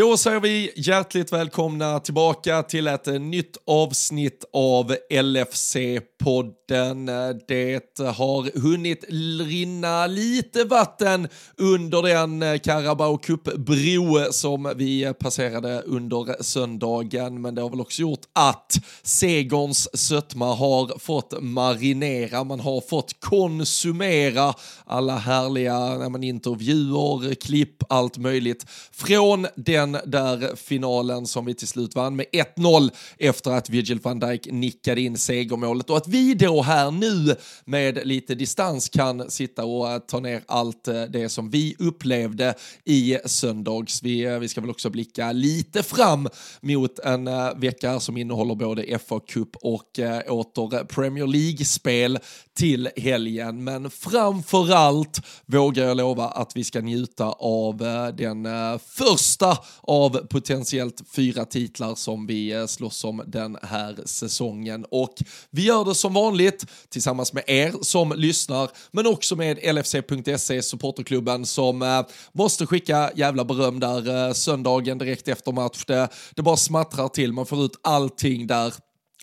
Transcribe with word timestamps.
Då 0.00 0.16
säger 0.16 0.40
vi 0.40 0.72
hjärtligt 0.76 1.32
välkomna 1.32 2.00
tillbaka 2.00 2.62
till 2.62 2.86
ett 2.86 3.06
nytt 3.06 3.56
avsnitt 3.66 4.44
av 4.52 4.96
LFC-podden. 5.10 7.06
Det 7.48 7.98
har 7.98 8.60
hunnit 8.60 9.04
rinna 9.48 10.06
lite 10.06 10.64
vatten 10.64 11.28
under 11.56 12.02
den 12.02 12.58
Carabao 12.58 13.18
Cup-bro 13.18 14.32
som 14.32 14.72
vi 14.76 15.12
passerade 15.20 15.80
under 15.80 16.42
söndagen, 16.42 17.40
men 17.40 17.54
det 17.54 17.62
har 17.62 17.70
väl 17.70 17.80
också 17.80 18.02
gjort 18.02 18.22
att 18.32 18.72
segerns 19.02 19.88
sötma 20.08 20.54
har 20.54 20.98
fått 20.98 21.42
marinera. 21.42 22.44
Man 22.44 22.60
har 22.60 22.80
fått 22.80 23.20
konsumera 23.20 24.54
alla 24.84 25.16
härliga 25.16 26.10
intervjuer, 26.22 27.34
klipp, 27.34 27.82
allt 27.88 28.18
möjligt 28.18 28.66
från 28.92 29.46
den 29.56 29.89
den 29.92 30.10
där 30.10 30.56
finalen 30.56 31.26
som 31.26 31.44
vi 31.44 31.54
till 31.54 31.68
slut 31.68 31.94
vann 31.94 32.16
med 32.16 32.26
1-0 32.56 32.90
efter 33.18 33.50
att 33.50 33.70
Virgil 33.70 34.00
van 34.00 34.18
Dijk 34.18 34.46
nickade 34.50 35.00
in 35.00 35.18
segermålet 35.18 35.90
och 35.90 35.96
att 35.96 36.08
vi 36.08 36.34
då 36.34 36.62
här 36.62 36.90
nu 36.90 37.36
med 37.64 38.06
lite 38.06 38.34
distans 38.34 38.88
kan 38.88 39.30
sitta 39.30 39.64
och 39.64 39.90
eh, 39.90 39.98
ta 39.98 40.20
ner 40.20 40.42
allt 40.46 40.88
eh, 40.88 41.02
det 41.02 41.28
som 41.28 41.50
vi 41.50 41.76
upplevde 41.78 42.54
i 42.84 43.18
söndags. 43.24 44.02
Vi, 44.02 44.24
eh, 44.24 44.38
vi 44.38 44.48
ska 44.48 44.60
väl 44.60 44.70
också 44.70 44.90
blicka 44.90 45.32
lite 45.32 45.82
fram 45.82 46.28
mot 46.60 46.98
en 46.98 47.30
vecka 47.56 48.00
som 48.00 48.16
innehåller 48.16 48.54
både 48.54 48.98
FA 48.98 49.20
Cup 49.28 49.56
och 49.56 50.00
åter 50.28 50.84
Premier 50.84 51.26
League-spel 51.26 52.18
till 52.56 52.88
helgen. 52.96 53.64
Men 53.64 53.90
framför 53.90 54.72
allt 54.72 55.20
vågar 55.46 55.84
jag 55.84 55.96
lova 55.96 56.28
att 56.28 56.56
vi 56.56 56.64
ska 56.64 56.80
njuta 56.80 57.24
av 57.38 57.76
den 58.16 58.48
första 58.78 59.58
av 59.82 60.26
potentiellt 60.26 61.02
fyra 61.12 61.44
titlar 61.44 61.94
som 61.94 62.26
vi 62.26 62.52
eh, 62.52 62.66
slåss 62.66 63.04
om 63.04 63.22
den 63.26 63.58
här 63.62 63.98
säsongen. 64.04 64.86
Och 64.90 65.14
vi 65.50 65.62
gör 65.62 65.84
det 65.84 65.94
som 65.94 66.14
vanligt 66.14 66.66
tillsammans 66.88 67.32
med 67.32 67.44
er 67.46 67.74
som 67.82 68.12
lyssnar, 68.16 68.70
men 68.90 69.06
också 69.06 69.36
med 69.36 69.74
LFC.se, 69.74 70.62
supporterklubben 70.62 71.46
som 71.46 71.82
eh, 71.82 72.02
måste 72.32 72.66
skicka 72.66 73.10
jävla 73.14 73.44
beröm 73.44 73.80
där 73.80 74.28
eh, 74.28 74.32
söndagen 74.32 74.98
direkt 74.98 75.28
efter 75.28 75.52
match. 75.52 75.84
Det, 75.86 76.08
det 76.34 76.42
bara 76.42 76.56
smattrar 76.56 77.08
till, 77.08 77.32
man 77.32 77.46
får 77.46 77.64
ut 77.64 77.80
allting 77.82 78.46
där 78.46 78.74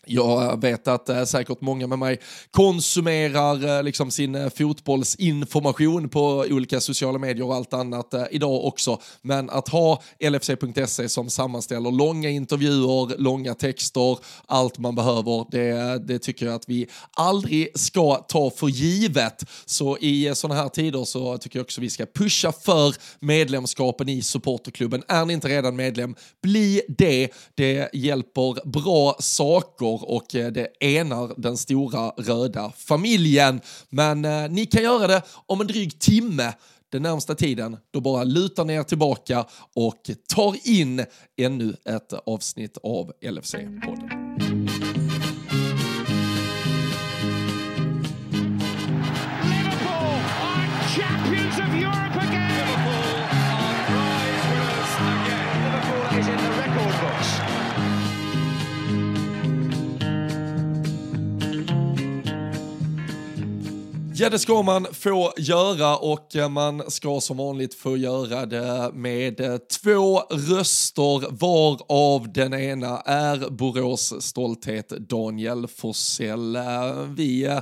jag 0.08 0.60
vet 0.60 0.88
att 0.88 1.08
äh, 1.08 1.24
säkert 1.24 1.60
många 1.60 1.86
med 1.86 1.98
mig 1.98 2.20
konsumerar 2.50 3.78
äh, 3.78 3.82
liksom 3.82 4.10
sin 4.10 4.34
äh, 4.34 4.48
fotbollsinformation 4.48 6.08
på 6.08 6.44
olika 6.50 6.80
sociala 6.80 7.18
medier 7.18 7.46
och 7.46 7.54
allt 7.54 7.74
annat 7.74 8.14
äh, 8.14 8.24
idag 8.30 8.64
också. 8.64 9.00
Men 9.22 9.50
att 9.50 9.68
ha 9.68 10.02
LFC.se 10.30 11.08
som 11.08 11.30
sammanställer 11.30 11.90
långa 11.90 12.28
intervjuer, 12.28 13.18
långa 13.18 13.54
texter, 13.54 14.18
allt 14.46 14.78
man 14.78 14.94
behöver, 14.94 15.46
det, 15.50 15.98
det 16.06 16.18
tycker 16.18 16.46
jag 16.46 16.54
att 16.54 16.68
vi 16.68 16.86
aldrig 17.16 17.78
ska 17.78 18.14
ta 18.14 18.50
för 18.50 18.68
givet. 18.68 19.44
Så 19.66 19.98
i 19.98 20.34
sådana 20.34 20.60
här 20.60 20.68
tider 20.68 21.04
så 21.04 21.38
tycker 21.38 21.58
jag 21.58 21.64
också 21.64 21.80
vi 21.80 21.90
ska 21.90 22.06
pusha 22.06 22.52
för 22.52 22.94
medlemskapen 23.20 24.08
i 24.08 24.22
supporterklubben. 24.22 25.02
Är 25.08 25.24
ni 25.24 25.32
inte 25.32 25.48
redan 25.48 25.76
medlem, 25.76 26.14
bli 26.42 26.82
det. 26.88 27.28
Det 27.54 27.90
hjälper 27.92 28.68
bra 28.68 29.16
saker 29.20 29.97
och 30.02 30.34
eh, 30.34 30.52
det 30.52 30.84
enar 30.84 31.34
den 31.36 31.56
stora 31.56 32.10
röda 32.10 32.72
familjen. 32.76 33.60
Men 33.90 34.24
eh, 34.24 34.50
ni 34.50 34.66
kan 34.66 34.82
göra 34.82 35.06
det 35.06 35.22
om 35.46 35.60
en 35.60 35.66
dryg 35.66 36.00
timme 36.00 36.52
den 36.92 37.02
närmsta 37.02 37.34
tiden. 37.34 37.76
Då 37.90 38.00
bara 38.00 38.24
lutar 38.24 38.64
ni 38.64 38.72
er 38.72 38.82
tillbaka 38.82 39.44
och 39.74 40.10
tar 40.34 40.68
in 40.68 41.04
ännu 41.36 41.76
ett 41.84 42.12
avsnitt 42.26 42.78
av 42.82 43.12
LFC-podden. 43.22 44.17
Ja, 64.20 64.30
det 64.30 64.38
ska 64.38 64.62
man 64.62 64.86
få 64.92 65.32
göra 65.36 65.96
och 65.96 66.36
eh, 66.36 66.48
man 66.48 66.90
ska 66.90 67.20
som 67.20 67.36
vanligt 67.36 67.74
få 67.74 67.96
göra 67.96 68.46
det 68.46 68.90
med 68.94 69.40
eh, 69.40 69.56
två 69.56 70.18
röster 70.20 71.30
varav 71.30 72.32
den 72.32 72.54
ena 72.54 73.00
är 73.00 73.50
Borås 73.50 74.22
stolthet 74.22 74.88
Daniel 74.88 75.66
Forsell. 75.66 76.56
Eh, 76.56 77.02
vi 77.16 77.60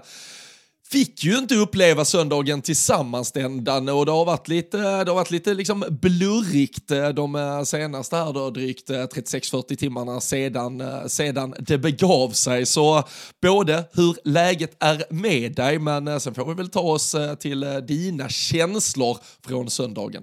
fick 0.90 1.24
ju 1.24 1.38
inte 1.38 1.54
uppleva 1.54 2.04
söndagen 2.04 2.62
tillsammans 2.62 3.32
den 3.32 3.88
och 3.88 4.06
det 4.06 4.12
har 4.12 4.24
varit 4.24 4.48
lite, 4.48 4.76
det 4.78 5.10
har 5.10 5.14
varit 5.14 5.30
lite 5.30 5.54
liksom 5.54 5.84
blurrigt 5.90 6.90
eh, 6.90 7.08
de 7.08 7.34
eh, 7.34 7.62
senaste 7.62 8.16
här 8.16 8.32
då, 8.32 8.50
drygt 8.50 8.90
eh, 8.90 8.94
36-40 8.94 9.76
timmarna 9.76 10.20
sedan, 10.20 10.82
sedan 11.08 11.54
det 11.58 11.78
begav 11.78 12.30
sig. 12.30 12.66
Så 12.66 13.02
både 13.42 13.84
hur 13.92 14.16
läget 14.24 14.76
är 14.80 15.04
med 15.10 15.54
dig, 15.54 15.78
men 15.78 16.20
sen 16.20 16.34
får 16.34 16.44
vi 16.44 16.54
väl 16.54 16.68
ta 16.68 16.80
oss 16.80 17.16
till 17.40 17.82
dina 17.86 18.28
känslor 18.28 19.18
från 19.46 19.70
söndagen. 19.70 20.22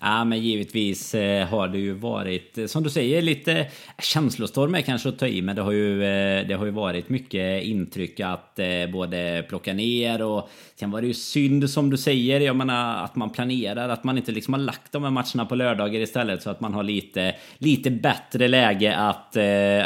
Ja, 0.00 0.24
men 0.24 0.40
givetvis 0.40 1.14
eh, 1.14 1.46
har 1.46 1.68
det 1.68 1.78
ju 1.78 1.92
varit, 1.92 2.58
eh, 2.58 2.66
som 2.66 2.82
du 2.82 2.90
säger, 2.90 3.22
lite 3.22 3.66
känslostorm 3.98 4.74
är 4.74 4.80
kanske 4.80 5.08
att 5.08 5.18
ta 5.18 5.26
i, 5.26 5.42
men 5.42 5.56
det 5.56 5.62
har 5.62 5.72
ju, 5.72 6.04
eh, 6.04 6.46
det 6.48 6.54
har 6.54 6.64
ju 6.64 6.70
varit 6.70 7.08
mycket 7.08 7.64
intryck 7.64 8.20
att 8.20 8.60
både 8.92 9.44
plocka 9.48 9.72
ner 9.72 10.22
och 10.22 10.48
sen 10.76 10.90
var 10.90 11.00
det 11.00 11.06
ju 11.06 11.14
synd 11.14 11.70
som 11.70 11.90
du 11.90 11.96
säger, 11.96 12.40
jag 12.40 12.56
menar 12.56 13.04
att 13.04 13.16
man 13.16 13.30
planerar, 13.30 13.88
att 13.88 14.04
man 14.04 14.18
inte 14.18 14.32
liksom 14.32 14.54
har 14.54 14.60
lagt 14.60 14.92
de 14.92 15.02
här 15.04 15.10
matcherna 15.10 15.46
på 15.46 15.54
lördagar 15.54 16.00
istället 16.00 16.42
så 16.42 16.50
att 16.50 16.60
man 16.60 16.74
har 16.74 16.82
lite, 16.82 17.34
lite 17.58 17.90
bättre 17.90 18.48
läge 18.48 18.96
att, 18.96 19.36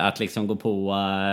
att 0.01 0.21
liksom 0.21 0.47
gå 0.47 0.57
på 0.57 0.91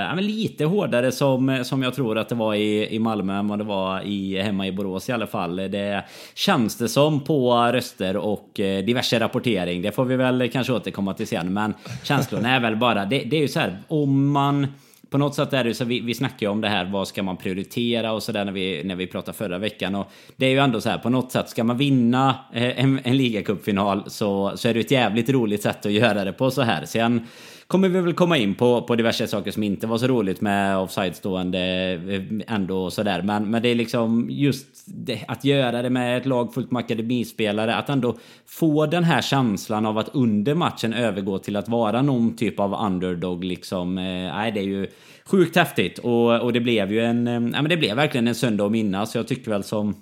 ja, 0.10 0.16
men 0.16 0.26
lite 0.26 0.66
hårdare 0.66 1.12
som, 1.12 1.64
som 1.64 1.84
jag 1.84 1.94
tror 1.94 2.18
att 2.18 2.30
det 2.30 2.36
var 2.36 2.56
i, 2.56 2.96
i 2.96 3.00
Malmö 3.00 3.40
än 3.40 3.48
vad 3.48 3.60
det 3.60 3.64
var 3.64 4.02
i, 4.02 4.42
hemma 4.42 4.68
i 4.68 4.72
Borås 4.72 5.10
i 5.10 5.12
alla 5.12 5.28
fall. 5.28 5.56
Det 5.56 6.04
känns 6.36 6.78
det 6.78 6.90
som 6.90 7.24
på 7.24 7.54
röster 7.54 8.18
och 8.18 8.60
Eh, 8.66 8.86
diverse 8.86 9.20
rapportering. 9.20 9.82
Det 9.82 9.92
får 9.92 10.06
vi 10.06 10.16
väl 10.16 10.50
kanske 10.50 10.74
återkomma 10.74 11.14
till 11.14 11.28
sen. 11.28 11.54
Men 11.54 11.74
känslorna 12.04 12.56
är 12.56 12.60
väl 12.60 12.76
bara... 12.76 13.06
Det, 13.06 13.20
det 13.20 13.38
är 13.38 13.42
ju 13.42 13.48
så 13.48 13.60
här, 13.60 13.78
om 13.88 14.32
man... 14.32 14.68
På 15.10 15.18
något 15.18 15.36
sätt 15.36 15.54
är 15.54 15.64
det 15.64 15.74
så 15.74 15.86
vi, 15.86 16.00
vi 16.00 16.14
snackar 16.14 16.48
ju 16.48 16.52
om 16.52 16.62
det 16.62 16.70
här, 16.70 16.86
vad 16.86 17.08
ska 17.08 17.24
man 17.24 17.38
prioritera 17.38 18.12
och 18.12 18.24
sådär 18.24 18.46
när 18.46 18.52
vi, 18.52 18.84
när 18.84 18.96
vi 18.96 19.08
pratade 19.08 19.38
förra 19.38 19.58
veckan. 19.58 19.96
Och 19.96 20.12
det 20.36 20.46
är 20.46 20.50
ju 20.50 20.60
ändå 20.60 20.82
så 20.82 20.90
här, 20.90 20.98
på 20.98 21.10
något 21.10 21.32
sätt, 21.32 21.50
ska 21.50 21.64
man 21.64 21.78
vinna 21.78 22.36
eh, 22.54 22.80
en, 22.80 23.00
en 23.04 23.18
ligacupfinal 23.18 24.04
så, 24.08 24.52
så 24.56 24.68
är 24.68 24.74
det 24.74 24.80
ett 24.80 24.92
jävligt 24.92 25.30
roligt 25.30 25.64
sätt 25.64 25.86
att 25.86 25.92
göra 25.92 26.24
det 26.24 26.34
på 26.34 26.52
så 26.52 26.62
här. 26.62 26.86
Sen 26.86 27.28
kommer 27.68 27.90
vi 27.90 28.02
väl 28.02 28.14
komma 28.14 28.38
in 28.38 28.56
på, 28.56 28.82
på 28.82 28.96
diverse 28.96 29.28
saker 29.28 29.52
som 29.52 29.64
inte 29.64 29.88
var 29.88 29.98
så 29.98 30.08
roligt 30.08 30.42
med 30.42 30.78
offside-stående 30.78 31.94
eh, 31.94 32.54
ändå 32.54 32.76
ändå 32.76 32.92
sådär. 32.92 33.22
Men, 33.22 33.50
men 33.50 33.62
det 33.62 33.70
är 33.70 33.76
liksom 33.76 34.28
just 34.30 34.68
det, 34.86 35.26
att 35.28 35.46
göra 35.46 35.82
det 35.82 35.90
med 35.90 36.18
ett 36.18 36.26
lag 36.26 36.54
fullt 36.54 36.72
med 36.72 36.80
akademispelare. 36.80 37.76
Att 37.76 37.90
ändå 37.90 38.18
få 38.46 38.86
den 38.86 39.04
här 39.04 39.22
känslan 39.22 39.86
av 39.86 39.98
att 39.98 40.10
under 40.14 40.56
matchen 40.56 40.94
övergå 40.94 41.40
till 41.40 41.56
att 41.56 41.70
vara 41.70 42.02
någon 42.02 42.36
typ 42.36 42.60
av 42.60 42.74
underdog 42.74 43.44
liksom. 43.44 43.98
Eh, 43.98 44.04
nej, 44.04 44.52
det 44.52 44.60
är 44.60 44.64
ju 44.64 44.88
sjukt 45.26 45.56
häftigt. 45.56 46.00
Och, 46.00 46.42
och 46.42 46.54
det 46.54 46.60
blev 46.60 46.92
ju 46.92 47.00
en, 47.00 47.28
eh, 47.28 47.40
men 47.40 47.70
det 47.70 47.78
blev 47.78 47.96
verkligen 47.96 48.28
en 48.28 48.36
söndag 48.36 48.66
att 48.66 48.72
minnas. 48.72 49.16
Jag 49.16 49.28
tycker 49.28 49.52
väl 49.52 49.64
som 49.64 49.96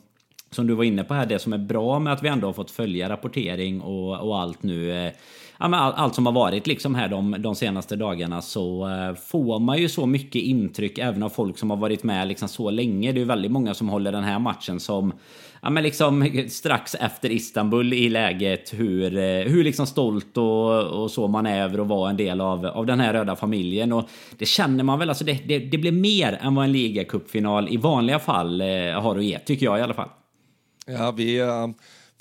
som 0.51 0.67
du 0.67 0.73
var 0.73 0.83
inne 0.83 1.03
på 1.03 1.13
här, 1.13 1.25
det 1.25 1.39
som 1.39 1.53
är 1.53 1.57
bra 1.57 1.99
med 1.99 2.13
att 2.13 2.23
vi 2.23 2.27
ändå 2.27 2.47
har 2.47 2.53
fått 2.53 2.71
följa 2.71 3.09
rapportering 3.09 3.81
och, 3.81 4.27
och 4.27 4.39
allt 4.39 4.63
nu 4.63 4.91
eh, 4.91 5.11
ja, 5.59 5.67
men 5.67 5.79
all, 5.79 5.93
allt 5.93 6.15
som 6.15 6.25
har 6.25 6.33
varit 6.33 6.67
liksom 6.67 6.95
här 6.95 7.07
de, 7.09 7.35
de 7.39 7.55
senaste 7.55 7.95
dagarna 7.95 8.41
så 8.41 8.89
eh, 8.89 9.15
får 9.15 9.59
man 9.59 9.77
ju 9.77 9.89
så 9.89 10.05
mycket 10.05 10.41
intryck 10.41 10.97
även 10.97 11.23
av 11.23 11.29
folk 11.29 11.57
som 11.57 11.69
har 11.69 11.77
varit 11.77 12.03
med 12.03 12.27
liksom 12.27 12.47
så 12.47 12.69
länge. 12.69 13.11
Det 13.11 13.17
är 13.17 13.19
ju 13.19 13.25
väldigt 13.25 13.51
många 13.51 13.73
som 13.73 13.89
håller 13.89 14.11
den 14.11 14.23
här 14.23 14.39
matchen 14.39 14.79
som 14.79 15.13
ja, 15.61 15.69
men 15.69 15.83
liksom 15.83 16.45
strax 16.49 16.95
efter 16.95 17.31
Istanbul 17.31 17.93
i 17.93 18.09
läget 18.09 18.73
hur, 18.73 19.17
eh, 19.17 19.51
hur 19.51 19.63
liksom 19.63 19.87
stolt 19.87 20.37
och, 20.37 20.83
och 20.83 21.11
så 21.11 21.27
man 21.27 21.45
är 21.45 21.63
över 21.63 21.79
att 21.79 21.87
vara 21.87 22.09
en 22.09 22.17
del 22.17 22.41
av, 22.41 22.65
av 22.65 22.85
den 22.85 22.99
här 22.99 23.13
röda 23.13 23.35
familjen. 23.35 23.93
Och 23.93 24.09
det 24.37 24.45
känner 24.45 24.83
man 24.83 24.99
väl, 24.99 25.09
alltså 25.09 25.23
det, 25.25 25.47
det, 25.47 25.59
det 25.59 25.77
blir 25.77 25.91
mer 25.91 26.39
än 26.41 26.55
vad 26.55 26.65
en 26.65 26.71
ligacupfinal 26.71 27.69
i 27.69 27.77
vanliga 27.77 28.19
fall 28.19 28.61
eh, 28.61 28.67
har 29.01 29.17
att 29.17 29.25
ge, 29.25 29.39
tycker 29.39 29.65
jag 29.65 29.79
i 29.79 29.81
alla 29.81 29.93
fall. 29.93 30.09
Ja, 30.85 31.11
vi... 31.11 31.41
Uh 31.41 31.67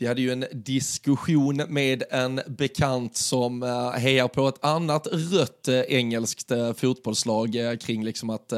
vi 0.03 0.09
hade 0.09 0.21
ju 0.21 0.33
en 0.33 0.45
diskussion 0.53 1.63
med 1.69 2.03
en 2.11 2.41
bekant 2.47 3.17
som 3.17 3.63
uh, 3.63 3.91
hejar 3.91 4.29
på 4.29 4.49
ett 4.49 4.65
annat 4.65 5.07
rött 5.13 5.69
uh, 5.69 5.81
engelskt 5.89 6.53
uh, 6.53 6.73
fotbollslag 6.73 7.57
kring 7.81 8.05
liksom 8.05 8.31
att, 8.31 8.53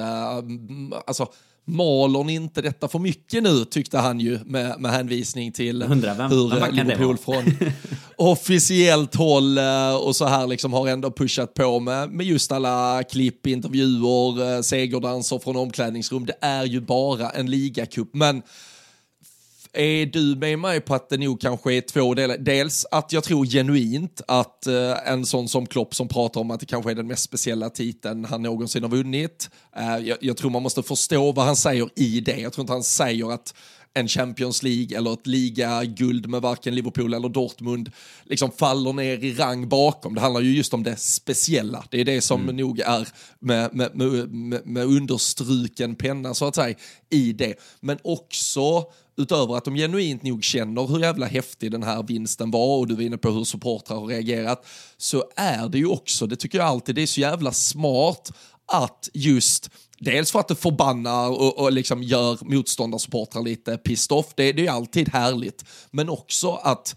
alltså 1.07 1.29
maler 1.67 2.25
ni 2.25 2.35
inte 2.35 2.63
detta 2.63 2.89
för 2.89 2.99
mycket 2.99 3.43
nu, 3.43 3.65
tyckte 3.65 3.99
han 3.99 4.21
ju 4.21 4.39
med, 4.45 4.81
med 4.81 4.91
hänvisning 4.91 5.53
till 5.53 5.85
vem, 5.89 6.03
hur 6.31 6.49
vem 6.49 6.63
eh, 6.63 6.73
Liverpool 6.73 7.19
från 7.19 7.45
officiellt 8.17 9.15
håll 9.15 9.59
eh, 9.59 9.95
och 9.95 10.17
så 10.17 10.27
här 10.27 10.47
liksom 10.47 10.73
har 10.73 10.89
ändå 10.89 11.11
pushat 11.11 11.55
på 11.55 11.81
med, 11.81 12.11
med 12.11 12.27
just 12.27 12.53
alla 12.53 13.03
klipp, 13.03 13.47
intervjuer, 13.47 14.55
eh, 14.55 14.61
segerdanser 14.61 15.39
från 15.39 15.57
omklädningsrum. 15.57 16.27
Det 16.27 16.37
är 16.41 16.65
ju 16.65 16.81
bara 16.81 17.31
en 17.31 17.51
ligacup, 17.51 18.09
men 18.13 18.43
är 19.75 20.07
du 20.07 20.37
med 20.37 20.59
mig 20.59 20.81
på 20.81 20.95
att 20.95 21.09
det 21.09 21.17
nog 21.17 21.41
kanske 21.41 21.75
är 21.75 21.81
två 21.81 22.15
delar? 22.15 22.37
Dels 22.39 22.87
att 22.91 23.13
jag 23.13 23.25
tror 23.25 23.47
genuint 23.47 24.21
att 24.29 24.67
eh, 24.67 25.09
en 25.13 25.27
sån 25.27 25.49
som 25.49 25.67
Klopp 25.67 25.95
som 25.95 26.09
pratar 26.09 26.41
om 26.41 26.51
att 26.51 26.61
det 26.61 26.67
kanske 26.67 26.91
är 26.91 26.95
den 26.95 27.07
mest 27.07 27.23
speciella 27.23 27.71
titeln 27.71 28.25
han 28.25 28.43
någonsin 28.43 28.83
har 28.83 28.91
vunnit. 28.91 29.51
Eh, 29.77 29.99
jag, 29.99 30.19
jag 30.21 30.37
tror 30.37 30.51
man 30.51 30.63
måste 30.63 30.83
förstå 30.83 31.33
vad 31.33 31.45
han 31.45 31.57
säger 31.57 31.89
i 31.97 32.21
det. 32.21 32.41
Jag 32.41 32.53
tror 32.53 32.63
inte 32.63 32.73
han 32.73 32.83
säger 32.83 33.33
att 33.35 33.55
en 33.95 34.09
Champions 34.09 34.63
League 34.63 34.99
eller 34.99 35.13
ett 35.13 35.27
ligaguld 35.27 36.29
med 36.29 36.43
varken 36.43 36.75
Liverpool 36.75 37.15
eller 37.15 37.29
Dortmund 37.29 37.91
liksom 38.25 38.51
faller 38.53 38.93
ner 38.93 39.25
i 39.25 39.35
rang 39.35 39.69
bakom. 39.69 40.15
Det 40.15 40.21
handlar 40.21 40.41
ju 40.41 40.57
just 40.57 40.75
om 40.75 40.83
det 40.83 40.97
speciella. 40.97 41.85
Det 41.91 42.01
är 42.01 42.05
det 42.05 42.21
som 42.21 42.43
Mm. 42.43 42.57
nog 42.57 42.81
är 42.81 43.09
med, 43.39 43.75
med, 43.75 43.97
med, 43.97 44.67
med, 44.67 44.85
understruken 44.85 45.95
penna 45.95 46.35
så 46.35 46.47
att 46.47 46.55
säga 46.55 46.77
i 47.11 47.33
det. 47.33 47.55
Men 47.81 47.99
också 48.05 48.85
utöver 49.17 49.57
att 49.57 49.65
de 49.65 49.75
genuint 49.75 50.23
nog 50.23 50.45
känner 50.45 50.87
hur 50.87 50.99
jävla 50.99 51.27
häftig 51.27 51.71
den 51.71 51.83
här 51.83 52.03
vinsten 52.03 52.51
var 52.51 52.79
och 52.79 52.87
du 52.89 52.95
var 52.95 53.03
inne 53.03 53.19
på 53.19 53.31
hur 53.31 53.45
supportrar 53.45 53.97
har 53.97 54.07
reagerat 54.07 54.67
så 54.97 55.25
är 55.37 55.69
det 55.69 55.79
ju 55.79 55.87
också, 55.87 56.27
det 56.27 56.37
tycker 56.37 56.59
jag 56.59 56.67
alltid, 56.67 56.95
det 56.95 57.03
är 57.03 57.07
så 57.07 57.21
jävla 57.21 57.53
smart 57.53 58.33
att 58.67 59.09
just 59.15 59.71
Dels 59.99 60.33
för 60.33 60.41
att 60.41 60.49
det 60.49 60.55
förbannar 60.55 61.29
och, 61.29 61.59
och 61.59 61.73
liksom 61.73 62.03
gör 62.03 62.39
motståndarsupportrar 62.41 63.43
lite 63.43 63.77
pissed 63.77 64.17
off, 64.17 64.27
det, 64.37 64.53
det 64.53 64.61
är 64.61 64.65
ju 64.65 64.69
alltid 64.69 65.09
härligt. 65.09 65.65
Men 65.91 66.09
också 66.09 66.53
att 66.53 66.97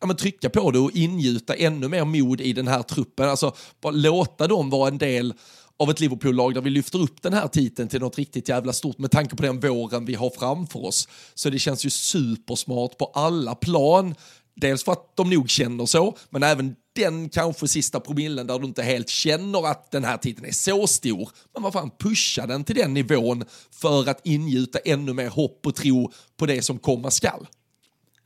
ja, 0.00 0.06
men 0.06 0.16
trycka 0.16 0.50
på 0.50 0.70
det 0.70 0.78
och 0.78 0.90
ingjuta 0.94 1.54
ännu 1.54 1.88
mer 1.88 2.04
mod 2.04 2.40
i 2.40 2.52
den 2.52 2.68
här 2.68 2.82
truppen. 2.82 3.28
Alltså 3.28 3.54
bara 3.80 3.92
låta 3.92 4.46
dem 4.46 4.70
vara 4.70 4.88
en 4.88 4.98
del 4.98 5.34
av 5.78 5.90
ett 5.90 6.00
Liverpool-lag 6.00 6.54
där 6.54 6.60
vi 6.60 6.70
lyfter 6.70 6.98
upp 6.98 7.22
den 7.22 7.32
här 7.32 7.48
titeln 7.48 7.88
till 7.88 8.00
något 8.00 8.18
riktigt 8.18 8.48
jävla 8.48 8.72
stort 8.72 8.98
med 8.98 9.10
tanke 9.10 9.36
på 9.36 9.42
den 9.42 9.60
våren 9.60 10.04
vi 10.04 10.14
har 10.14 10.30
framför 10.30 10.84
oss. 10.84 11.08
Så 11.34 11.50
det 11.50 11.58
känns 11.58 11.86
ju 11.86 11.90
supersmart 11.90 12.98
på 12.98 13.04
alla 13.14 13.54
plan. 13.54 14.14
Dels 14.56 14.84
för 14.84 14.92
att 14.92 15.16
de 15.16 15.30
nog 15.30 15.50
känner 15.50 15.86
så, 15.86 16.16
men 16.30 16.42
även 16.42 16.76
den 16.96 17.28
kanske 17.28 17.68
sista 17.68 18.00
promillen 18.00 18.46
där 18.46 18.58
du 18.58 18.66
inte 18.66 18.82
helt 18.82 19.08
känner 19.08 19.66
att 19.66 19.90
den 19.90 20.04
här 20.04 20.16
titeln 20.16 20.46
är 20.46 20.52
så 20.52 20.86
stor. 20.86 21.30
Men 21.54 21.62
vad 21.62 21.72
fan, 21.72 21.90
pusha 21.98 22.46
den 22.46 22.64
till 22.64 22.76
den 22.76 22.94
nivån 22.94 23.44
för 23.70 24.08
att 24.08 24.26
ingjuta 24.26 24.78
ännu 24.78 25.12
mer 25.12 25.28
hopp 25.28 25.66
och 25.66 25.74
tro 25.74 26.12
på 26.36 26.46
det 26.46 26.62
som 26.62 26.78
komma 26.78 27.10
skall. 27.10 27.46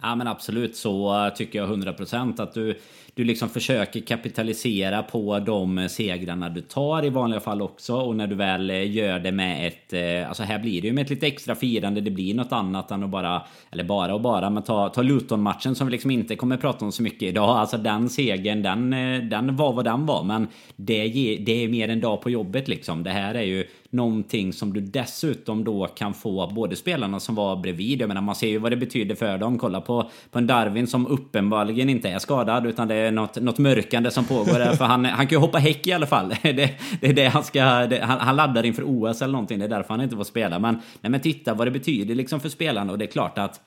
Ja 0.03 0.15
men 0.15 0.27
absolut 0.27 0.77
så 0.77 1.25
eh, 1.27 1.35
tycker 1.35 1.59
jag 1.59 1.69
100% 1.69 2.43
att 2.43 2.55
du, 2.55 2.81
du 3.21 3.25
liksom 3.25 3.49
försöker 3.49 4.01
kapitalisera 4.01 5.03
på 5.03 5.39
de 5.39 5.89
segrarna 5.89 6.49
du 6.49 6.61
tar 6.61 7.05
i 7.05 7.11
vanliga 7.11 7.41
fall 7.41 7.63
också 7.63 7.95
och 7.95 8.17
när 8.17 8.27
du 8.27 8.35
väl 8.35 8.71
eh, 8.71 8.93
gör 8.93 9.19
det 9.19 9.33
med 9.33 9.67
ett, 9.67 9.93
eh, 9.93 10.29
alltså 10.29 10.43
här 10.43 10.59
blir 10.59 10.83
det 10.83 10.87
ju 10.89 10.93
med 10.93 11.03
ett 11.03 11.11
lite 11.11 11.27
extra 11.27 11.55
firande, 11.55 12.01
det 12.01 12.11
blir 12.11 12.35
något 12.35 12.53
annat 12.53 12.91
än 12.91 13.05
att 13.05 13.11
bara, 13.11 13.43
eller 13.71 13.85
bara 13.85 14.15
och 14.15 14.21
bara, 14.21 14.51
men 14.51 14.63
ta, 14.63 14.89
ta 14.89 15.03
Luton-matchen 15.03 15.75
som 15.75 15.87
vi 15.87 15.91
liksom 15.91 16.11
inte 16.11 16.37
kommer 16.37 16.57
prata 16.57 16.85
om 16.85 16.93
så 16.93 17.03
mycket 17.03 17.23
idag, 17.23 17.49
alltså 17.49 17.77
den 17.77 18.09
segern, 18.09 18.63
den, 18.63 18.93
eh, 18.93 19.23
den 19.23 19.57
var 19.57 19.73
vad 19.73 19.85
den 19.85 20.07
var, 20.07 20.25
men 20.25 20.49
det, 20.77 21.07
ge, 21.07 21.37
det 21.37 21.65
är 21.65 21.69
mer 21.69 21.89
en 21.89 22.01
dag 22.01 22.21
på 22.21 22.31
jobbet 22.31 22.69
liksom. 22.69 23.03
Det 23.03 23.11
här 23.11 23.35
är 23.35 23.43
ju 23.43 23.67
någonting 23.91 24.53
som 24.53 24.73
du 24.73 24.81
dessutom 24.81 25.65
då 25.65 25.87
kan 25.87 26.15
få 26.15 26.51
både 26.55 26.77
spelarna 26.77 27.21
som 27.21 27.35
var 27.35 27.57
bredvid. 27.57 28.01
Jag 28.01 28.09
menar 28.09 28.21
man 28.21 28.35
ser 28.35 28.49
ju 28.49 28.59
vad 28.59 28.73
det 28.73 28.77
betyder 28.77 29.15
för 29.15 29.39
dem. 29.39 29.59
Kolla 29.59 29.81
på, 29.81 30.11
på 30.31 30.39
en 30.39 30.47
Darwin 30.47 30.87
som 30.87 31.07
uppenbarligen 31.07 31.89
inte 31.89 32.09
är 32.09 32.19
skadad 32.19 32.67
utan 32.67 32.89
det 32.89 33.10
är 33.11 33.15
något, 33.15 33.37
något 33.37 33.59
mörkande 33.59 34.11
som 34.11 34.25
pågår 34.25 34.59
där. 34.59 34.77
För 34.77 34.85
han, 34.85 35.05
han 35.05 35.27
kan 35.27 35.37
ju 35.37 35.37
hoppa 35.37 35.59
häck 35.59 35.87
i 35.87 35.93
alla 35.93 36.07
fall. 36.07 36.29
Det, 36.43 36.71
det 37.01 37.07
är 37.07 37.13
det 37.13 37.27
han 37.27 37.45
ska... 37.45 37.87
Det, 37.87 38.01
han, 38.05 38.21
han 38.21 38.37
laddar 38.37 38.67
inför 38.67 38.83
OS 38.87 39.23
eller 39.23 39.33
någonting. 39.33 39.59
Det 39.59 39.65
är 39.65 39.69
därför 39.69 39.95
han 39.95 40.01
inte 40.01 40.17
får 40.17 40.25
spela. 40.25 40.59
Men, 40.59 40.75
nej, 41.01 41.11
men 41.11 41.21
titta 41.21 41.55
vad 41.55 41.67
det 41.67 41.71
betyder 41.71 42.15
liksom 42.15 42.41
för 42.41 42.49
spelarna 42.49 42.93
och 42.93 42.99
det 42.99 43.05
är 43.05 43.11
klart 43.13 43.39
att 43.39 43.61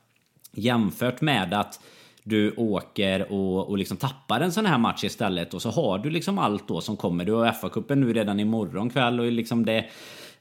jämfört 0.51 1.21
med 1.21 1.53
att 1.53 1.79
du 2.23 2.51
åker 2.51 3.31
och, 3.31 3.69
och 3.69 3.77
liksom 3.77 3.97
tappar 3.97 4.41
en 4.41 4.51
sån 4.51 4.65
här 4.65 4.77
match 4.77 5.03
istället 5.03 5.53
och 5.53 5.61
så 5.61 5.69
har 5.69 5.99
du 5.99 6.09
liksom 6.09 6.39
allt 6.39 6.67
då 6.67 6.81
som 6.81 6.97
kommer. 6.97 7.25
Du 7.25 7.33
har 7.33 7.51
FA-cupen 7.51 7.95
nu 7.95 8.13
redan 8.13 8.39
imorgon 8.39 8.89
kväll 8.89 9.19
och 9.19 9.31
liksom 9.31 9.65
det 9.65 9.85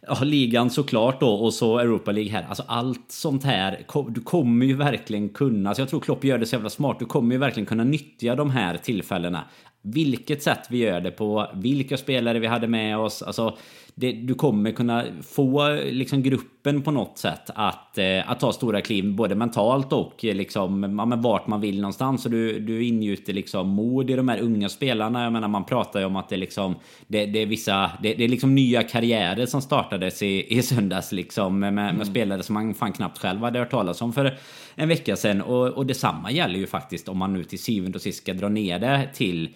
Ja, 0.07 0.25
ligan 0.25 0.71
såklart 0.71 1.21
då 1.21 1.35
och 1.35 1.55
så 1.55 1.79
Europa 1.79 2.13
League 2.13 2.33
här. 2.33 2.47
Alltså 2.49 2.65
allt 2.67 3.05
sånt 3.09 3.45
här. 3.45 3.87
Du 4.09 4.21
kommer 4.21 4.67
ju 4.67 4.75
verkligen 4.75 5.29
kunna, 5.29 5.69
alltså 5.69 5.83
jag 5.83 5.89
tror 5.89 6.01
Klopp 6.01 6.25
gör 6.25 6.39
det 6.39 6.47
så 6.47 6.55
jävla 6.55 6.71
smart. 6.71 6.99
Du 6.99 7.05
kommer 7.05 7.35
ju 7.35 7.39
verkligen 7.39 7.67
kunna 7.67 7.85
nyttja 7.85 8.35
de 8.35 8.51
här 8.51 8.77
tillfällena. 8.77 9.45
Vilket 9.83 10.43
sätt 10.43 10.67
vi 10.71 10.79
gör 10.79 11.01
det 11.01 11.11
på, 11.11 11.47
vilka 11.55 11.97
spelare 11.97 12.39
vi 12.39 12.47
hade 12.47 12.69
med 12.69 12.99
oss. 12.99 13.23
Alltså, 13.23 13.57
det, 13.95 14.13
du 14.13 14.35
kommer 14.35 14.71
kunna 14.73 15.05
få 15.23 15.75
liksom 15.75 16.23
gruppen 16.23 16.83
på 16.83 16.91
något 16.91 17.19
sätt 17.19 17.51
att, 17.55 17.99
eh, 17.99 18.31
att 18.31 18.41
ta 18.41 18.53
stora 18.53 18.81
kliv 18.81 19.15
både 19.15 19.35
mentalt 19.35 19.93
och 19.93 20.25
eh, 20.25 20.35
liksom, 20.35 20.83
ja, 20.99 21.05
men 21.05 21.23
vart 21.23 21.47
man 21.47 21.61
vill 21.61 21.81
någonstans. 21.81 22.23
Så 22.23 22.29
du, 22.29 22.59
du 22.61 22.85
ingjuter 22.85 23.33
liksom 23.33 23.69
mod 23.69 24.11
i 24.11 24.15
de 24.15 24.29
här 24.29 24.41
unga 24.41 24.69
spelarna. 24.69 25.25
Jag 25.25 25.33
menar 25.33 25.49
man 25.49 25.65
pratar 25.65 26.01
ju 26.01 26.07
om 26.07 26.17
att 26.17 26.29
det, 26.29 26.37
liksom, 26.37 26.75
det, 27.07 27.27
det 27.27 27.39
är 27.43 27.47
vissa 27.47 27.91
det, 28.03 28.15
det 28.15 28.25
är 28.25 28.29
liksom 28.29 28.55
nya 28.55 28.83
karriärer 28.83 29.47
som 29.47 29.63
startades 29.63 30.23
i, 30.23 30.59
i 30.59 30.63
söndags 30.63 31.13
liksom, 31.13 31.59
med, 31.59 31.75
med 31.75 31.93
Mm. 31.93 32.05
spelare 32.05 32.43
som 32.43 32.55
man 32.55 32.75
fan 32.75 32.93
knappt 32.93 33.19
själv 33.19 33.41
hade 33.41 33.59
hört 33.59 33.71
talas 33.71 34.03
om 34.03 34.13
för 34.13 34.39
en 34.75 34.89
vecka 34.89 35.17
sedan. 35.17 35.43
Och, 35.43 35.69
och 35.69 35.87
detsamma 35.87 36.31
gäller 36.31 36.59
ju 36.59 36.67
faktiskt 36.67 37.09
om 37.09 37.19
man 37.19 37.33
nu 37.33 37.45
till 37.45 37.59
syvende 37.59 37.97
och 37.97 38.03
sist 38.03 38.19
ska 38.19 38.35
dra 38.35 38.49
ner 38.49 38.79
det 38.79 39.09
till 39.15 39.49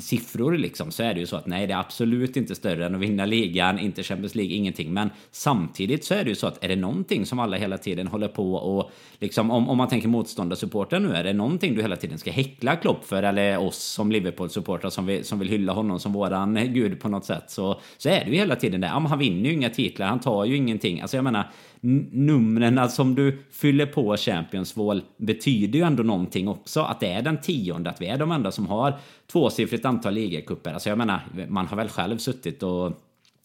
siffror 0.00 0.58
liksom 0.58 0.90
så 0.90 1.02
är 1.02 1.14
det 1.14 1.20
ju 1.20 1.26
så 1.26 1.36
att 1.36 1.46
nej 1.46 1.66
det 1.66 1.72
är 1.72 1.78
absolut 1.78 2.36
inte 2.36 2.54
större 2.54 2.86
än 2.86 2.94
att 2.94 3.00
vinna 3.00 3.26
ligan, 3.26 3.78
inte 3.78 4.02
Champions 4.02 4.34
League, 4.34 4.54
ingenting. 4.54 4.92
Men 4.92 5.10
samtidigt 5.30 6.04
så 6.04 6.14
är 6.14 6.24
det 6.24 6.30
ju 6.30 6.36
så 6.36 6.46
att 6.46 6.64
är 6.64 6.68
det 6.68 6.76
någonting 6.76 7.26
som 7.26 7.38
alla 7.38 7.56
hela 7.56 7.78
tiden 7.78 8.06
håller 8.06 8.28
på 8.28 8.54
och 8.54 8.90
liksom 9.18 9.50
om, 9.50 9.68
om 9.68 9.78
man 9.78 9.88
tänker 9.88 10.08
motståndarsupportrar 10.08 11.00
nu, 11.00 11.12
är 11.12 11.24
det 11.24 11.32
någonting 11.32 11.74
du 11.74 11.82
hela 11.82 11.96
tiden 11.96 12.18
ska 12.18 12.30
häckla 12.30 12.76
Klopp 12.76 13.04
för 13.04 13.22
eller 13.22 13.58
oss 13.58 13.78
som 13.78 14.12
Liverpool-supportrar 14.12 14.90
som, 14.90 15.06
vi, 15.06 15.24
som 15.24 15.38
vill 15.38 15.48
hylla 15.48 15.72
honom 15.72 16.00
som 16.00 16.12
våran 16.12 16.74
gud 16.74 17.00
på 17.00 17.08
något 17.08 17.24
sätt 17.24 17.44
så, 17.50 17.80
så 17.98 18.08
är 18.08 18.24
det 18.24 18.30
ju 18.30 18.36
hela 18.36 18.56
tiden 18.56 18.80
det. 18.80 18.86
Ja, 18.86 19.00
men 19.00 19.10
han 19.10 19.18
vinner 19.18 19.48
ju 19.48 19.54
inga 19.54 19.70
titlar, 19.70 20.06
han 20.06 20.20
tar 20.20 20.44
ju 20.44 20.56
ingenting. 20.56 21.00
Alltså 21.00 21.16
jag 21.16 21.24
menar 21.24 21.50
numren 21.80 22.78
alltså 22.78 22.96
som 22.96 23.14
du 23.14 23.38
fyller 23.50 23.86
på 23.86 24.16
Champions 24.16 24.76
Wall 24.76 25.02
betyder 25.16 25.78
ju 25.78 25.84
ändå 25.84 26.02
någonting 26.02 26.48
också. 26.48 26.80
Att 26.80 27.00
det 27.00 27.12
är 27.12 27.22
den 27.22 27.40
tionde, 27.40 27.90
att 27.90 28.00
vi 28.00 28.06
är 28.06 28.18
de 28.18 28.32
enda 28.32 28.50
som 28.50 28.66
har 28.66 28.98
tvåsiffrigt 29.32 29.84
antal 29.84 30.14
ligacuper. 30.14 30.72
Alltså 30.72 30.88
jag 30.88 30.98
menar, 30.98 31.20
man 31.48 31.66
har 31.66 31.76
väl 31.76 31.88
själv 31.88 32.18
suttit 32.18 32.62
och 32.62 32.92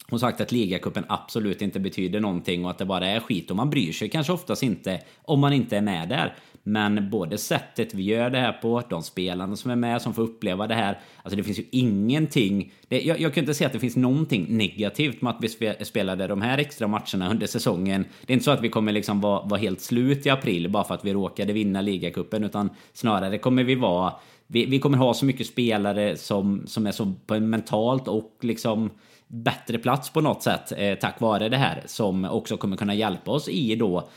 hon 0.10 0.20
sagt 0.20 0.42
att 0.42 0.52
ligacupen 0.52 1.06
absolut 1.10 1.62
inte 1.62 1.80
betyder 1.80 2.20
någonting 2.20 2.66
och 2.66 2.72
att 2.72 2.78
det 2.78 2.86
bara 2.86 3.08
är 3.08 3.20
skit 3.20 3.50
och 3.50 3.58
man 3.58 3.70
bryr 3.70 3.92
sig 3.92 4.10
kanske 4.10 4.34
oftast 4.34 4.64
inte 4.64 5.00
om 5.22 5.40
man 5.40 5.54
inte 5.54 5.78
är 5.78 5.82
med 5.82 6.10
där. 6.10 6.36
Men 6.66 7.10
både 7.10 7.38
sättet 7.38 7.94
vi 7.94 8.04
gör 8.04 8.30
det 8.30 8.40
här 8.40 8.52
på, 8.52 8.84
de 8.90 9.04
spelarna 9.04 9.56
som 9.56 9.72
är 9.72 9.76
med 9.76 10.02
som 10.02 10.14
får 10.14 10.22
uppleva 10.22 10.68
det 10.68 10.76
här. 10.76 11.00
Alltså 11.24 11.38
det 11.38 11.44
finns 11.44 11.60
ju 11.60 11.66
ingenting. 11.72 12.74
Det, 12.88 13.02
jag, 13.02 13.20
jag 13.20 13.34
kan 13.34 13.42
inte 13.42 13.54
säga 13.54 13.68
att 13.68 13.74
det 13.74 13.80
finns 13.80 13.96
någonting 13.96 14.46
negativt 14.50 15.22
med 15.22 15.34
att 15.34 15.44
vi 15.44 15.76
spelade 15.86 16.28
de 16.28 16.42
här 16.42 16.58
extra 16.58 16.88
matcherna 16.88 17.32
under 17.32 17.48
säsongen. 17.48 18.06
Det 18.26 18.34
är 18.34 18.36
inte 18.36 18.46
så 18.46 18.52
att 18.52 18.62
vi 18.62 18.70
kommer 18.70 18.92
liksom 18.92 19.22
vara, 19.22 19.46
vara 19.46 19.60
helt 19.60 19.82
slut 19.82 20.26
i 20.26 20.30
april 20.30 20.70
bara 20.70 20.84
för 20.84 20.94
att 20.94 21.06
vi 21.06 21.14
råkade 21.14 21.54
vinna 21.54 21.82
ligacupen 21.82 22.44
utan 22.44 22.70
snarare 22.94 23.38
kommer 23.38 23.64
vi 23.64 23.76
vara 23.76 24.14
vi, 24.48 24.66
vi 24.66 24.80
kommer 24.80 24.98
ha 24.98 25.14
så 25.14 25.26
mycket 25.26 25.48
spelare 25.48 26.18
som, 26.18 26.64
som 26.68 26.88
är 26.88 26.92
så 26.92 27.14
på 27.26 27.34
en 27.34 27.50
mentalt 27.50 28.08
och 28.08 28.38
liksom 28.42 28.90
bättre 29.34 29.78
plats 29.78 30.10
på 30.10 30.22
något 30.22 30.44
sätt 30.44 30.74
eh, 30.78 30.96
tack 30.96 31.22
vare 31.22 31.50
det 31.50 31.58
här 31.58 31.84
som 31.86 32.26
också 32.26 32.58
kommer 32.58 32.78
kunna 32.78 32.94
hjälpa 32.94 33.32
oss 33.32 33.50
i 33.50 33.76
då 33.76 34.10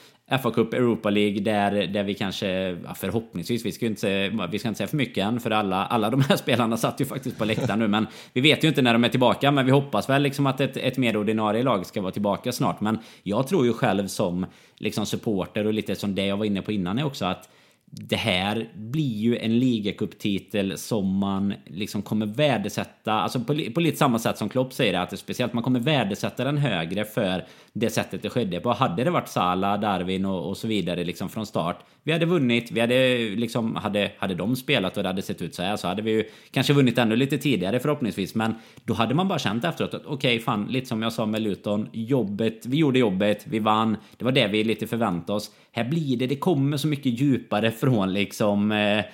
FA 0.43 0.51
Cup, 0.51 0.75
Europa 0.75 1.11
League 1.11 1.41
där, 1.41 1.87
där 1.87 2.05
vi 2.05 2.15
kanske 2.15 2.49
ja, 2.85 2.95
förhoppningsvis, 2.95 3.67
vi 3.67 3.73
ska, 3.73 3.87
inte 3.87 4.01
säga, 4.01 4.47
vi 4.47 4.59
ska 4.59 4.69
inte 4.69 4.79
säga 4.79 4.89
för 4.89 4.97
mycket 4.97 5.25
än 5.25 5.41
för 5.41 5.51
alla, 5.51 5.87
alla 5.87 6.11
de 6.11 6.21
här 6.21 6.37
spelarna 6.37 6.77
satt 6.77 7.01
ju 7.01 7.05
faktiskt 7.05 7.39
på 7.39 7.45
läktaren 7.45 7.79
nu 7.79 7.89
men 7.89 8.07
vi 8.33 8.41
vet 8.41 8.65
ju 8.65 8.69
inte 8.69 8.83
när 8.83 8.93
de 8.93 9.05
är 9.05 9.09
tillbaka 9.09 9.51
men 9.51 9.67
vi 9.67 9.73
hoppas 9.73 10.09
väl 10.09 10.23
liksom 10.23 10.47
att 10.47 10.61
ett, 10.61 10.77
ett 10.77 10.97
mer 10.97 11.17
ordinarie 11.17 11.63
lag 11.63 11.87
ska 11.87 12.01
vara 12.01 12.13
tillbaka 12.13 12.53
snart. 12.53 12.81
Men 12.81 12.99
jag 13.23 13.49
tror 13.49 13.67
ju 13.67 13.73
själv 13.73 14.07
som 14.07 14.47
liksom 14.77 15.07
supporter 15.07 15.67
och 15.67 15.73
lite 15.73 15.95
som 15.95 16.15
det 16.15 16.27
jag 16.27 16.37
var 16.37 16.45
inne 16.45 16.63
på 16.63 16.73
innan 16.73 16.99
är 16.99 17.07
också 17.07 17.25
att 17.25 17.49
det 17.91 18.17
här 18.17 18.71
blir 18.75 19.17
ju 19.17 19.39
en 19.39 19.59
ligacuptitel 19.59 20.79
som 20.79 21.19
man 21.19 21.55
liksom 21.67 22.03
kommer 22.03 22.27
värdesätta, 22.27 23.13
alltså 23.13 23.41
på, 23.41 23.59
på 23.75 23.81
lite 23.81 23.97
samma 23.97 24.19
sätt 24.19 24.39
som 24.39 24.49
Klopp 24.49 24.73
säger 24.73 24.95
att 24.95 25.11
det 25.11 25.17
speciellt 25.17 25.53
man 25.53 25.63
kommer 25.63 25.81
värdesätta 25.81 26.45
den 26.45 26.59
högre 26.59 27.05
för 27.05 27.47
det 27.79 27.91
sättet 27.91 28.23
det 28.23 28.31
skedde 28.31 28.61
på. 28.61 28.73
Hade 28.73 29.05
det 29.05 29.11
varit 29.11 29.29
Salah, 29.29 29.81
Darwin 29.81 30.25
och, 30.25 30.49
och 30.49 30.57
så 30.57 30.69
vidare 30.69 31.05
liksom 31.05 31.29
från 31.29 31.47
start, 31.47 31.85
vi 32.03 32.13
hade 32.13 32.27
vunnit, 32.27 32.71
vi 32.71 32.81
hade 32.81 33.19
liksom, 33.19 33.77
hade, 33.77 34.13
hade 34.19 34.35
de 34.35 34.57
spelat 34.57 34.97
och 34.97 35.03
det 35.03 35.09
hade 35.09 35.23
sett 35.23 35.43
ut 35.43 35.55
så 35.55 35.63
här 35.63 35.77
så 35.77 35.89
hade 35.89 36.03
vi 36.03 36.11
ju 36.11 36.25
kanske 36.51 36.73
vunnit 36.73 36.99
ännu 36.99 37.17
lite 37.17 37.39
tidigare 37.39 37.81
förhoppningsvis. 37.81 38.35
Men 38.35 38.55
då 38.85 38.95
hade 38.95 39.15
man 39.15 39.29
bara 39.29 39.39
känt 39.39 39.65
efteråt 39.65 39.95
att 39.95 40.07
okej, 40.07 40.15
okay, 40.15 40.41
fan, 40.41 40.67
lite 40.67 40.87
som 40.87 41.03
jag 41.03 41.13
sa 41.13 41.27
med 41.27 41.43
Luton, 41.43 41.89
jobbet, 41.93 42.67
vi 42.67 42.77
gjorde 42.77 42.99
jobbet, 42.99 43.47
vi 43.47 43.59
vann, 43.59 43.97
det 44.17 44.25
var 44.25 44.33
det 44.33 44.47
vi 44.47 44.65
lite 44.65 44.87
förväntade 44.87 45.37
oss. 45.37 45.51
Här 45.73 45.85
blir 45.85 46.17
det, 46.17 46.27
det 46.27 46.37
kommer 46.37 46.77
så 46.77 46.89
mycket 46.89 47.21
djupare 47.21 47.71
från 47.71 48.13
liksom 48.13 48.73
eh, 48.73 49.05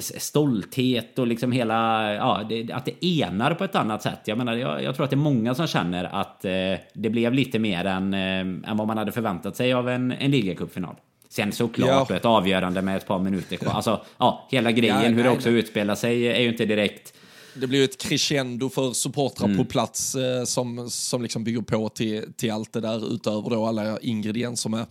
stolthet 0.00 1.18
och 1.18 1.26
liksom 1.26 1.52
hela, 1.52 2.12
ja, 2.14 2.46
det, 2.48 2.72
att 2.72 2.84
det 2.84 3.06
enar 3.06 3.54
på 3.54 3.64
ett 3.64 3.74
annat 3.74 4.02
sätt. 4.02 4.20
Jag 4.24 4.38
menar, 4.38 4.56
jag, 4.56 4.82
jag 4.82 4.94
tror 4.94 5.04
att 5.04 5.10
det 5.10 5.14
är 5.14 5.18
många 5.18 5.54
som 5.54 5.66
känner 5.66 6.04
att 6.04 6.44
eh, 6.44 6.52
det 6.94 7.10
blev 7.10 7.32
lite 7.32 7.58
mer 7.58 7.84
än, 7.84 8.14
eh, 8.14 8.70
än 8.70 8.76
vad 8.76 8.86
man 8.86 8.98
hade 8.98 9.12
förväntat 9.12 9.56
sig 9.56 9.72
av 9.72 9.88
en, 9.88 10.12
en 10.12 10.30
ligacupfinal. 10.30 10.94
Sen 11.28 11.52
såklart 11.52 12.10
ja. 12.10 12.16
ett 12.16 12.24
avgörande 12.24 12.82
med 12.82 12.96
ett 12.96 13.06
par 13.06 13.18
minuter 13.18 13.56
kvar. 13.56 13.72
Alltså, 13.72 14.00
ja, 14.18 14.48
hela 14.50 14.72
grejen, 14.72 14.96
ja, 14.96 15.08
hur 15.08 15.14
nej, 15.14 15.24
det 15.24 15.30
också 15.30 15.50
nej. 15.50 15.58
utspelar 15.58 15.94
sig 15.94 16.28
är 16.28 16.40
ju 16.40 16.48
inte 16.48 16.64
direkt... 16.64 17.14
Det 17.54 17.66
blir 17.66 17.78
ju 17.78 17.84
ett 17.84 18.02
crescendo 18.02 18.68
för 18.68 18.92
supportrar 18.92 19.46
mm. 19.46 19.58
på 19.58 19.64
plats 19.64 20.14
eh, 20.14 20.44
som, 20.44 20.90
som 20.90 21.22
liksom 21.22 21.44
bygger 21.44 21.60
på 21.60 21.88
till, 21.88 22.32
till 22.36 22.52
allt 22.52 22.72
det 22.72 22.80
där 22.80 23.14
utöver 23.14 23.50
då 23.50 23.66
alla 23.66 23.98
ingredienser 23.98 24.70
med, 24.70 24.86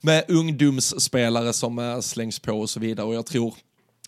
med 0.00 0.24
ungdomsspelare 0.28 1.52
som 1.52 1.78
eh, 1.78 2.00
slängs 2.00 2.38
på 2.38 2.52
och 2.52 2.70
så 2.70 2.80
vidare. 2.80 3.06
Och 3.06 3.14
jag 3.14 3.26
tror 3.26 3.54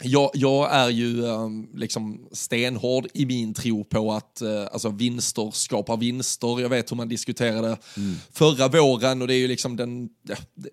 jag, 0.02 0.30
jag, 0.34 0.74
är 0.74 0.88
ju 0.88 1.22
um, 1.22 1.68
liksom 1.74 2.28
stenhård 2.32 3.06
i 3.14 3.26
min 3.26 3.54
tro 3.54 3.84
på 3.84 4.12
att 4.12 4.42
uh, 4.42 4.66
alltså 4.72 4.88
vinster 4.88 5.50
skapar 5.50 5.96
vinster. 5.96 6.60
Jag 6.60 6.68
vet 6.68 6.90
hur 6.90 6.96
man 6.96 7.08
diskuterade 7.08 7.78
mm. 7.96 8.14
förra 8.32 8.68
våren 8.68 9.22
och 9.22 9.28
det 9.28 9.34
är 9.34 9.38
ju 9.38 9.48
liksom 9.48 9.76
den, 9.76 10.08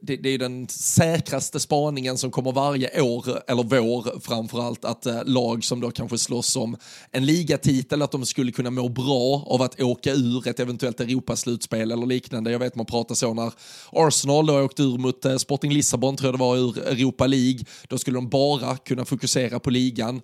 det, 0.01 0.15
det, 0.15 0.29
är 0.29 0.37
den 0.37 0.67
säkraste 0.69 1.59
spaningen 1.59 2.17
som 2.17 2.31
kommer 2.31 2.51
varje 2.51 3.01
år, 3.01 3.25
eller 3.47 3.63
vår 3.63 4.19
framförallt, 4.19 4.85
att 4.85 5.07
uh, 5.07 5.21
lag 5.25 5.63
som 5.63 5.79
då 5.79 5.91
kanske 5.91 6.17
slåss 6.17 6.55
om 6.55 6.77
en 7.11 7.25
ligatitel, 7.25 8.01
att 8.01 8.11
de 8.11 8.25
skulle 8.25 8.51
kunna 8.51 8.69
må 8.69 8.89
bra 8.89 9.43
av 9.47 9.61
att 9.61 9.81
åka 9.81 10.11
ur 10.11 10.47
ett 10.47 10.59
eventuellt 10.59 10.99
Europaslutspel 10.99 11.91
eller 11.91 12.05
liknande. 12.05 12.51
Jag 12.51 12.59
vet 12.59 12.75
man 12.75 12.85
pratar 12.85 13.15
så 13.15 13.33
när 13.33 13.53
Arsenal 13.91 14.45
då 14.45 14.61
åkte 14.61 14.83
ur 14.83 14.97
mot 14.97 15.25
uh, 15.25 15.37
Sporting 15.37 15.71
Lissabon, 15.71 16.17
tror 16.17 16.27
jag 16.27 16.33
det 16.33 16.43
var, 16.43 16.57
ur 16.57 16.77
Europa 16.77 17.27
League. 17.27 17.59
Då 17.87 17.97
skulle 17.97 18.17
de 18.17 18.29
bara 18.29 18.77
kunna 18.77 19.05
fokusera 19.13 19.59
på 19.59 19.69
ligan. 19.69 20.21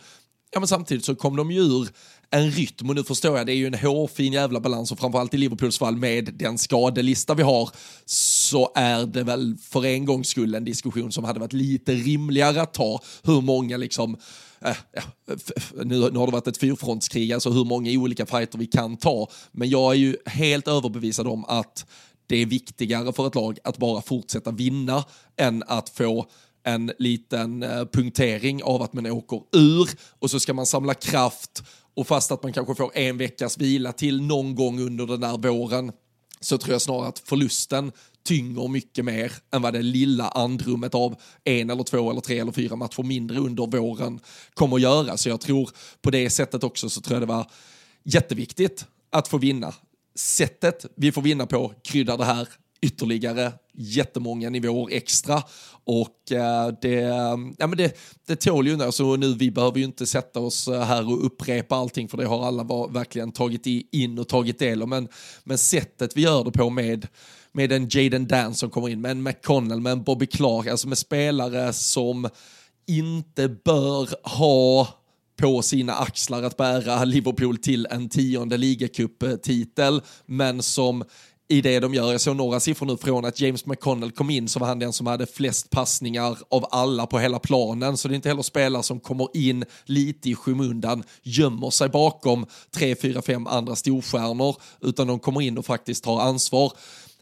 Ja, 0.51 0.59
men 0.59 0.67
samtidigt 0.67 1.05
så 1.05 1.15
kom 1.15 1.35
de 1.35 1.51
ju 1.51 1.59
ur 1.59 1.89
en 2.31 2.51
rytm 2.51 2.89
och 2.89 2.95
nu 2.95 3.03
förstår 3.03 3.37
jag, 3.37 3.45
det 3.45 3.53
är 3.53 3.55
ju 3.55 3.67
en 3.67 3.73
hårfin 3.73 4.33
jävla 4.33 4.59
balans 4.59 4.91
och 4.91 4.99
framförallt 4.99 5.33
i 5.33 5.37
Liverpools 5.37 5.77
fall 5.77 5.95
med 5.95 6.33
den 6.33 6.57
skadelista 6.57 7.33
vi 7.33 7.43
har 7.43 7.69
så 8.05 8.71
är 8.75 9.05
det 9.05 9.23
väl 9.23 9.57
för 9.61 9.85
en 9.85 10.05
gångs 10.05 10.27
skull 10.27 10.55
en 10.55 10.65
diskussion 10.65 11.11
som 11.11 11.23
hade 11.23 11.39
varit 11.39 11.53
lite 11.53 11.93
rimligare 11.93 12.61
att 12.61 12.73
ta 12.73 13.01
hur 13.23 13.41
många 13.41 13.77
liksom 13.77 14.17
Äh, 14.61 14.75
ja, 14.91 15.01
nu, 15.73 16.11
nu 16.11 16.19
har 16.19 16.25
det 16.25 16.31
varit 16.31 16.47
ett 16.47 16.57
fyrfrontskrig, 16.57 17.33
alltså 17.33 17.49
hur 17.49 17.65
många 17.65 17.91
olika 17.91 18.25
fighter 18.25 18.57
vi 18.57 18.67
kan 18.67 18.97
ta. 18.97 19.27
Men 19.51 19.69
jag 19.69 19.91
är 19.91 19.97
ju 19.97 20.17
helt 20.25 20.67
överbevisad 20.67 21.27
om 21.27 21.45
att 21.45 21.85
det 22.27 22.35
är 22.35 22.45
viktigare 22.45 23.13
för 23.13 23.27
ett 23.27 23.35
lag 23.35 23.59
att 23.63 23.77
bara 23.77 24.01
fortsätta 24.01 24.51
vinna 24.51 25.03
än 25.37 25.63
att 25.67 25.89
få 25.89 26.29
en 26.73 26.91
liten 26.99 27.63
eh, 27.63 27.85
punktering 27.85 28.63
av 28.63 28.81
att 28.81 28.93
man 28.93 29.05
åker 29.05 29.41
ur 29.55 29.89
och 30.19 30.31
så 30.31 30.39
ska 30.39 30.53
man 30.53 30.65
samla 30.65 30.93
kraft 30.93 31.63
och 31.95 32.07
fast 32.07 32.31
att 32.31 32.43
man 32.43 32.53
kanske 32.53 32.75
får 32.75 32.97
en 32.97 33.17
veckas 33.17 33.57
vila 33.57 33.91
till 33.91 34.21
någon 34.21 34.55
gång 34.55 34.79
under 34.79 35.05
den 35.05 35.19
där 35.19 35.37
våren 35.37 35.91
så 36.39 36.57
tror 36.57 36.71
jag 36.71 36.81
snarare 36.81 37.07
att 37.07 37.19
förlusten 37.19 37.91
tynger 38.25 38.67
mycket 38.67 39.05
mer 39.05 39.31
än 39.53 39.61
vad 39.61 39.73
det 39.73 39.81
lilla 39.81 40.27
andrummet 40.27 40.95
av 40.95 41.15
en 41.43 41.69
eller 41.69 41.83
två 41.83 42.11
eller 42.11 42.21
tre 42.21 42.39
eller 42.39 42.51
fyra 42.51 42.75
matcher 42.75 43.03
mindre 43.03 43.39
under 43.39 43.67
våren 43.67 44.19
kommer 44.53 44.75
att 44.75 44.81
göra. 44.81 45.17
Så 45.17 45.29
jag 45.29 45.41
tror 45.41 45.69
på 46.01 46.11
det 46.11 46.29
sättet 46.29 46.63
också 46.63 46.89
så 46.89 47.01
tror 47.01 47.15
jag 47.15 47.21
det 47.21 47.33
var 47.33 47.51
jätteviktigt 48.03 48.85
att 49.11 49.27
få 49.27 49.37
vinna. 49.37 49.73
Sättet 50.15 50.85
vi 50.95 51.11
får 51.11 51.21
vinna 51.21 51.45
på 51.45 51.73
kryddar 51.83 52.17
det 52.17 52.25
här 52.25 52.47
ytterligare 52.81 53.51
jättemånga 53.73 54.49
nivåer 54.49 54.93
extra. 54.93 55.43
Och 55.83 56.31
eh, 56.31 56.73
det, 56.81 56.91
ja, 57.57 57.67
men 57.67 57.77
det, 57.77 57.97
det 58.27 58.35
tål 58.35 58.67
ju, 58.67 58.83
alltså 58.83 59.15
nu 59.15 59.33
vi 59.33 59.51
behöver 59.51 59.77
ju 59.77 59.85
inte 59.85 60.05
sätta 60.05 60.39
oss 60.39 60.67
eh, 60.67 60.81
här 60.81 61.07
och 61.07 61.25
upprepa 61.25 61.75
allting 61.75 62.07
för 62.07 62.17
det 62.17 62.25
har 62.25 62.47
alla 62.47 62.63
var, 62.63 62.89
verkligen 62.89 63.31
tagit 63.31 63.65
in 63.91 64.19
och 64.19 64.27
tagit 64.27 64.59
del 64.59 64.81
av. 64.81 64.87
Men, 64.87 65.07
men 65.43 65.57
sättet 65.57 66.17
vi 66.17 66.21
gör 66.21 66.43
det 66.43 66.51
på 66.51 66.69
med 66.69 67.07
med 67.51 67.71
en 67.71 67.87
Jaden 67.91 68.27
Dance 68.27 68.59
som 68.59 68.69
kommer 68.69 68.89
in, 68.89 69.01
med 69.01 69.11
en 69.11 69.23
McConnell, 69.23 69.81
med 69.81 69.91
en 69.91 70.03
Bobby 70.03 70.25
Clark, 70.25 70.67
alltså 70.67 70.87
med 70.87 70.97
spelare 70.97 71.73
som 71.73 72.29
inte 72.87 73.49
bör 73.49 74.29
ha 74.37 74.87
på 75.39 75.61
sina 75.61 75.93
axlar 75.93 76.43
att 76.43 76.57
bära 76.57 77.05
Liverpool 77.05 77.57
till 77.57 77.87
en 77.91 78.09
tionde 78.09 78.57
ligacup-titel, 78.57 80.01
men 80.25 80.61
som 80.61 81.03
i 81.49 81.61
det 81.61 81.79
de 81.79 81.93
gör. 81.93 82.11
Jag 82.11 82.21
såg 82.21 82.35
några 82.35 82.59
siffror 82.59 82.87
nu 82.87 82.97
från 82.97 83.25
att 83.25 83.41
James 83.41 83.65
McConnell 83.65 84.11
kom 84.11 84.29
in 84.29 84.47
så 84.47 84.59
var 84.59 84.67
han 84.67 84.79
den 84.79 84.93
som 84.93 85.07
hade 85.07 85.25
flest 85.25 85.69
passningar 85.69 86.37
av 86.49 86.65
alla 86.71 87.07
på 87.07 87.19
hela 87.19 87.39
planen. 87.39 87.97
Så 87.97 88.07
det 88.07 88.13
är 88.13 88.15
inte 88.15 88.29
heller 88.29 88.41
spelare 88.41 88.83
som 88.83 88.99
kommer 88.99 89.27
in 89.33 89.65
lite 89.85 90.29
i 90.29 90.35
skymundan, 90.35 91.03
gömmer 91.23 91.69
sig 91.69 91.89
bakom 91.89 92.45
tre, 92.71 92.95
fyra, 92.95 93.21
fem 93.21 93.47
andra 93.47 93.75
storstjärnor, 93.75 94.55
utan 94.81 95.07
de 95.07 95.19
kommer 95.19 95.41
in 95.41 95.57
och 95.57 95.65
faktiskt 95.65 96.03
tar 96.03 96.21
ansvar. 96.21 96.73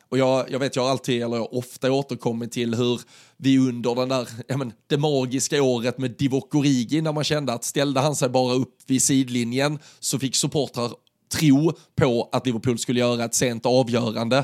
Och 0.10 0.17
jag, 0.17 0.51
jag 0.51 0.60
vet, 0.60 0.75
jag 0.75 0.84
har 0.84 0.89
alltid, 0.89 1.24
eller 1.24 1.36
jag 1.38 1.53
ofta 1.53 1.91
återkommit 1.91 2.51
till 2.51 2.75
hur 2.75 3.01
vi 3.38 3.57
under 3.57 3.96
den 3.96 4.10
där, 4.10 4.29
ja 4.48 4.57
men, 4.57 4.74
det 4.88 4.98
magiska 4.98 5.63
året 5.63 5.98
med 5.98 6.12
Divock 6.12 6.55
Origi, 6.55 7.01
när 7.01 7.13
man 7.13 7.24
kände 7.24 7.53
att 7.53 7.63
ställde 7.63 8.00
han 8.00 8.15
sig 8.15 8.29
bara 8.29 8.53
upp 8.53 8.75
vid 8.88 9.03
sidlinjen 9.03 9.79
så 10.00 10.19
fick 10.19 10.36
supportrar 10.36 10.91
tro 11.29 11.74
på 11.96 12.29
att 12.31 12.46
Liverpool 12.46 12.79
skulle 12.79 13.00
göra 13.00 13.25
ett 13.25 13.36
sent 13.36 13.65
avgörande. 13.65 14.43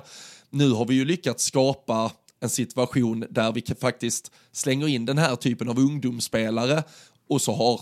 Nu 0.49 0.71
har 0.71 0.85
vi 0.85 0.95
ju 0.95 1.05
lyckats 1.05 1.43
skapa 1.43 2.11
en 2.39 2.49
situation 2.49 3.25
där 3.29 3.51
vi 3.51 3.75
faktiskt 3.75 4.31
slänger 4.51 4.87
in 4.87 5.05
den 5.05 5.17
här 5.17 5.35
typen 5.35 5.69
av 5.69 5.79
ungdomsspelare 5.79 6.83
och 7.29 7.41
så 7.41 7.53
har 7.53 7.81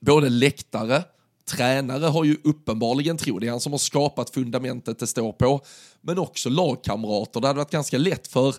både 0.00 0.28
läktare, 0.28 1.04
tränare 1.50 2.04
har 2.04 2.24
ju 2.24 2.36
uppenbarligen 2.44 3.16
tro, 3.16 3.38
det 3.38 3.46
är 3.46 3.50
han 3.50 3.60
som 3.60 3.72
har 3.72 3.78
skapat 3.78 4.30
fundamentet 4.30 4.98
det 4.98 5.06
står 5.06 5.32
på, 5.32 5.60
men 6.00 6.18
också 6.18 6.48
lagkamrater. 6.48 7.40
Det 7.40 7.46
hade 7.46 7.58
varit 7.58 7.70
ganska 7.70 7.98
lätt 7.98 8.26
för 8.26 8.54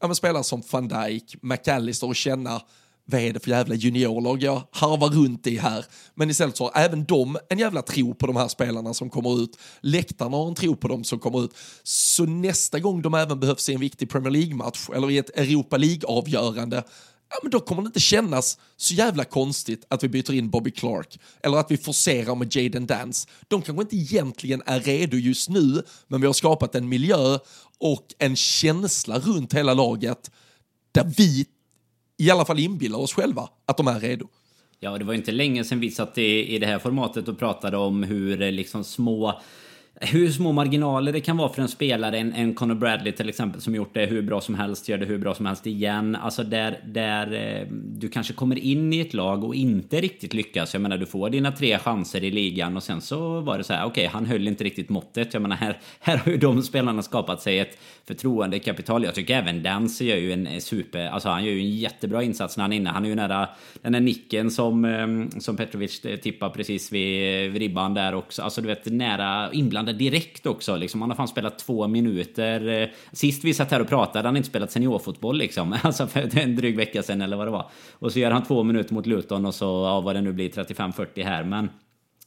ja, 0.00 0.14
spelare 0.14 0.44
som 0.44 0.62
van 0.70 0.88
Dijk, 0.88 1.36
McAllister 1.42 2.10
att 2.10 2.16
känna 2.16 2.62
vad 3.06 3.20
är 3.20 3.32
det 3.32 3.40
för 3.40 3.50
jävla 3.50 3.74
juniorlag 3.74 4.42
jag 4.42 4.62
harvar 4.70 5.08
runt 5.08 5.46
i 5.46 5.58
här? 5.58 5.84
Men 6.14 6.30
istället 6.30 6.56
så 6.56 6.64
har 6.64 6.82
även 6.82 7.04
de 7.04 7.38
en 7.48 7.58
jävla 7.58 7.82
tro 7.82 8.14
på 8.14 8.26
de 8.26 8.36
här 8.36 8.48
spelarna 8.48 8.94
som 8.94 9.10
kommer 9.10 9.42
ut. 9.42 9.58
Läktarna 9.80 10.36
har 10.36 10.48
en 10.48 10.54
tro 10.54 10.76
på 10.76 10.88
dem 10.88 11.04
som 11.04 11.18
kommer 11.18 11.44
ut. 11.44 11.54
Så 11.82 12.24
nästa 12.24 12.78
gång 12.78 13.02
de 13.02 13.14
även 13.14 13.40
behövs 13.40 13.68
i 13.68 13.74
en 13.74 13.80
viktig 13.80 14.10
Premier 14.10 14.30
League-match 14.30 14.88
eller 14.94 15.10
i 15.10 15.18
ett 15.18 15.38
Europa 15.38 15.76
League-avgörande 15.76 16.84
ja, 17.34 17.40
men 17.42 17.50
då 17.50 17.60
kommer 17.60 17.82
det 17.82 17.86
inte 17.86 18.00
kännas 18.00 18.58
så 18.76 18.94
jävla 18.94 19.24
konstigt 19.24 19.84
att 19.88 20.04
vi 20.04 20.08
byter 20.08 20.32
in 20.32 20.50
Bobby 20.50 20.70
Clark 20.70 21.20
eller 21.42 21.56
att 21.58 21.70
vi 21.70 21.76
forcerar 21.76 22.34
med 22.34 22.56
Jaden 22.56 22.86
Dance. 22.86 23.28
De 23.48 23.62
kanske 23.62 23.82
inte 23.82 23.96
egentligen 23.96 24.62
är 24.66 24.80
redo 24.80 25.16
just 25.16 25.48
nu, 25.48 25.82
men 26.08 26.20
vi 26.20 26.26
har 26.26 26.34
skapat 26.34 26.74
en 26.74 26.88
miljö 26.88 27.38
och 27.78 28.06
en 28.18 28.36
känsla 28.36 29.18
runt 29.18 29.54
hela 29.54 29.74
laget 29.74 30.30
där 30.92 31.12
vi 31.16 31.46
i 32.18 32.30
alla 32.30 32.44
fall 32.44 32.58
inbillar 32.58 32.98
oss 32.98 33.12
själva 33.12 33.48
att 33.66 33.76
de 33.76 33.88
är 33.88 34.00
redo. 34.00 34.28
Ja, 34.80 34.98
det 34.98 35.04
var 35.04 35.14
inte 35.14 35.32
länge 35.32 35.64
sedan 35.64 35.80
vi 35.80 35.90
satt 35.90 36.18
i, 36.18 36.54
i 36.54 36.58
det 36.58 36.66
här 36.66 36.78
formatet 36.78 37.28
och 37.28 37.38
pratade 37.38 37.76
om 37.76 38.02
hur 38.02 38.42
eh, 38.42 38.52
liksom 38.52 38.84
små 38.84 39.40
hur 40.06 40.30
små 40.30 40.52
marginaler 40.52 41.12
det 41.12 41.20
kan 41.20 41.36
vara 41.36 41.48
för 41.48 41.62
en 41.62 41.68
spelare, 41.68 42.18
en, 42.18 42.32
en 42.32 42.54
Conor 42.54 42.74
Bradley 42.74 43.12
till 43.12 43.28
exempel, 43.28 43.60
som 43.60 43.74
gjort 43.74 43.94
det 43.94 44.06
hur 44.06 44.22
bra 44.22 44.40
som 44.40 44.54
helst, 44.54 44.88
gör 44.88 44.98
det 44.98 45.06
hur 45.06 45.18
bra 45.18 45.34
som 45.34 45.46
helst 45.46 45.66
igen. 45.66 46.16
Alltså 46.16 46.42
där, 46.44 46.80
där 46.86 47.32
eh, 47.32 47.66
du 47.70 48.08
kanske 48.08 48.32
kommer 48.32 48.58
in 48.58 48.92
i 48.92 49.00
ett 49.00 49.14
lag 49.14 49.44
och 49.44 49.54
inte 49.54 50.00
riktigt 50.00 50.34
lyckas. 50.34 50.74
Jag 50.74 50.80
menar, 50.80 50.98
du 50.98 51.06
får 51.06 51.30
dina 51.30 51.52
tre 51.52 51.78
chanser 51.78 52.24
i 52.24 52.30
ligan 52.30 52.76
och 52.76 52.82
sen 52.82 53.00
så 53.00 53.40
var 53.40 53.58
det 53.58 53.64
så 53.64 53.72
här, 53.72 53.84
okej, 53.84 54.06
okay, 54.06 54.12
han 54.12 54.26
höll 54.26 54.48
inte 54.48 54.64
riktigt 54.64 54.88
måttet. 54.88 55.34
Jag 55.34 55.42
menar, 55.42 55.56
här, 55.56 55.78
här 56.00 56.16
har 56.16 56.32
ju 56.32 56.38
de 56.38 56.62
spelarna 56.62 57.02
skapat 57.02 57.42
sig 57.42 57.58
ett 57.58 57.78
förtroendekapital. 58.06 59.04
Jag 59.04 59.14
tycker 59.14 59.38
även 59.38 59.62
Dance 59.62 60.04
gör 60.04 60.16
ju 60.16 60.32
en 60.32 60.60
super, 60.60 61.06
alltså 61.06 61.28
han 61.28 61.44
gör 61.44 61.52
ju 61.52 61.60
en 61.60 61.76
jättebra 61.76 62.22
insats 62.22 62.56
när 62.56 62.64
han 62.64 62.72
är 62.72 62.76
inne. 62.76 62.90
Han 62.90 63.04
är 63.04 63.08
ju 63.08 63.14
nära 63.14 63.48
den 63.82 63.92
där 63.92 64.00
nicken 64.00 64.50
som, 64.50 64.84
eh, 64.84 65.40
som 65.40 65.56
Petrovic 65.56 66.00
tippar 66.22 66.50
precis 66.50 66.92
vid, 66.92 67.52
vid 67.52 67.62
ribban 67.62 67.94
där 67.94 68.14
också. 68.14 68.42
Alltså 68.42 68.60
du 68.60 68.66
vet, 68.66 68.86
nära 68.86 69.52
inblandad 69.52 69.93
direkt 69.94 70.46
också. 70.46 70.76
Liksom. 70.76 71.00
Han 71.00 71.10
har 71.10 71.16
fan 71.16 71.28
spelat 71.28 71.58
två 71.58 71.88
minuter. 71.88 72.82
Eh, 72.82 72.88
sist 73.12 73.44
vi 73.44 73.54
satt 73.54 73.70
här 73.70 73.80
och 73.80 73.88
pratade 73.88 74.28
han 74.28 74.36
inte 74.36 74.48
spelat 74.48 74.72
seniorfotboll 74.72 75.38
liksom. 75.38 75.76
Alltså 75.82 76.06
för 76.06 76.38
en 76.38 76.56
dryg 76.56 76.76
vecka 76.76 77.02
sedan 77.02 77.22
eller 77.22 77.36
vad 77.36 77.46
det 77.46 77.50
var. 77.50 77.70
Och 77.92 78.12
så 78.12 78.18
gör 78.18 78.30
han 78.30 78.44
två 78.44 78.62
minuter 78.62 78.94
mot 78.94 79.06
Luton 79.06 79.46
och 79.46 79.54
så, 79.54 79.64
ja, 79.64 80.00
vad 80.00 80.16
det 80.16 80.20
nu 80.20 80.32
blir, 80.32 80.50
35-40 80.50 81.24
här. 81.24 81.44
Men 81.44 81.70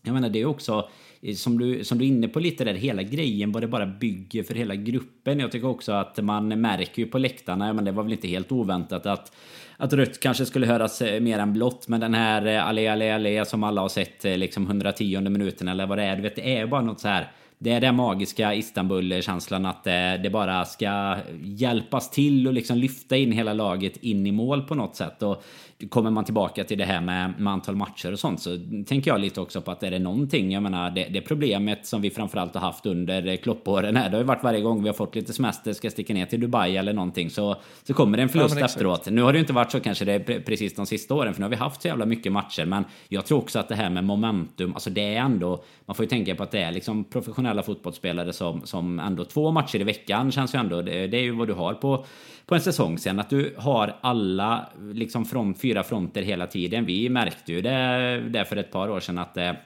jag 0.04 0.14
menar 0.14 0.30
det 0.30 0.42
är 0.42 0.46
också 0.46 0.90
eh, 1.22 1.36
som 1.36 1.58
du, 1.58 1.84
som 1.84 1.98
du 1.98 2.06
är 2.06 2.10
inne 2.10 2.28
på 2.28 2.40
lite 2.40 2.64
där, 2.64 2.74
hela 2.74 3.04
grejen 3.04 3.52
vad 3.52 3.64
det 3.64 3.68
bara 3.68 3.86
bygger 3.86 4.44
för 4.44 4.56
hela 4.56 4.76
gruppen. 4.76 5.40
Jag 5.40 5.52
tycker 5.52 5.68
också 5.68 5.92
att 5.92 6.18
man 6.24 6.62
märker 6.62 7.02
ju 7.02 7.08
på 7.08 7.18
läktarna, 7.18 7.74
men 7.74 7.86
det 7.86 7.92
var 7.92 8.04
väl 8.04 8.12
inte 8.12 8.28
helt 8.28 8.52
oväntat 8.52 9.06
att 9.06 9.32
att 9.78 9.94
rött 9.94 10.20
kanske 10.20 10.46
skulle 10.46 10.68
höras 10.68 11.02
eh, 11.02 11.22
mer 11.22 11.40
än 11.40 11.54
blått. 11.54 11.88
Men 11.88 12.00
den 12.00 12.14
här 12.14 12.46
alle 12.46 12.92
alle 12.92 13.16
alle 13.16 13.46
som 13.46 13.64
alla 13.64 13.82
har 13.82 13.90
sett 13.90 14.24
liksom 14.24 14.66
110 14.66 15.22
minuten 15.22 15.68
eller 15.68 15.88
vad 15.88 15.98
det 15.98 16.04
är. 16.04 16.16
Du 16.16 16.22
vet, 16.22 16.36
det 16.36 16.58
är 16.58 16.68
bara 16.68 16.82
något 16.82 17.00
så 17.00 17.08
här. 17.08 17.32
Det 17.60 17.72
är 17.72 17.82
den 17.82 17.96
magiska 17.96 18.54
Istanbul-känslan 18.54 19.66
att 19.66 19.84
det, 19.84 20.20
det, 20.24 20.30
bara 20.30 20.66
ska 20.66 21.18
hjälpas 21.44 22.10
till 22.10 22.48
och 22.48 22.54
liksom 22.54 22.78
lyfta 22.78 23.18
in 23.18 23.32
hela 23.32 23.54
laget 23.54 23.98
in 23.98 24.28
i 24.28 24.32
mål 24.32 24.62
på 24.62 24.76
något 24.76 24.96
sätt. 24.96 25.24
Och 25.24 25.44
kommer 25.90 26.12
man 26.12 26.26
tillbaka 26.26 26.64
till 26.64 26.78
det 26.78 26.86
här 26.86 27.02
med, 27.02 27.34
med 27.40 27.54
antal 27.54 27.76
matcher 27.76 28.12
och 28.12 28.20
sånt 28.20 28.42
så 28.42 28.58
tänker 28.88 29.12
jag 29.12 29.20
lite 29.20 29.42
också 29.42 29.62
på 29.62 29.72
att 29.72 29.84
är 29.84 29.92
det 29.92 30.00
någonting, 30.00 30.52
jag 30.52 30.64
menar 30.64 30.92
det, 30.92 31.04
det 31.04 31.22
problemet 31.22 31.86
som 31.86 32.02
vi 32.02 32.10
framförallt 32.10 32.54
har 32.54 32.62
haft 32.62 32.86
under 32.86 33.36
kloppåren 33.36 33.96
här, 33.96 34.10
det 34.10 34.16
har 34.16 34.22
ju 34.22 34.28
varit 34.28 34.44
varje 34.44 34.62
gång 34.62 34.84
vi 34.84 34.90
har 34.90 34.94
fått 34.94 35.16
lite 35.16 35.34
semester, 35.34 35.74
ska 35.74 35.90
sticka 35.90 36.14
ner 36.14 36.26
till 36.26 36.42
Dubai 36.42 36.78
eller 36.78 36.94
någonting 36.94 37.30
så, 37.30 37.56
så 37.84 37.94
kommer 37.94 38.18
det 38.18 38.24
en 38.24 38.30
förlust 38.30 38.60
ja, 38.60 38.66
efteråt. 38.66 39.10
Nu 39.10 39.22
har 39.22 39.34
det 39.34 39.38
ju 39.38 39.42
inte 39.42 39.54
varit 39.54 39.72
så 39.72 39.80
kanske 39.80 40.06
det 40.06 40.14
är 40.14 40.40
precis 40.40 40.76
de 40.76 40.86
sista 40.86 41.14
åren, 41.14 41.34
för 41.34 41.42
nu 41.42 41.46
har 41.46 41.50
vi 41.50 41.56
haft 41.56 41.82
så 41.82 41.88
jävla 41.88 42.06
mycket 42.06 42.32
matcher, 42.32 42.66
men 42.66 42.86
jag 43.08 43.26
tror 43.26 43.38
också 43.38 43.60
att 43.60 43.68
det 43.68 43.76
här 43.76 43.90
med 43.90 44.04
momentum, 44.04 44.74
alltså 44.74 44.90
det 44.90 45.16
är 45.16 45.22
ändå, 45.22 45.64
man 45.86 45.96
får 45.96 46.06
ju 46.06 46.10
tänka 46.10 46.36
på 46.36 46.44
att 46.44 46.52
det 46.52 46.62
är 46.62 46.72
liksom 46.72 47.04
professionella 47.04 47.64
fotbollsspelare 47.64 48.34
som, 48.34 48.62
som 48.64 49.00
ändå 49.00 49.26
två 49.26 49.52
matcher 49.52 49.80
i 49.80 49.84
veckan 49.84 50.32
känns 50.32 50.56
ju 50.56 50.60
ändå, 50.60 50.82
det, 50.82 51.08
det 51.08 51.18
är 51.18 51.22
ju 51.22 51.32
vad 51.32 51.48
du 51.48 51.54
har 51.54 51.74
på 51.74 52.06
på 52.48 52.56
en 52.56 52.62
säsong 52.62 52.98
sen. 52.98 53.20
Att 53.20 53.30
du 53.30 53.54
har 53.58 53.96
alla 54.02 54.70
liksom 54.94 55.26
från 55.26 55.54
fyra 55.68 55.84
fronter 55.84 56.22
hela 56.22 56.48
tiden. 56.48 56.86
Vi 56.86 57.10
märkte 57.10 57.54
ju 57.54 57.62
det, 57.62 58.24
det 58.30 58.46
för 58.46 58.56
ett 58.56 58.72
par 58.72 58.90
år 58.90 59.00
sedan 59.00 59.18
att 59.18 59.34
det, 59.34 59.58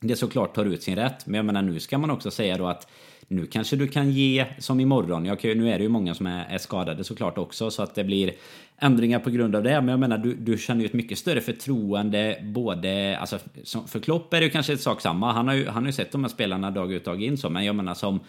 det 0.00 0.16
såklart 0.16 0.54
tar 0.54 0.64
ut 0.64 0.82
sin 0.82 0.96
rätt. 0.96 1.26
Men 1.26 1.34
jag 1.34 1.44
menar 1.44 1.62
nu 1.62 1.80
ska 1.80 1.98
man 1.98 2.10
också 2.10 2.30
säga 2.30 2.58
då 2.58 2.66
att 2.66 2.88
nu 3.28 3.46
kanske 3.46 3.76
du 3.76 3.88
kan 3.88 4.10
ge 4.10 4.46
som 4.58 4.80
imorgon. 4.80 5.24
Jag, 5.24 5.44
nu 5.44 5.70
är 5.70 5.78
det 5.78 5.82
ju 5.82 5.88
många 5.88 6.14
som 6.14 6.26
är, 6.26 6.46
är, 6.48 6.58
skadade 6.58 7.04
såklart 7.04 7.38
också 7.38 7.70
så 7.70 7.82
att 7.82 7.94
det 7.94 8.04
blir 8.04 8.32
ändringar 8.78 9.18
på 9.18 9.30
grund 9.30 9.56
av 9.56 9.62
det. 9.62 9.80
Men 9.80 9.88
jag 9.88 10.00
menar 10.00 10.18
du, 10.18 10.34
du 10.34 10.58
känner 10.58 10.80
ju 10.80 10.86
ett 10.86 10.92
mycket 10.92 11.18
större 11.18 11.40
förtroende 11.40 12.38
både, 12.42 13.18
alltså 13.18 13.38
för 13.86 14.00
Klopp 14.00 14.34
är 14.34 14.38
det 14.38 14.44
ju 14.44 14.50
kanske 14.50 14.72
ett 14.72 14.80
sak 14.80 15.00
samma. 15.00 15.32
Han 15.32 15.48
har 15.48 15.54
ju, 15.54 15.68
han 15.68 15.82
har 15.82 15.88
ju 15.88 15.92
sett 15.92 16.12
de 16.12 16.24
här 16.24 16.30
spelarna 16.30 16.70
dag 16.70 16.92
ut 16.92 17.04
dag 17.04 17.22
in 17.22 17.38
så. 17.38 17.50
Men 17.50 17.64
jag 17.64 17.76
menar 17.76 17.94
som 17.94 18.20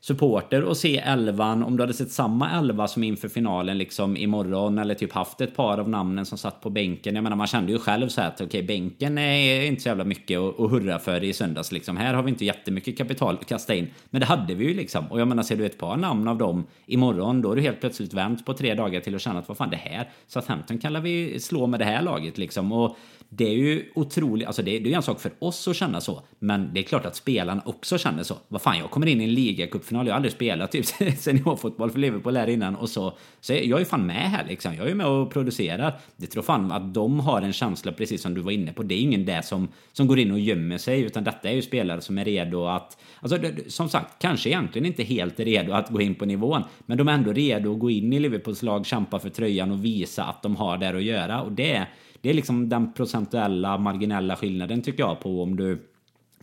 supporter 0.00 0.64
och 0.64 0.76
se 0.76 0.98
elvan, 0.98 1.62
om 1.62 1.76
du 1.76 1.82
hade 1.82 1.94
sett 1.94 2.10
samma 2.10 2.50
elva 2.50 2.88
som 2.88 3.02
inför 3.02 3.28
finalen 3.28 3.78
liksom 3.78 4.16
imorgon 4.16 4.78
eller 4.78 4.94
typ 4.94 5.12
haft 5.12 5.40
ett 5.40 5.56
par 5.56 5.78
av 5.78 5.88
namnen 5.88 6.26
som 6.26 6.38
satt 6.38 6.60
på 6.60 6.70
bänken. 6.70 7.14
Jag 7.14 7.24
menar 7.24 7.36
man 7.36 7.46
kände 7.46 7.72
ju 7.72 7.78
själv 7.78 8.08
så 8.08 8.20
här 8.20 8.28
att 8.28 8.34
okej 8.34 8.46
okay, 8.46 8.62
bänken 8.62 9.18
är 9.18 9.66
inte 9.66 9.82
så 9.82 9.88
jävla 9.88 10.04
mycket 10.04 10.38
att, 10.38 10.60
att 10.60 10.70
hurra 10.70 10.98
för 10.98 11.24
i 11.24 11.32
söndags 11.32 11.72
liksom. 11.72 11.96
Här 11.96 12.14
har 12.14 12.22
vi 12.22 12.30
inte 12.30 12.44
jättemycket 12.44 12.98
kapital 12.98 13.34
att 13.40 13.46
kasta 13.46 13.74
in. 13.74 13.90
Men 14.10 14.20
det 14.20 14.26
hade 14.26 14.54
vi 14.54 14.64
ju 14.64 14.74
liksom. 14.74 15.06
Och 15.06 15.20
jag 15.20 15.28
menar 15.28 15.42
ser 15.42 15.56
du 15.56 15.66
ett 15.66 15.78
par 15.78 15.96
namn 15.96 16.28
av 16.28 16.38
dem 16.38 16.66
imorgon 16.86 17.42
då 17.42 17.52
är 17.52 17.56
du 17.56 17.62
helt 17.62 17.80
plötsligt 17.80 18.14
vänt 18.14 18.46
på 18.46 18.54
tre 18.54 18.74
dagar 18.74 19.00
till 19.00 19.14
att 19.14 19.20
känna 19.20 19.38
att 19.38 19.48
vad 19.48 19.56
fan 19.56 19.70
det 19.70 19.76
här 19.76 20.08
så 20.26 20.38
att 20.38 20.46
Hampton 20.46 20.78
kan 20.78 21.02
vi 21.02 21.40
slå 21.40 21.66
med 21.66 21.80
det 21.80 21.84
här 21.84 22.02
laget 22.02 22.38
liksom. 22.38 22.72
Och 22.72 22.96
det 23.28 23.44
är 23.44 23.54
ju 23.54 23.90
otroligt, 23.94 24.46
alltså 24.46 24.62
det 24.62 24.76
är, 24.76 24.80
det 24.80 24.92
är 24.92 24.96
en 24.96 25.02
sak 25.02 25.20
för 25.20 25.32
oss 25.38 25.68
att 25.68 25.76
känna 25.76 26.00
så, 26.00 26.22
men 26.38 26.70
det 26.74 26.80
är 26.80 26.84
klart 26.84 27.06
att 27.06 27.16
spelarna 27.16 27.62
också 27.64 27.98
känner 27.98 28.22
så. 28.22 28.36
Vad 28.48 28.62
fan, 28.62 28.78
jag 28.78 28.90
kommer 28.90 29.06
in 29.06 29.20
i 29.20 29.24
en 29.24 29.34
ligacupfinal, 29.34 30.06
jag 30.06 30.12
har 30.12 30.16
aldrig 30.16 30.32
spelat 30.32 30.72
typ 30.72 30.86
seniorfotboll 31.18 31.90
för 31.90 31.98
Liverpool 31.98 32.36
här 32.36 32.46
innan 32.46 32.76
och 32.76 32.88
så, 32.88 33.16
så 33.40 33.52
jag 33.52 33.70
är 33.70 33.78
ju 33.78 33.84
fan 33.84 34.06
med 34.06 34.30
här 34.30 34.46
liksom. 34.48 34.74
Jag 34.74 34.84
är 34.84 34.88
ju 34.88 34.94
med 34.94 35.06
och 35.06 35.32
producerar. 35.32 35.98
Det 36.16 36.26
tror 36.26 36.42
fan 36.42 36.72
att 36.72 36.94
de 36.94 37.20
har 37.20 37.42
en 37.42 37.52
känsla, 37.52 37.92
precis 37.92 38.22
som 38.22 38.34
du 38.34 38.40
var 38.40 38.52
inne 38.52 38.72
på. 38.72 38.82
Det 38.82 38.94
är 38.94 39.00
ingen 39.00 39.24
där 39.24 39.42
som, 39.42 39.68
som 39.92 40.06
går 40.06 40.18
in 40.18 40.30
och 40.30 40.38
gömmer 40.38 40.78
sig, 40.78 41.00
utan 41.00 41.24
detta 41.24 41.48
är 41.48 41.54
ju 41.54 41.62
spelare 41.62 42.00
som 42.00 42.18
är 42.18 42.24
redo 42.24 42.66
att, 42.66 42.98
alltså 43.20 43.38
som 43.68 43.88
sagt, 43.88 44.22
kanske 44.22 44.48
egentligen 44.48 44.86
inte 44.86 45.02
helt 45.02 45.40
redo 45.40 45.72
att 45.72 45.90
gå 45.90 46.00
in 46.00 46.14
på 46.14 46.24
nivån, 46.24 46.62
men 46.86 46.98
de 46.98 47.08
är 47.08 47.12
ändå 47.12 47.32
redo 47.32 47.72
att 47.72 47.78
gå 47.78 47.90
in 47.90 48.12
i 48.12 48.18
Liverpools 48.18 48.62
lag, 48.62 48.86
kämpa 48.86 49.18
för 49.18 49.28
tröjan 49.28 49.70
och 49.70 49.84
visa 49.84 50.24
att 50.24 50.42
de 50.42 50.56
har 50.56 50.78
där 50.78 50.94
att 50.94 51.02
göra 51.02 51.42
och 51.42 51.52
det 51.52 51.72
är 51.72 51.86
det 52.26 52.30
är 52.30 52.34
liksom 52.34 52.68
den 52.68 52.92
procentuella 52.92 53.78
marginella 53.78 54.36
skillnaden 54.36 54.82
tycker 54.82 55.02
jag 55.02 55.20
på 55.20 55.42
om 55.42 55.56
du 55.56 55.78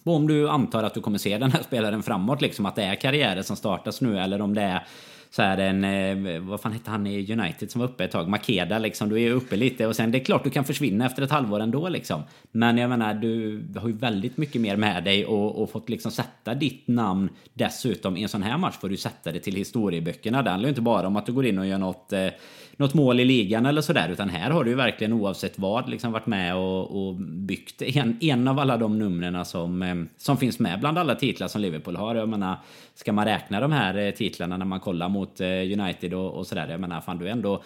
om 0.03 0.27
du 0.27 0.49
antar 0.49 0.83
att 0.83 0.93
du 0.93 1.01
kommer 1.01 1.17
se 1.17 1.37
den 1.37 1.51
här 1.51 1.63
spelaren 1.63 2.03
framåt 2.03 2.41
liksom 2.41 2.65
att 2.65 2.75
det 2.75 2.83
är 2.83 2.95
karriärer 2.95 3.41
som 3.41 3.55
startas 3.55 4.01
nu 4.01 4.19
eller 4.19 4.41
om 4.41 4.53
det 4.53 4.61
är 4.61 4.87
så 5.29 5.41
här 5.41 5.57
en, 5.57 5.83
eh, 5.83 6.39
vad 6.39 6.61
fan 6.61 6.71
hette 6.71 6.91
han 6.91 7.07
i 7.07 7.31
United 7.31 7.71
som 7.71 7.81
var 7.81 7.87
uppe 7.87 8.03
ett 8.03 8.11
tag? 8.11 8.27
Makeda 8.27 8.79
liksom, 8.79 9.09
du 9.09 9.21
är 9.21 9.31
uppe 9.31 9.55
lite 9.55 9.87
och 9.87 9.95
sen 9.95 10.11
det 10.11 10.17
är 10.17 10.25
klart 10.25 10.43
du 10.43 10.49
kan 10.49 10.63
försvinna 10.63 11.05
efter 11.05 11.21
ett 11.23 11.31
halvår 11.31 11.59
ändå 11.59 11.89
liksom. 11.89 12.21
Men 12.51 12.77
jag 12.77 12.89
menar, 12.89 13.13
du 13.13 13.63
har 13.79 13.87
ju 13.87 13.93
väldigt 13.93 14.37
mycket 14.37 14.61
mer 14.61 14.77
med 14.77 15.03
dig 15.03 15.25
och, 15.25 15.61
och 15.61 15.71
fått 15.71 15.89
liksom 15.89 16.11
sätta 16.11 16.53
ditt 16.53 16.87
namn 16.87 17.29
dessutom 17.53 18.17
i 18.17 18.23
en 18.23 18.29
sån 18.29 18.43
här 18.43 18.57
match 18.57 18.75
får 18.81 18.89
du 18.89 18.97
sätta 18.97 19.31
det 19.31 19.39
till 19.39 19.55
historieböckerna. 19.55 20.43
Det 20.43 20.49
handlar 20.49 20.67
ju 20.67 20.71
inte 20.71 20.81
bara 20.81 21.07
om 21.07 21.15
att 21.15 21.25
du 21.25 21.33
går 21.33 21.45
in 21.45 21.59
och 21.59 21.67
gör 21.67 21.77
något 21.77 22.13
eh, 22.13 22.27
något 22.77 22.93
mål 22.93 23.19
i 23.19 23.25
ligan 23.25 23.65
eller 23.65 23.81
sådär. 23.81 24.09
Utan 24.09 24.29
här 24.29 24.51
har 24.51 24.63
du 24.63 24.69
ju 24.69 24.75
verkligen 24.75 25.13
oavsett 25.13 25.59
vad 25.59 25.89
liksom 25.89 26.11
varit 26.11 26.25
med 26.25 26.55
och, 26.55 27.07
och 27.07 27.15
byggt 27.15 27.81
en, 27.81 28.17
en 28.21 28.47
av 28.47 28.59
alla 28.59 28.77
de 28.77 28.99
numren 28.99 29.45
som, 29.45 29.81
eh, 29.81 29.95
som 30.17 30.37
finns 30.37 30.59
med 30.59 30.79
bland 30.79 30.97
alla 30.97 31.15
titlar 31.15 31.47
som 31.47 31.61
Liverpool 31.61 31.95
har. 31.95 32.15
Jag 32.15 32.29
menar, 32.29 32.55
ska 32.95 33.13
man 33.13 33.25
räkna 33.25 33.59
de 33.59 33.71
här 33.71 33.97
eh, 33.97 34.11
titlarna 34.11 34.57
när 34.57 34.65
man 34.65 34.79
kollar 34.79 35.09
mot 35.09 35.41
eh, 35.41 35.47
United 35.47 36.13
och, 36.13 36.33
och 36.33 36.47
sådär. 36.47 36.67
Jag 36.67 36.79
menar, 36.79 37.01
fan 37.01 37.17
du 37.17 37.27
är 37.27 37.31
ändå 37.31 37.63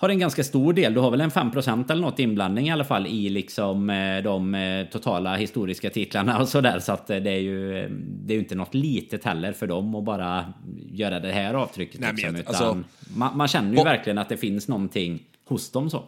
har 0.00 0.08
en 0.08 0.18
ganska 0.18 0.44
stor 0.44 0.72
del. 0.72 0.94
Du 0.94 1.00
har 1.00 1.10
väl 1.10 1.20
en 1.20 1.30
5% 1.30 1.92
eller 1.92 2.02
något 2.02 2.18
inblandning 2.18 2.68
i 2.68 2.72
alla 2.72 2.84
fall 2.84 3.06
i 3.06 3.28
liksom 3.28 3.90
eh, 3.90 4.22
de 4.22 4.54
eh, 4.54 4.86
totala 4.86 5.36
historiska 5.36 5.90
titlarna 5.90 6.38
och 6.38 6.48
sådär. 6.48 6.78
Så 6.78 6.92
att 6.92 7.06
det 7.06 7.30
är 7.30 7.38
ju 7.38 7.88
det 7.98 8.32
är 8.32 8.34
ju 8.34 8.42
inte 8.42 8.54
något 8.54 8.74
litet 8.74 9.24
heller 9.24 9.52
för 9.52 9.66
dem 9.66 9.94
att 9.94 10.04
bara 10.04 10.52
göra 10.92 11.20
det 11.20 11.32
här 11.32 11.54
avtrycket. 11.54 12.00
Nej, 12.00 12.12
liksom, 12.12 12.36
utan 12.36 12.54
alltså, 12.54 12.82
man, 13.16 13.36
man, 13.36 13.48
känner 13.48 13.76
ju 13.76 13.84
verkligen 13.84 14.18
att 14.18 14.28
det 14.28 14.36
finns 14.36 14.68
någonting 14.68 15.22
hos 15.44 15.70
dem 15.70 15.90
så. 15.90 16.04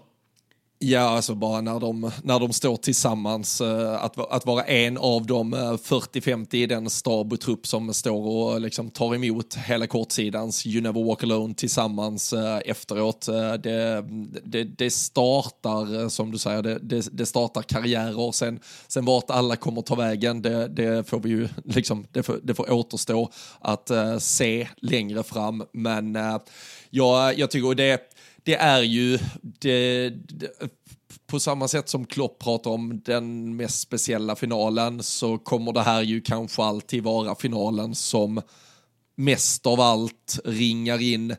Ja, 0.82 1.00
alltså 1.00 1.34
bara 1.34 1.60
när 1.60 1.80
de, 1.80 2.10
när 2.22 2.40
de 2.40 2.52
står 2.52 2.76
tillsammans, 2.76 3.60
eh, 3.60 4.04
att, 4.04 4.32
att 4.32 4.46
vara 4.46 4.62
en 4.62 4.98
av 4.98 5.26
de 5.26 5.54
40-50 5.54 6.54
eh, 6.54 6.60
i 6.60 6.66
den 6.66 6.90
stab 6.90 7.32
och 7.32 7.40
trupp 7.40 7.66
som 7.66 7.94
står 7.94 8.26
och 8.26 8.60
liksom 8.60 8.90
tar 8.90 9.14
emot 9.14 9.54
hela 9.54 9.86
kortsidans 9.86 10.66
You 10.66 10.82
Never 10.82 11.04
Walk 11.04 11.22
Alone 11.22 11.54
tillsammans 11.54 12.32
eh, 12.32 12.58
efteråt. 12.64 13.26
Det, 13.62 14.04
det, 14.44 14.64
det 14.64 14.90
startar, 14.90 16.08
som 16.08 16.30
du 16.30 16.38
säger, 16.38 16.62
det, 16.62 17.08
det, 17.12 17.26
startar 17.26 17.62
karriärer. 17.62 18.32
Sen, 18.32 18.60
sen 18.88 19.04
vart 19.04 19.30
alla 19.30 19.56
kommer 19.56 19.82
ta 19.82 19.94
vägen, 19.94 20.42
det, 20.42 20.68
det 20.68 21.08
får 21.08 21.20
vi 21.20 21.28
ju 21.28 21.48
liksom, 21.64 22.06
det 22.12 22.22
får, 22.22 22.40
det 22.42 22.54
får 22.54 22.72
återstå 22.72 23.30
att 23.60 23.90
se 24.18 24.68
längre 24.76 25.22
fram. 25.22 25.64
Men 25.72 26.18
ja, 26.90 27.32
jag 27.32 27.50
tycker 27.50 27.74
det 27.74 28.09
det 28.44 28.54
är 28.54 28.82
ju 28.82 29.18
det, 29.42 30.10
det, 30.10 30.50
på 31.26 31.40
samma 31.40 31.68
sätt 31.68 31.88
som 31.88 32.04
Klopp 32.06 32.38
pratar 32.38 32.70
om 32.70 33.00
den 33.04 33.56
mest 33.56 33.80
speciella 33.80 34.36
finalen 34.36 35.02
så 35.02 35.38
kommer 35.38 35.72
det 35.72 35.82
här 35.82 36.02
ju 36.02 36.20
kanske 36.20 36.62
alltid 36.62 37.02
vara 37.02 37.34
finalen 37.34 37.94
som 37.94 38.40
mest 39.16 39.66
av 39.66 39.80
allt 39.80 40.40
ringar 40.44 41.02
in 41.02 41.36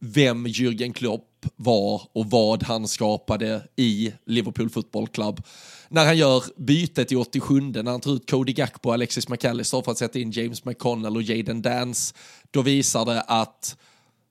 vem 0.00 0.46
Jürgen 0.46 0.92
Klopp 0.92 1.46
var 1.56 2.02
och 2.12 2.30
vad 2.30 2.62
han 2.62 2.88
skapade 2.88 3.62
i 3.76 4.12
Liverpool 4.26 4.70
Football 4.70 5.08
Club. 5.08 5.42
När 5.88 6.04
han 6.04 6.16
gör 6.16 6.44
bytet 6.56 7.12
i 7.12 7.16
87 7.16 7.60
när 7.60 7.90
han 7.90 8.00
tar 8.00 8.14
ut 8.14 8.30
Cody 8.30 8.52
Gakpo 8.52 8.88
och 8.88 8.94
Alexis 8.94 9.28
McAllister 9.28 9.82
för 9.82 9.92
att 9.92 9.98
sätta 9.98 10.18
in 10.18 10.30
James 10.30 10.64
McConnell 10.64 11.16
och 11.16 11.22
Jaden 11.22 11.62
Dance, 11.62 12.14
då 12.50 12.62
visar 12.62 13.04
det 13.04 13.20
att 13.20 13.76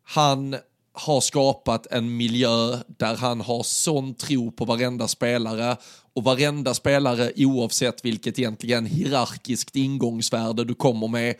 han 0.04 0.56
har 0.93 1.21
skapat 1.21 1.88
en 1.91 2.17
miljö 2.17 2.77
där 2.88 3.15
han 3.15 3.41
har 3.41 3.63
sån 3.63 4.13
tro 4.13 4.51
på 4.51 4.65
varenda 4.65 5.08
spelare 5.08 5.77
och 6.13 6.23
varenda 6.23 6.73
spelare 6.73 7.32
oavsett 7.36 8.06
vilket 8.06 8.39
egentligen 8.39 8.86
hierarkiskt 8.86 9.75
ingångsvärde 9.75 10.63
du 10.63 10.75
kommer 10.75 11.08
med 11.08 11.36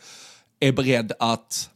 är 0.60 0.72
beredd 0.72 1.12
att 1.18 1.70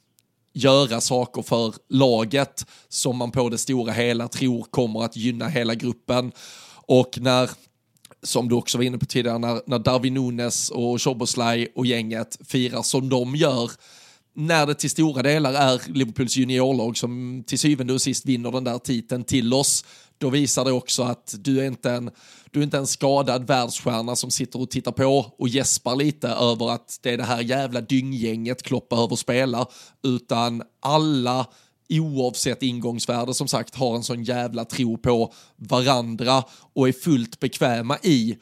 göra 0.52 1.00
saker 1.00 1.42
för 1.42 1.74
laget 1.88 2.66
som 2.88 3.16
man 3.16 3.30
på 3.30 3.48
det 3.48 3.58
stora 3.58 3.92
hela 3.92 4.28
tror 4.28 4.62
kommer 4.62 5.04
att 5.04 5.16
gynna 5.16 5.48
hela 5.48 5.74
gruppen. 5.74 6.32
Och 6.86 7.18
när, 7.20 7.50
som 8.22 8.48
du 8.48 8.54
också 8.54 8.78
var 8.78 8.84
inne 8.84 8.98
på 8.98 9.06
tidigare, 9.06 9.38
när, 9.38 9.60
när 9.66 9.78
Darwin 9.78 10.14
Nunes 10.14 10.70
och 10.70 11.02
Choboslaj 11.02 11.68
och 11.74 11.86
gänget 11.86 12.38
firar 12.44 12.82
som 12.82 13.08
de 13.08 13.36
gör 13.36 13.70
när 14.38 14.66
det 14.66 14.74
till 14.74 14.90
stora 14.90 15.22
delar 15.22 15.54
är 15.54 15.92
Liverpools 15.92 16.36
juniorlag 16.36 16.96
som 16.96 17.44
till 17.46 17.58
syvende 17.58 17.92
och 17.92 18.00
sist 18.00 18.26
vinner 18.26 18.50
den 18.50 18.64
där 18.64 18.78
titeln 18.78 19.24
till 19.24 19.54
oss, 19.54 19.84
då 20.18 20.30
visar 20.30 20.64
det 20.64 20.72
också 20.72 21.02
att 21.02 21.34
du 21.38 21.60
är 21.60 21.64
inte 21.64 21.90
en, 21.90 22.10
du 22.50 22.60
är 22.60 22.64
inte 22.64 22.78
en 22.78 22.86
skadad 22.86 23.46
världsstjärna 23.46 24.16
som 24.16 24.30
sitter 24.30 24.60
och 24.60 24.70
tittar 24.70 24.92
på 24.92 25.32
och 25.38 25.48
gäspar 25.48 25.96
lite 25.96 26.28
över 26.28 26.70
att 26.70 26.98
det 27.02 27.10
är 27.10 27.16
det 27.16 27.24
här 27.24 27.40
jävla 27.40 27.80
dynggänget 27.80 28.62
Klopp 28.62 28.88
behöver 28.88 29.16
spela, 29.16 29.66
utan 30.02 30.62
alla 30.80 31.46
oavsett 31.88 32.62
ingångsvärde 32.62 33.34
som 33.34 33.48
sagt 33.48 33.74
har 33.74 33.96
en 33.96 34.02
sån 34.02 34.24
jävla 34.24 34.64
tro 34.64 34.98
på 34.98 35.32
varandra 35.56 36.44
och 36.74 36.88
är 36.88 36.92
fullt 36.92 37.40
bekväma 37.40 37.98
i 38.02 38.36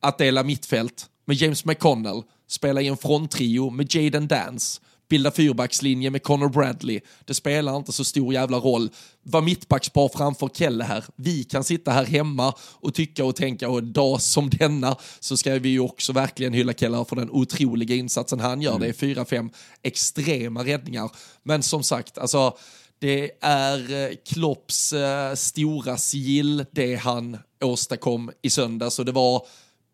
att 0.00 0.18
dela 0.18 0.42
mittfält 0.42 1.06
med 1.24 1.36
James 1.36 1.64
McConnell, 1.64 2.22
spela 2.48 2.80
i 2.80 2.86
en 2.86 2.96
fronttrio 2.96 3.70
med 3.70 3.94
Jaden 3.94 4.28
Dance, 4.28 4.80
bilda 5.08 5.30
fyrbackslinje 5.30 6.10
med 6.10 6.22
Connor 6.22 6.48
Bradley. 6.48 7.00
Det 7.24 7.34
spelar 7.34 7.76
inte 7.76 7.92
så 7.92 8.04
stor 8.04 8.34
jävla 8.34 8.56
roll. 8.56 8.90
Var 9.22 9.42
mittbackspar 9.42 10.08
framför 10.08 10.48
Kelle 10.48 10.84
här. 10.84 11.04
Vi 11.16 11.44
kan 11.44 11.64
sitta 11.64 11.90
här 11.90 12.04
hemma 12.04 12.54
och 12.60 12.94
tycka 12.94 13.24
och 13.24 13.36
tänka 13.36 13.68
och 13.68 13.78
en 13.78 13.92
dag 13.92 14.22
som 14.22 14.50
denna 14.50 14.96
så 15.20 15.36
ska 15.36 15.58
vi 15.58 15.68
ju 15.68 15.80
också 15.80 16.12
verkligen 16.12 16.52
hylla 16.52 16.72
Kelle 16.72 17.04
för 17.04 17.16
den 17.16 17.30
otroliga 17.30 17.94
insatsen 17.94 18.40
han 18.40 18.62
gör. 18.62 18.70
Mm. 18.70 18.80
Det 18.80 18.88
är 18.88 18.92
fyra, 18.92 19.24
fem 19.24 19.50
extrema 19.82 20.64
räddningar. 20.64 21.10
Men 21.42 21.62
som 21.62 21.82
sagt, 21.82 22.18
alltså 22.18 22.56
det 22.98 23.30
är 23.40 23.94
eh, 23.94 24.16
Klopps 24.26 24.92
eh, 24.92 25.34
stora 25.34 25.96
sigill, 25.96 26.64
det 26.72 26.96
han 26.96 27.38
åstadkom 27.64 28.30
i 28.42 28.50
söndags 28.50 28.98
och 28.98 29.04
det 29.04 29.12
var 29.12 29.46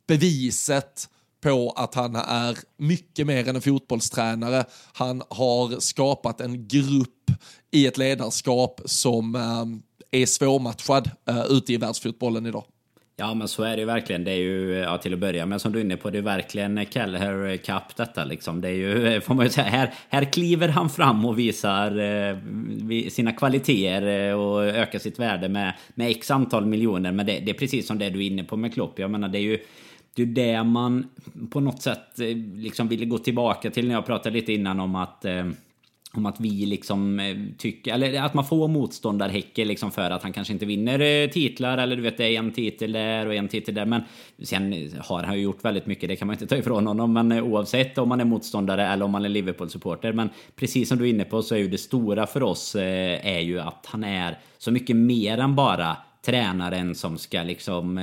beviset 0.06 1.08
på 1.42 1.72
att 1.76 1.94
han 1.94 2.16
är 2.16 2.58
mycket 2.76 3.26
mer 3.26 3.48
än 3.48 3.56
en 3.56 3.62
fotbollstränare. 3.62 4.64
Han 4.92 5.22
har 5.28 5.80
skapat 5.80 6.40
en 6.40 6.68
grupp 6.68 7.30
i 7.70 7.86
ett 7.86 7.98
ledarskap 7.98 8.80
som 8.84 9.34
eh, 9.34 10.20
är 10.20 10.26
svårmatchad 10.26 11.10
eh, 11.28 11.44
ute 11.48 11.72
i 11.72 11.76
världsfotbollen 11.76 12.46
idag. 12.46 12.64
Ja 13.16 13.34
men 13.34 13.48
så 13.48 13.62
är 13.62 13.76
det 13.76 13.80
ju 13.80 13.86
verkligen. 13.86 14.24
Det 14.24 14.30
är 14.30 14.36
ju, 14.36 14.74
ja, 14.74 14.98
till 14.98 15.14
att 15.14 15.18
börja 15.18 15.46
med 15.46 15.60
som 15.60 15.72
du 15.72 15.78
är 15.78 15.84
inne 15.84 15.96
på, 15.96 16.10
det 16.10 16.18
är 16.18 16.22
verkligen 16.22 16.86
Kelleher 16.90 17.56
Cup 17.56 17.68
eh, 17.68 17.82
detta 17.96 18.24
liksom. 18.24 18.60
Det 18.60 18.68
är 18.68 18.72
ju, 18.72 19.20
får 19.20 19.34
man 19.34 19.46
ju 19.46 19.50
säga, 19.50 19.66
här, 19.66 19.94
här 20.08 20.24
kliver 20.24 20.68
han 20.68 20.90
fram 20.90 21.24
och 21.24 21.38
visar 21.38 21.98
eh, 21.98 22.36
sina 23.08 23.32
kvaliteter 23.32 24.34
och 24.34 24.64
ökar 24.64 24.98
sitt 24.98 25.18
värde 25.18 25.48
med, 25.48 25.74
med 25.94 26.10
x 26.10 26.30
antal 26.30 26.66
miljoner. 26.66 27.12
Men 27.12 27.26
det, 27.26 27.38
det, 27.38 27.50
är 27.50 27.54
precis 27.54 27.86
som 27.86 27.98
det 27.98 28.10
du 28.10 28.18
är 28.18 28.26
inne 28.26 28.44
på 28.44 28.56
med 28.56 28.74
Klopp. 28.74 28.98
Jag 28.98 29.10
menar 29.10 29.28
det 29.28 29.38
är 29.38 29.42
ju 29.42 29.58
det 30.14 30.22
är 30.22 30.26
det 30.26 30.64
man 30.64 31.06
på 31.50 31.60
något 31.60 31.82
sätt 31.82 32.20
eh, 32.20 32.36
liksom 32.56 32.88
ville 32.88 33.04
gå 33.04 33.18
tillbaka 33.18 33.70
till 33.70 33.88
när 33.88 33.94
jag 33.94 34.06
pratade 34.06 34.36
lite 34.36 34.52
innan 34.52 34.80
om 34.80 34.94
att 34.94 35.24
eh, 35.24 35.46
om 36.14 36.26
att 36.26 36.40
vi 36.40 36.66
liksom 36.66 37.20
eh, 37.20 37.36
tycker, 37.58 37.94
eller 37.94 38.22
att 38.22 38.34
man 38.34 38.44
får 38.44 38.68
motståndarhäcke 38.68 39.64
liksom 39.64 39.90
för 39.90 40.10
att 40.10 40.22
han 40.22 40.32
kanske 40.32 40.52
inte 40.52 40.66
vinner 40.66 41.28
titlar 41.28 41.78
eller 41.78 41.96
du 41.96 42.02
vet 42.02 42.16
det 42.16 42.24
är 42.24 42.38
en 42.38 42.52
titel 42.52 42.92
där 42.92 43.26
och 43.26 43.34
en 43.34 43.48
titel 43.48 43.74
där. 43.74 43.84
Men 43.84 44.02
sen 44.42 44.90
har 44.98 45.22
han 45.22 45.36
ju 45.36 45.42
gjort 45.42 45.64
väldigt 45.64 45.86
mycket, 45.86 46.08
det 46.08 46.16
kan 46.16 46.26
man 46.26 46.34
inte 46.34 46.46
ta 46.46 46.56
ifrån 46.56 46.86
honom. 46.86 47.12
Men 47.12 47.32
oavsett 47.32 47.98
om 47.98 48.08
man 48.08 48.20
är 48.20 48.24
motståndare 48.24 48.86
eller 48.86 49.04
om 49.04 49.10
man 49.10 49.24
är 49.24 49.28
Liverpool-supporter. 49.28 50.12
Men 50.12 50.30
precis 50.56 50.88
som 50.88 50.98
du 50.98 51.04
är 51.04 51.10
inne 51.10 51.24
på 51.24 51.42
så 51.42 51.54
är 51.54 51.58
ju 51.58 51.68
det 51.68 51.78
stora 51.78 52.26
för 52.26 52.42
oss 52.42 52.74
är 52.74 53.40
ju 53.40 53.60
att 53.60 53.86
han 53.86 54.04
är 54.04 54.38
så 54.58 54.70
mycket 54.70 54.96
mer 54.96 55.38
än 55.38 55.54
bara 55.54 55.96
tränaren 56.22 56.94
som 56.94 57.18
ska 57.18 57.42
liksom 57.42 57.98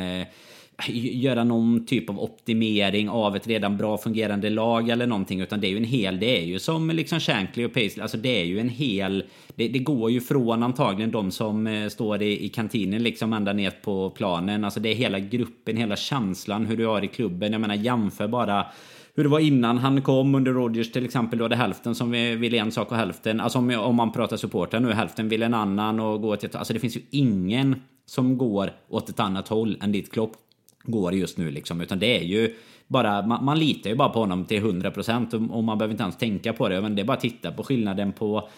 göra 0.87 1.43
någon 1.43 1.85
typ 1.85 2.09
av 2.09 2.19
optimering 2.19 3.09
av 3.09 3.35
ett 3.35 3.47
redan 3.47 3.77
bra 3.77 3.97
fungerande 3.97 4.49
lag 4.49 4.89
eller 4.89 5.07
någonting 5.07 5.41
utan 5.41 5.61
det 5.61 5.67
är 5.67 5.69
ju 5.69 5.77
en 5.77 5.83
hel, 5.83 6.19
det 6.19 6.37
är 6.37 6.45
ju 6.45 6.59
som 6.59 6.89
liksom 6.89 7.19
Shankly 7.19 7.65
och 7.65 7.73
Paisley, 7.73 8.01
alltså 8.01 8.17
det 8.17 8.41
är 8.41 8.45
ju 8.45 8.59
en 8.59 8.69
hel 8.69 9.23
det, 9.55 9.67
det 9.67 9.79
går 9.79 10.11
ju 10.11 10.21
från 10.21 10.63
antagligen 10.63 11.11
de 11.11 11.31
som 11.31 11.67
eh, 11.67 11.87
står 11.87 12.21
i, 12.21 12.45
i 12.45 12.49
kantinen 12.49 13.03
liksom 13.03 13.33
ända 13.33 13.53
ner 13.53 13.71
på 13.71 14.09
planen, 14.09 14.63
alltså 14.63 14.79
det 14.79 14.89
är 14.89 14.95
hela 14.95 15.19
gruppen, 15.19 15.77
hela 15.77 15.95
känslan 15.95 16.65
hur 16.65 16.77
du 16.77 16.85
har 16.85 17.03
i 17.03 17.07
klubben, 17.07 17.51
jag 17.51 17.61
menar 17.61 17.75
jämför 17.75 18.27
bara 18.27 18.65
hur 19.15 19.23
det 19.23 19.29
var 19.29 19.39
innan 19.39 19.77
han 19.77 20.01
kom 20.01 20.35
under 20.35 20.51
Rodgers 20.51 20.91
till 20.91 21.05
exempel. 21.05 21.39
Då 21.39 21.45
hade 21.45 21.55
hälften 21.55 21.95
som 21.95 22.11
ville 22.11 22.57
en 22.57 22.71
sak 22.71 22.91
och 22.91 22.97
hälften, 22.97 23.39
alltså 23.39 23.59
om, 23.59 23.69
om 23.79 23.95
man 23.95 24.11
pratar 24.11 24.37
supportrar 24.37 24.79
nu, 24.79 24.91
hälften 24.91 25.29
vill 25.29 25.43
en 25.43 25.53
annan 25.53 25.99
och 25.99 26.21
gå 26.21 26.35
till... 26.35 26.49
Alltså 26.53 26.73
det 26.73 26.79
finns 26.79 26.97
ju 26.97 27.01
ingen 27.09 27.75
som 28.05 28.37
går 28.37 28.71
åt 28.89 29.09
ett 29.09 29.19
annat 29.19 29.47
håll 29.47 29.77
än 29.81 29.91
ditt 29.91 30.11
Klopp 30.11 30.31
går 30.91 31.13
just 31.13 31.37
nu 31.37 31.51
liksom. 31.51 31.81
Utan 31.81 31.99
det 31.99 32.17
är 32.17 32.23
ju 32.23 32.55
bara, 32.87 33.21
man, 33.25 33.45
man 33.45 33.59
litar 33.59 33.89
ju 33.89 33.95
bara 33.95 34.09
på 34.09 34.19
honom 34.19 34.45
till 34.45 34.61
100% 34.61 35.33
och, 35.33 35.57
och 35.57 35.63
man 35.63 35.77
behöver 35.77 35.93
inte 35.93 36.03
ens 36.03 36.17
tänka 36.17 36.53
på 36.53 36.69
det. 36.69 36.81
Men 36.81 36.95
det 36.95 37.01
är 37.01 37.05
bara 37.05 37.13
att 37.13 37.21
titta 37.21 37.51
på 37.51 37.63
skillnaden 37.63 38.11
på 38.11 38.49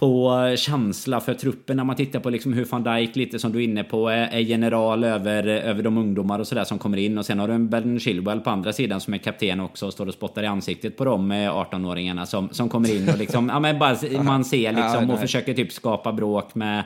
på 0.00 0.54
känsla 0.58 1.20
för 1.20 1.34
truppen 1.34 1.76
när 1.76 1.84
man 1.84 1.96
tittar 1.96 2.20
på 2.20 2.30
liksom 2.30 2.52
hur 2.52 2.64
van 2.64 2.82
Dijk 2.82 3.16
lite 3.16 3.38
som 3.38 3.52
du 3.52 3.58
är 3.58 3.64
inne 3.64 3.84
på 3.84 4.08
är, 4.08 4.38
general 4.38 5.04
över, 5.04 5.46
över 5.46 5.82
de 5.82 5.98
ungdomar 5.98 6.38
och 6.38 6.46
sådär 6.46 6.64
som 6.64 6.78
kommer 6.78 6.98
in 6.98 7.18
och 7.18 7.26
sen 7.26 7.38
har 7.38 7.48
du 7.48 7.54
en 7.54 7.68
Ben 7.68 8.00
Chilwell 8.00 8.40
på 8.40 8.50
andra 8.50 8.72
sidan 8.72 9.00
som 9.00 9.14
är 9.14 9.18
kapten 9.18 9.60
också 9.60 9.86
och 9.86 9.92
står 9.92 10.06
och 10.06 10.14
spottar 10.14 10.42
i 10.42 10.46
ansiktet 10.46 10.96
på 10.96 11.04
de 11.04 11.32
18-åringarna 11.32 12.24
som, 12.24 12.48
som 12.52 12.68
kommer 12.68 12.96
in 12.96 13.08
och 13.08 13.18
liksom, 13.18 13.48
ja 13.48 13.60
men 13.60 13.78
bara 13.78 13.96
man 14.22 14.44
ser 14.44 14.72
liksom 14.72 15.10
och 15.10 15.20
försöker 15.20 15.54
typ 15.54 15.72
skapa 15.72 16.12
bråk 16.12 16.54
med 16.54 16.84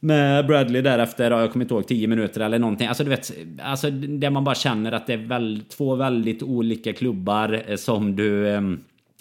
med 0.00 0.46
Bradley 0.46 0.82
därefter, 0.82 1.30
jag 1.30 1.52
kommer 1.52 1.64
inte 1.64 1.74
ihåg, 1.74 1.86
10 1.86 2.08
minuter 2.08 2.40
eller 2.40 2.58
någonting. 2.58 2.86
Alltså 2.86 3.04
du 3.04 3.10
vet, 3.10 3.32
alltså 3.62 3.90
där 3.90 4.30
man 4.30 4.44
bara 4.44 4.54
känner 4.54 4.92
att 4.92 5.06
det 5.06 5.12
är 5.12 5.26
väl, 5.26 5.62
två 5.68 5.94
väldigt 5.94 6.42
olika 6.42 6.92
klubbar 6.92 7.62
eh, 7.66 7.76
som 7.76 8.16
du 8.16 8.48
ehm, 8.48 8.80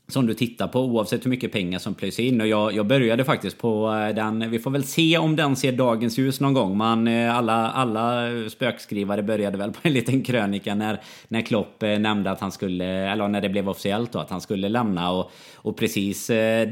som 0.10 0.28
du 0.28 0.34
tittar 0.34 0.67
på 0.67 0.80
oavsett 0.80 1.26
hur 1.26 1.30
mycket 1.30 1.52
pengar 1.52 1.80
som 1.80 1.93
plöjs 1.93 2.19
in. 2.19 2.41
Och 2.41 2.48
jag, 2.48 2.74
jag 2.74 2.88
började 2.88 3.26
faktiskt 3.26 3.58
på 3.58 3.91
eh, 3.91 4.15
den, 4.15 4.52
vi 4.52 4.60
får 4.60 4.72
väl 4.72 4.84
se 4.84 5.17
om 5.17 5.36
den 5.36 5.56
ser 5.56 5.72
dagens 5.72 6.17
ljus 6.17 6.39
någon 6.39 6.54
gång. 6.54 6.78
Man, 6.78 7.08
eh, 7.08 7.38
alla, 7.38 7.72
alla 7.72 8.30
spökskrivare 8.50 9.24
började 9.24 9.58
väl 9.58 9.72
på 9.74 9.80
en 9.82 9.93
liten 9.93 10.22
krönika 10.22 10.76
när, 10.76 11.02
när 11.28 11.41
Klopp 11.41 11.84
eh, 11.84 12.00
nämnde 12.00 12.32
att 12.32 12.39
han 12.39 12.52
skulle, 12.52 12.86
eller 12.86 13.28
när 13.28 13.41
det 13.41 13.50
blev 13.50 13.69
officiellt 13.69 14.12
då, 14.12 14.19
att 14.19 14.30
han 14.30 14.41
skulle 14.41 14.69
lämna. 14.69 15.12
Och, 15.12 15.32
och 15.56 15.78
precis 15.78 16.28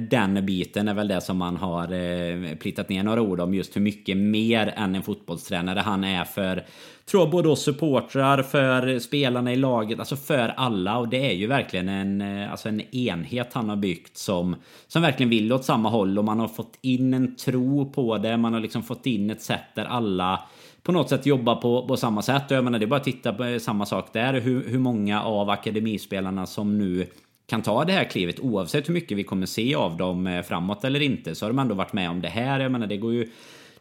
den 0.10 0.46
biten 0.46 0.88
är 0.88 0.94
väl 0.94 1.08
det 1.08 1.22
som 1.22 1.38
man 1.38 1.58
har 1.58 2.56
plitat 2.56 2.90
ner 2.90 3.04
några 3.04 3.22
ord 3.22 3.40
om, 3.40 3.54
just 3.54 3.76
hur 3.76 3.82
mycket 3.82 4.18
mer 4.18 4.74
än 4.78 4.96
en 4.96 5.04
fotbollstränare 5.04 5.80
han 5.80 6.04
är 6.04 6.24
för 6.24 6.64
tror 7.12 7.24
jag 7.24 7.32
både 7.32 7.50
oss 7.50 7.64
supportrar, 7.64 8.44
för 8.44 9.00
spelarna 9.00 9.54
i 9.54 9.56
laget, 9.56 10.00
alltså 10.00 10.16
för 10.16 10.54
alla. 10.58 10.98
Och 10.98 11.10
det 11.10 11.30
är 11.30 11.34
ju 11.34 11.48
verkligen 11.48 11.90
en, 11.90 12.22
eh, 12.22 12.52
alltså 12.52 12.70
en 12.70 12.96
enhet 12.96 13.54
han 13.54 13.70
har 13.70 13.76
byggt 13.76 14.18
som, 14.18 14.56
som 14.88 15.02
verkligen 15.02 15.30
vill 15.30 15.54
åt 15.54 15.66
samma 15.66 15.90
håll. 15.90 16.18
Och 16.18 16.26
man 16.26 16.40
har 16.40 16.48
fått 16.48 16.78
in 16.82 17.14
en 17.14 17.36
tro 17.36 17.92
på 17.92 18.18
det. 18.18 18.38
Man 18.38 18.54
har 18.54 18.60
liksom 18.60 18.84
fått 18.84 19.06
in 19.06 19.30
ett 19.30 19.42
sätt 19.42 19.76
där 19.76 19.86
alla 19.86 20.42
på 20.84 20.92
något 20.92 21.10
sätt 21.10 21.26
jobbar 21.26 21.56
på, 21.56 21.88
på 21.88 21.98
samma 21.98 22.22
sätt. 22.22 22.52
Och 22.52 22.58
jag 22.58 22.64
menar, 22.64 22.80
det 22.80 22.86
är 22.86 22.88
bara 22.88 23.00
att 23.00 23.04
titta 23.04 23.34
på 23.34 23.44
eh, 23.44 23.60
samma 23.60 23.86
sak 23.86 24.14
där. 24.14 24.34
Hur, 24.34 24.70
hur 24.70 24.80
många 24.80 25.24
av 25.24 25.50
akademispelarna 25.50 26.46
som 26.46 26.78
nu 26.78 27.08
kan 27.48 27.62
ta 27.62 27.86
det 27.86 27.94
här 27.94 28.04
klivet 28.04 28.40
oavsett 28.40 28.90
hur 28.90 28.94
mycket 28.94 29.18
vi 29.18 29.24
kommer 29.24 29.46
se 29.46 29.76
av 29.76 29.98
dem 29.98 30.28
eh, 30.28 30.42
framåt 30.42 30.84
eller 30.84 31.02
inte 31.02 31.36
så 31.36 31.46
har 31.46 31.50
de 31.50 31.60
ändå 31.60 31.76
varit 31.76 31.94
med 31.94 32.10
om 32.10 32.22
det 32.22 32.28
här. 32.28 32.60
Jag 32.60 32.72
menar 32.72 32.88
det 32.88 32.98
går 32.98 33.14
ju 33.14 33.30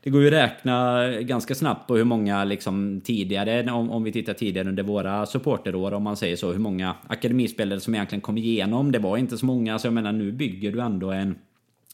det 0.07 0.11
går 0.11 0.21
ju 0.21 0.27
att 0.27 0.33
räkna 0.33 1.09
ganska 1.21 1.55
snabbt 1.55 1.88
på 1.88 1.97
hur 1.97 2.05
många 2.05 2.45
liksom 2.45 3.01
tidigare, 3.05 3.73
om, 3.73 3.90
om 3.90 4.05
vi 4.05 4.12
tittar 4.12 4.33
tidigare 4.33 4.69
under 4.69 4.83
våra 4.83 5.27
supporterår 5.27 5.95
om 5.95 6.03
man 6.03 6.16
säger 6.16 6.37
så, 6.37 6.53
hur 6.53 6.59
många 6.59 6.95
akademispelare 7.07 7.81
som 7.81 7.95
egentligen 7.95 8.21
kom 8.21 8.38
igenom. 8.38 8.92
Det 8.92 8.99
var 8.99 9.16
inte 9.16 9.38
så 9.38 9.47
många, 9.47 9.79
så 9.79 9.87
jag 9.87 9.95
menar 9.95 10.12
nu 10.12 10.33
bygger 10.33 10.73
du 10.73 10.81
ändå 10.81 11.11
en 11.11 11.35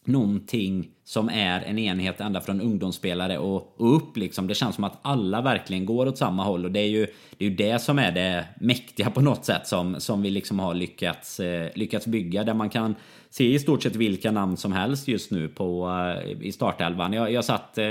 någonting 0.07 0.89
som 1.03 1.29
är 1.29 1.61
en 1.61 1.79
enhet 1.79 2.21
ända 2.21 2.41
från 2.41 2.61
ungdomsspelare 2.61 3.37
och, 3.37 3.73
och 3.77 3.95
upp 3.95 4.17
liksom. 4.17 4.47
Det 4.47 4.55
känns 4.55 4.75
som 4.75 4.83
att 4.83 4.99
alla 5.01 5.41
verkligen 5.41 5.85
går 5.85 6.07
åt 6.07 6.17
samma 6.17 6.43
håll 6.43 6.65
och 6.65 6.71
det 6.71 6.79
är 6.79 6.87
ju 6.87 7.05
det, 7.37 7.45
är 7.45 7.49
ju 7.49 7.55
det 7.55 7.79
som 7.79 7.99
är 7.99 8.11
det 8.11 8.45
mäktiga 8.59 9.09
på 9.09 9.21
något 9.21 9.45
sätt 9.45 9.67
som, 9.67 9.99
som 9.99 10.21
vi 10.21 10.29
liksom 10.29 10.59
har 10.59 10.73
lyckats, 10.73 11.39
eh, 11.39 11.69
lyckats 11.75 12.07
bygga 12.07 12.43
där 12.43 12.53
man 12.53 12.69
kan 12.69 12.95
se 13.29 13.53
i 13.53 13.59
stort 13.59 13.83
sett 13.83 13.95
vilka 13.95 14.31
namn 14.31 14.57
som 14.57 14.73
helst 14.73 15.07
just 15.07 15.31
nu 15.31 15.47
på, 15.47 15.89
eh, 15.89 16.45
i 16.47 16.51
startelvan. 16.51 17.13
Jag, 17.13 17.31
jag 17.31 17.45
satt 17.45 17.77
eh, 17.77 17.85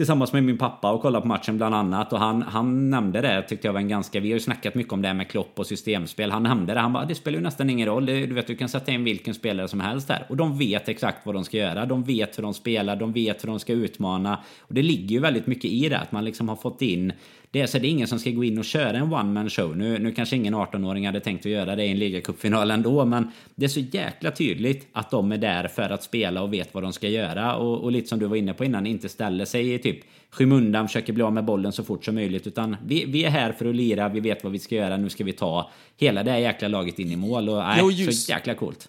tillsammans 0.00 0.32
med 0.32 0.44
min 0.44 0.58
pappa 0.58 0.92
och 0.92 1.02
kollade 1.02 1.22
på 1.22 1.28
matchen 1.28 1.56
bland 1.56 1.74
annat 1.74 2.12
och 2.12 2.18
han, 2.18 2.42
han 2.42 2.90
nämnde 2.90 3.20
det 3.20 3.42
tyckte 3.42 3.68
jag 3.68 3.72
var 3.72 3.80
en 3.80 3.88
ganska, 3.88 4.20
vi 4.20 4.28
har 4.28 4.34
ju 4.34 4.40
snackat 4.40 4.74
mycket 4.74 4.92
om 4.92 5.02
det 5.02 5.08
här 5.08 5.14
med 5.14 5.28
Klopp 5.28 5.58
och 5.58 5.66
systemspel. 5.66 6.30
Han 6.30 6.42
nämnde 6.42 6.74
det, 6.74 6.80
han 6.80 6.92
bara 6.92 7.04
det 7.04 7.14
spelar 7.14 7.38
ju 7.38 7.44
nästan 7.44 7.70
ingen 7.70 7.86
roll, 7.86 8.06
du 8.06 8.34
vet 8.34 8.46
du 8.46 8.56
kan 8.56 8.68
sätta 8.68 8.92
in 8.92 9.04
vilken 9.04 9.34
spelare 9.34 9.68
som 9.68 9.80
helst 9.80 10.08
där 10.08 10.26
och 10.28 10.36
de 10.36 10.58
vet 10.58 10.88
exakt 10.88 11.26
vad 11.26 11.34
de 11.34 11.44
ska 11.44 11.56
göra. 11.56 11.86
De 11.86 12.04
vet 12.04 12.38
hur 12.38 12.42
de 12.42 12.54
spelar, 12.54 12.96
de 12.96 13.12
vet 13.12 13.44
hur 13.44 13.48
de 13.48 13.58
ska 13.58 13.72
utmana 13.72 14.38
och 14.60 14.74
det 14.74 14.82
ligger 14.82 15.08
ju 15.08 15.20
väldigt 15.20 15.46
mycket 15.46 15.70
i 15.70 15.88
det 15.88 15.98
att 15.98 16.12
man 16.12 16.24
liksom 16.24 16.48
har 16.48 16.56
fått 16.56 16.82
in 16.82 17.12
det 17.52 17.60
är, 17.60 17.66
så 17.66 17.78
det 17.78 17.86
är 17.86 17.90
ingen 17.90 18.08
som 18.08 18.18
ska 18.18 18.30
gå 18.30 18.44
in 18.44 18.58
och 18.58 18.64
köra 18.64 18.96
en 18.96 19.12
one 19.12 19.32
man 19.32 19.50
show. 19.50 19.76
Nu, 19.76 19.98
nu 19.98 20.12
kanske 20.12 20.36
ingen 20.36 20.54
18-åring 20.54 21.06
hade 21.06 21.20
tänkt 21.20 21.46
att 21.46 21.52
göra 21.52 21.76
det 21.76 21.84
i 21.84 21.90
en 21.90 21.98
ligacupfinal 21.98 22.70
ändå, 22.70 23.04
men 23.04 23.30
det 23.54 23.64
är 23.64 23.68
så 23.68 23.80
jäkla 23.80 24.30
tydligt 24.30 24.88
att 24.92 25.10
de 25.10 25.32
är 25.32 25.38
där 25.38 25.68
för 25.68 25.90
att 25.90 26.02
spela 26.02 26.42
och 26.42 26.52
vet 26.52 26.74
vad 26.74 26.82
de 26.82 26.92
ska 26.92 27.08
göra. 27.08 27.56
Och, 27.56 27.84
och 27.84 27.92
lite 27.92 28.08
som 28.08 28.18
du 28.18 28.26
var 28.26 28.36
inne 28.36 28.54
på 28.54 28.64
innan, 28.64 28.86
inte 28.86 29.08
ställer 29.08 29.44
sig 29.44 29.74
i 29.74 29.78
typ 29.78 30.00
skymundan, 30.30 30.88
försöker 30.88 31.12
bli 31.12 31.22
av 31.22 31.32
med 31.32 31.44
bollen 31.44 31.72
så 31.72 31.84
fort 31.84 32.04
som 32.04 32.14
möjligt. 32.14 32.46
Utan 32.46 32.76
vi, 32.86 33.04
vi 33.04 33.24
är 33.24 33.30
här 33.30 33.52
för 33.52 33.66
att 33.66 33.74
lira, 33.74 34.08
vi 34.08 34.20
vet 34.20 34.44
vad 34.44 34.52
vi 34.52 34.58
ska 34.58 34.74
göra, 34.74 34.96
nu 34.96 35.08
ska 35.08 35.24
vi 35.24 35.32
ta 35.32 35.70
hela 35.96 36.22
det 36.22 36.30
här 36.30 36.38
jäkla 36.38 36.68
laget 36.68 36.98
in 36.98 37.12
i 37.12 37.16
mål. 37.16 37.48
Och, 37.48 37.56
nej, 37.56 37.78
jo, 37.80 37.90
just, 37.90 38.26
så 38.26 38.32
jäkla 38.32 38.54
coolt. 38.54 38.88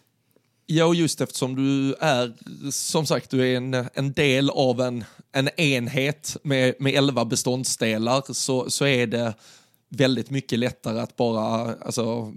Ja, 0.65 0.86
och 0.86 0.95
just 0.95 1.21
eftersom 1.21 1.56
du 1.56 1.95
är, 2.00 2.34
som 2.71 3.06
sagt, 3.06 3.30
du 3.30 3.47
är 3.47 3.58
en, 3.58 3.74
en 3.93 4.13
del 4.13 4.50
av 4.50 4.82
en, 4.82 5.04
en 5.34 5.50
enhet 5.58 6.38
med, 6.44 6.74
med 6.80 6.94
elva 6.94 7.26
beståndsdelar 7.26 8.34
så, 8.34 8.70
så 8.70 8.86
är 8.86 9.08
det 9.08 9.34
väldigt 9.91 10.30
mycket 10.30 10.60
lättare 10.60 10.99
att 10.99 11.15
bara 11.15 11.75
alltså, 11.75 12.34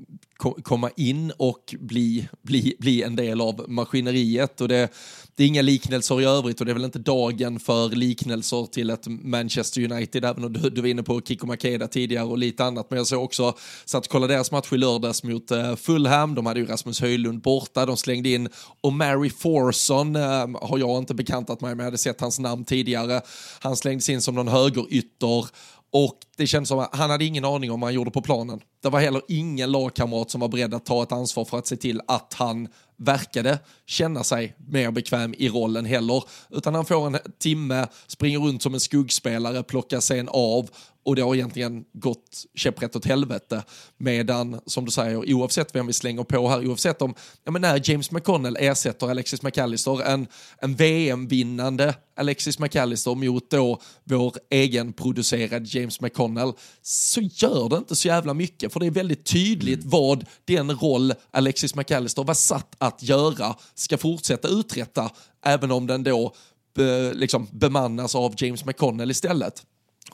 komma 0.63 0.91
in 0.97 1.33
och 1.37 1.75
bli, 1.79 2.29
bli, 2.43 2.77
bli 2.79 3.03
en 3.03 3.17
del 3.17 3.41
av 3.41 3.65
maskineriet. 3.69 4.61
Och 4.61 4.69
det, 4.69 4.89
det 5.35 5.45
är 5.45 5.49
inga 5.49 5.63
liknelser 5.63 6.21
i 6.21 6.25
övrigt 6.25 6.61
och 6.61 6.67
det 6.67 6.73
är 6.73 6.75
väl 6.75 6.85
inte 6.85 6.99
dagen 6.99 7.61
för 7.61 7.89
liknelser 7.89 8.67
till 8.67 8.91
ett 8.91 9.07
Manchester 9.07 9.93
United, 9.93 10.25
även 10.25 10.45
om 10.45 10.53
du, 10.53 10.71
du 10.71 10.81
var 10.81 10.89
inne 10.89 11.03
på 11.03 11.21
Kiko 11.21 11.47
Makeda 11.47 11.89
tidigare 11.89 12.25
och 12.25 12.39
lite 12.39 12.65
annat. 12.65 12.91
Men 12.91 12.97
jag 12.97 13.07
såg 13.07 13.25
också, 13.25 13.57
satt 13.85 14.07
och 14.07 14.13
kollade 14.13 14.35
deras 14.35 14.51
match 14.51 14.73
i 14.73 14.77
lördags 14.77 15.23
mot 15.23 15.53
uh, 15.53 15.77
Fulham, 15.77 16.35
de 16.35 16.47
hade 16.47 16.61
ju 16.61 16.67
Rasmus 16.67 17.01
Höjlund 17.01 17.41
borta, 17.41 17.87
de 17.87 17.97
slängde 17.97 18.29
in 18.29 18.49
och 18.81 18.93
Mary 18.93 19.31
Forson 19.31 20.17
uh, 20.17 20.23
har 20.63 20.79
jag 20.79 20.99
inte 20.99 21.15
bekantat 21.15 21.61
mig 21.61 21.75
med, 21.75 21.83
jag 21.83 21.87
hade 21.87 21.99
sett 21.99 22.21
hans 22.21 22.39
namn 22.39 22.65
tidigare. 22.65 23.21
Han 23.61 23.77
slängdes 23.77 24.09
in 24.09 24.23
som 24.23 24.35
någon 24.35 24.49
högerytter 24.49 25.47
och 25.95 26.19
det 26.37 26.47
kändes 26.47 26.69
som 26.69 26.79
att 26.79 26.97
han 26.97 27.11
hade 27.11 27.25
ingen 27.25 27.45
aning 27.45 27.71
om 27.71 27.81
vad 27.81 27.89
han 27.89 27.95
gjorde 27.95 28.11
på 28.11 28.23
planen. 28.23 28.61
Det 28.83 28.89
var 28.89 29.01
heller 29.01 29.23
ingen 29.29 29.73
lagkamrat 29.73 30.31
som 30.31 30.41
var 30.41 30.49
beredd 30.49 30.75
att 30.75 30.87
ta 30.87 31.03
ett 31.03 31.13
ansvar 31.13 31.45
för 31.45 31.59
att 31.59 31.67
se 31.67 31.77
till 31.77 32.01
att 32.07 32.35
han 32.35 32.69
verkade 32.97 33.59
känna 33.87 34.25
sig 34.25 34.57
mer 34.69 34.91
bekväm 34.91 35.35
i 35.39 35.49
rollen 35.49 35.85
heller. 35.85 36.25
Utan 36.51 36.75
han 36.75 36.85
får 36.85 37.07
en 37.07 37.19
timme, 37.39 37.87
springer 38.07 38.39
runt 38.39 38.63
som 38.63 38.75
en 38.75 38.81
skuggspelare, 38.81 39.63
plockar 39.63 40.01
sen 40.01 40.29
av 40.29 40.71
och 41.05 41.17
det 41.17 41.23
har 41.23 41.35
egentligen 41.35 41.85
gått 41.93 42.47
käpprätt 42.55 42.97
åt 42.97 43.05
helvete. 43.05 43.63
Medan, 43.97 44.61
som 44.67 44.85
du 44.85 44.91
säger, 44.91 45.35
oavsett 45.35 45.75
vem 45.75 45.87
vi 45.87 45.93
slänger 45.93 46.25
på 46.25 46.49
här, 46.49 46.67
oavsett 46.67 47.03
om, 47.03 47.15
ja 47.45 47.51
men 47.51 47.63
när 47.63 47.91
James 47.91 48.11
McConnell 48.11 48.57
ersätter 48.61 49.11
Alexis 49.11 49.43
McAllister, 49.43 50.03
en, 50.03 50.27
en 50.59 50.75
VM-vinnande 50.75 51.95
Alexis 52.17 52.59
McAllister 52.59 53.15
mot 53.15 53.51
då 53.51 53.81
vår 54.05 54.35
egenproducerad 54.51 55.67
James 55.67 56.01
McConnell, 56.01 56.53
så 56.83 57.21
gör 57.21 57.69
det 57.69 57.77
inte 57.77 57.97
så 57.97 58.09
jävla 58.09 58.35
mycket, 58.35 58.73
för 58.73 58.81
det 58.81 58.87
är 58.87 58.91
väldigt 58.91 59.25
tydligt 59.25 59.81
mm. 59.81 59.91
vad 59.91 60.27
den 60.45 60.71
roll 60.71 61.13
Alexis 61.31 61.75
McAllister 61.75 62.25
var 62.25 62.35
satt 62.35 62.75
att 62.79 63.03
göra 63.03 63.57
ska 63.75 63.99
fortsätta 63.99 64.49
uträtta, 64.49 65.11
även 65.45 65.71
om 65.71 65.87
den 65.87 66.03
då 66.03 66.35
be, 66.75 67.15
liksom 67.15 67.49
bemannas 67.53 68.15
av 68.15 68.35
James 68.37 68.65
McConnell 68.65 69.11
istället. 69.11 69.63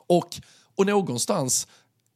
Och 0.06 0.40
och 0.80 0.86
någonstans 0.86 1.66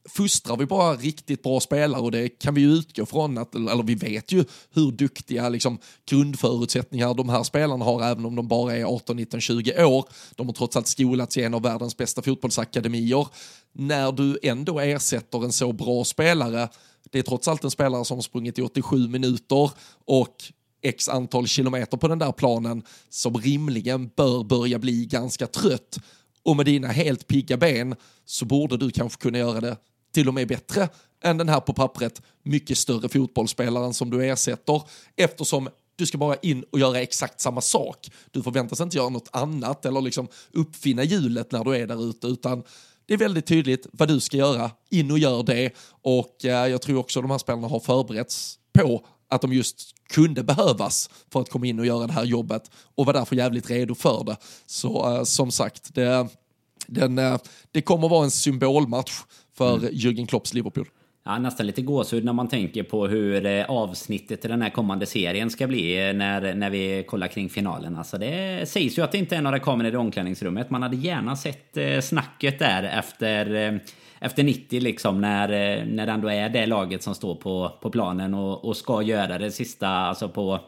fostrar 0.09 0.57
vi 0.57 0.67
bara 0.67 0.95
riktigt 0.95 1.43
bra 1.43 1.61
spelare 1.61 2.01
och 2.01 2.11
det 2.11 2.29
kan 2.29 2.55
vi 2.55 2.61
ju 2.61 2.73
utgå 2.73 3.07
från, 3.07 3.39
att, 3.39 3.55
eller 3.55 3.83
vi 3.83 3.95
vet 3.95 4.33
ju 4.33 4.45
hur 4.71 4.93
duktiga 4.93 5.49
liksom, 5.49 5.79
grundförutsättningar 6.11 7.15
de 7.15 7.29
här 7.29 7.43
spelarna 7.43 7.85
har 7.85 8.03
även 8.03 8.25
om 8.25 8.37
de 8.37 8.49
bara 8.49 8.77
är 8.77 8.85
18, 8.85 9.17
19, 9.17 9.41
20 9.41 9.85
år. 9.85 10.09
De 10.37 10.47
har 10.47 10.55
trots 10.55 10.77
allt 10.77 10.87
skolats 10.87 11.37
i 11.37 11.43
en 11.43 11.55
av 11.55 11.63
världens 11.63 11.97
bästa 11.97 12.23
fotbollsakademier. 12.23 13.29
När 13.73 14.13
du 14.13 14.39
ändå 14.43 14.81
ersätter 14.81 15.45
en 15.45 15.53
så 15.53 15.73
bra 15.73 16.05
spelare, 16.05 16.69
det 17.11 17.19
är 17.19 17.23
trots 17.23 17.49
allt 17.49 17.65
en 17.65 17.71
spelare 17.71 18.05
som 18.05 18.17
har 18.17 18.23
sprungit 18.23 18.59
i 18.59 18.63
87 18.63 19.09
minuter 19.09 19.71
och 20.05 20.37
x 20.83 21.09
antal 21.09 21.47
kilometer 21.47 21.97
på 21.97 22.09
den 22.09 22.19
där 22.19 22.33
planen 22.33 22.83
som 23.09 23.37
rimligen 23.37 24.11
bör 24.17 24.45
börja 24.45 24.79
bli 24.79 25.07
ganska 25.07 25.47
trött 25.47 25.99
och 26.45 26.57
med 26.57 26.67
dina 26.67 26.89
helt 26.89 27.27
pigga 27.27 27.57
ben 27.57 27.95
så 28.25 28.45
borde 28.45 28.77
du 28.77 28.91
kanske 28.91 29.23
kunna 29.23 29.39
göra 29.39 29.61
det 29.61 29.77
till 30.15 30.29
och 30.29 30.35
med 30.35 30.49
bättre 30.49 30.89
än 31.23 31.39
den 31.39 31.49
här 31.49 31.61
på 31.61 31.73
pappret 31.73 32.23
mycket 32.43 32.79
större 32.79 33.09
fotbollsspelaren 33.09 33.95
som 33.95 34.11
du 34.11 34.25
ersätter 34.25 34.83
eftersom 35.17 35.69
du 35.97 36.07
ska 36.07 36.19
bara 36.19 36.37
in 36.37 36.65
och 36.73 36.79
göra 36.79 37.01
exakt 37.01 37.41
samma 37.41 37.61
sak. 37.61 38.11
Du 38.31 38.43
förväntas 38.43 38.81
inte 38.81 38.97
göra 38.97 39.09
något 39.09 39.29
annat 39.33 39.87
eller 39.87 40.01
liksom 40.01 40.29
uppfinna 40.53 41.05
hjulet 41.05 41.53
när 41.53 41.65
du 41.65 41.77
är 41.77 41.87
där 41.87 42.11
ute 42.11 42.27
utan 42.27 42.63
det 43.07 43.15
är 43.15 43.19
väldigt 43.19 43.47
tydligt 43.47 43.87
vad 43.93 44.09
du 44.09 44.21
ska 44.21 44.37
göra. 44.37 44.71
In 44.91 45.11
och 45.11 45.19
gör 45.19 45.43
det 45.43 45.71
och 45.89 46.45
eh, 46.45 46.67
jag 46.67 46.83
tror 46.83 46.99
också 46.99 47.23
de 47.23 47.31
här 47.31 47.39
spelarna 47.39 47.69
har 47.69 47.81
förberetts 47.81 48.59
på 48.73 49.07
att 49.35 49.41
de 49.41 49.53
just 49.53 49.95
kunde 50.09 50.43
behövas 50.43 51.11
för 51.33 51.41
att 51.41 51.51
komma 51.51 51.67
in 51.67 51.79
och 51.79 51.87
göra 51.87 52.07
det 52.07 52.13
här 52.13 52.25
jobbet 52.25 52.71
och 52.95 53.07
var 53.07 53.13
därför 53.13 53.37
jävligt 53.37 53.71
redo 53.71 53.95
för 53.95 54.25
det. 54.25 54.37
Så 54.67 55.17
uh, 55.19 55.25
som 55.25 55.51
sagt, 55.51 55.95
det, 55.95 56.29
den, 56.87 57.19
uh, 57.19 57.37
det 57.71 57.83
kommer 57.83 58.09
vara 58.09 58.25
en 58.25 58.31
symbolmatch 58.31 59.13
för 59.57 59.77
mm. 59.77 59.91
Jürgen 59.93 60.27
Klopps 60.27 60.55
Liverpool. 60.55 60.89
Ja, 61.27 61.39
nästan 61.39 61.67
lite 61.67 61.83
gåshud 61.83 62.25
när 62.25 62.33
man 62.33 62.49
tänker 62.49 62.83
på 62.83 63.07
hur 63.07 63.47
eh, 63.47 63.65
avsnittet 63.71 64.45
i 64.45 64.49
den 64.49 64.63
här 64.63 64.71
kommande 64.71 65.07
serien 65.07 65.51
ska 65.51 65.67
bli 65.67 66.13
när, 66.13 66.55
när 66.55 66.71
vi 66.71 67.05
kollar 67.09 67.29
kring 67.29 67.51
finalen. 67.51 67.97
Alltså 67.97 68.19
det 68.19 68.69
sägs 68.69 68.99
ju 68.99 69.03
att 69.03 69.13
det 69.13 69.19
inte 69.19 69.37
är 69.37 69.43
några 69.43 69.59
kameror 69.59 69.95
i 69.95 69.97
omklädningsrummet. 69.97 70.71
Man 70.71 70.83
hade 70.83 70.97
gärna 70.97 71.37
sett 71.37 71.77
snacket 72.03 72.59
där 72.59 72.83
efter 72.83 73.81
efter 74.25 74.43
90 74.43 74.81
liksom 74.81 75.21
när, 75.21 75.49
eh, 75.49 75.87
när 75.87 76.07
det 76.07 76.13
ändå 76.13 76.29
är 76.29 76.49
det 76.49 76.67
laget 76.67 77.03
som 77.03 77.15
står 77.15 77.35
på, 77.35 77.73
på 77.81 77.91
planen 77.91 78.35
och, 78.35 78.65
och 78.65 78.77
ska 78.77 79.03
göra 79.03 79.39
det 79.39 79.51
sista, 79.51 79.89
alltså 79.89 80.29
på 80.29 80.61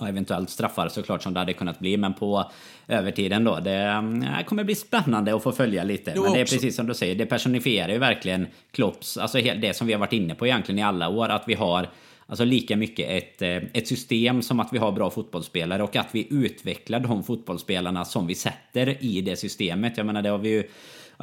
Ja, 0.00 0.08
eventuellt 0.08 0.50
straffar 0.50 0.88
såklart 0.88 1.22
som 1.22 1.34
det 1.34 1.40
hade 1.40 1.52
kunnat 1.52 1.78
bli, 1.78 1.96
men 1.96 2.14
på 2.14 2.50
övertiden 2.88 3.44
då. 3.44 3.60
Det, 3.60 3.74
mm, 3.74 4.44
kommer 4.44 4.64
bli 4.64 4.74
spännande 4.74 5.34
att 5.34 5.42
få 5.42 5.52
följa 5.52 5.84
lite. 5.84 6.14
men 6.14 6.32
det 6.32 6.40
är 6.40 6.44
precis 6.44 6.76
som 6.76 6.86
du 6.86 6.94
säger, 6.94 7.14
det 7.14 7.26
personifierar 7.26 7.92
ju 7.92 7.98
verkligen 7.98 8.46
Klopps, 8.70 9.16
alltså 9.16 9.38
det 9.40 9.76
som 9.76 9.86
vi 9.86 9.92
har 9.92 10.00
varit 10.00 10.12
inne 10.12 10.34
på 10.34 10.46
egentligen 10.46 10.78
i 10.78 10.82
alla 10.82 11.08
år, 11.08 11.28
att 11.28 11.44
vi 11.46 11.54
har 11.54 11.88
Alltså 12.30 12.44
lika 12.44 12.76
mycket 12.76 13.10
ett, 13.10 13.42
eh, 13.42 13.56
ett 13.56 13.88
system 13.88 14.42
som 14.42 14.60
att 14.60 14.72
vi 14.72 14.78
har 14.78 14.92
bra 14.92 15.10
fotbollsspelare 15.10 15.82
och 15.82 15.96
att 15.96 16.08
vi 16.12 16.26
utvecklar 16.30 17.00
de 17.00 17.24
fotbollsspelarna 17.24 18.04
som 18.04 18.26
vi 18.26 18.34
sätter 18.34 19.04
i 19.04 19.20
det 19.20 19.36
systemet. 19.36 19.96
Jag 19.96 20.06
menar 20.06 20.22
det 20.22 20.28
har 20.28 20.38
vi 20.38 20.48
ju 20.48 20.64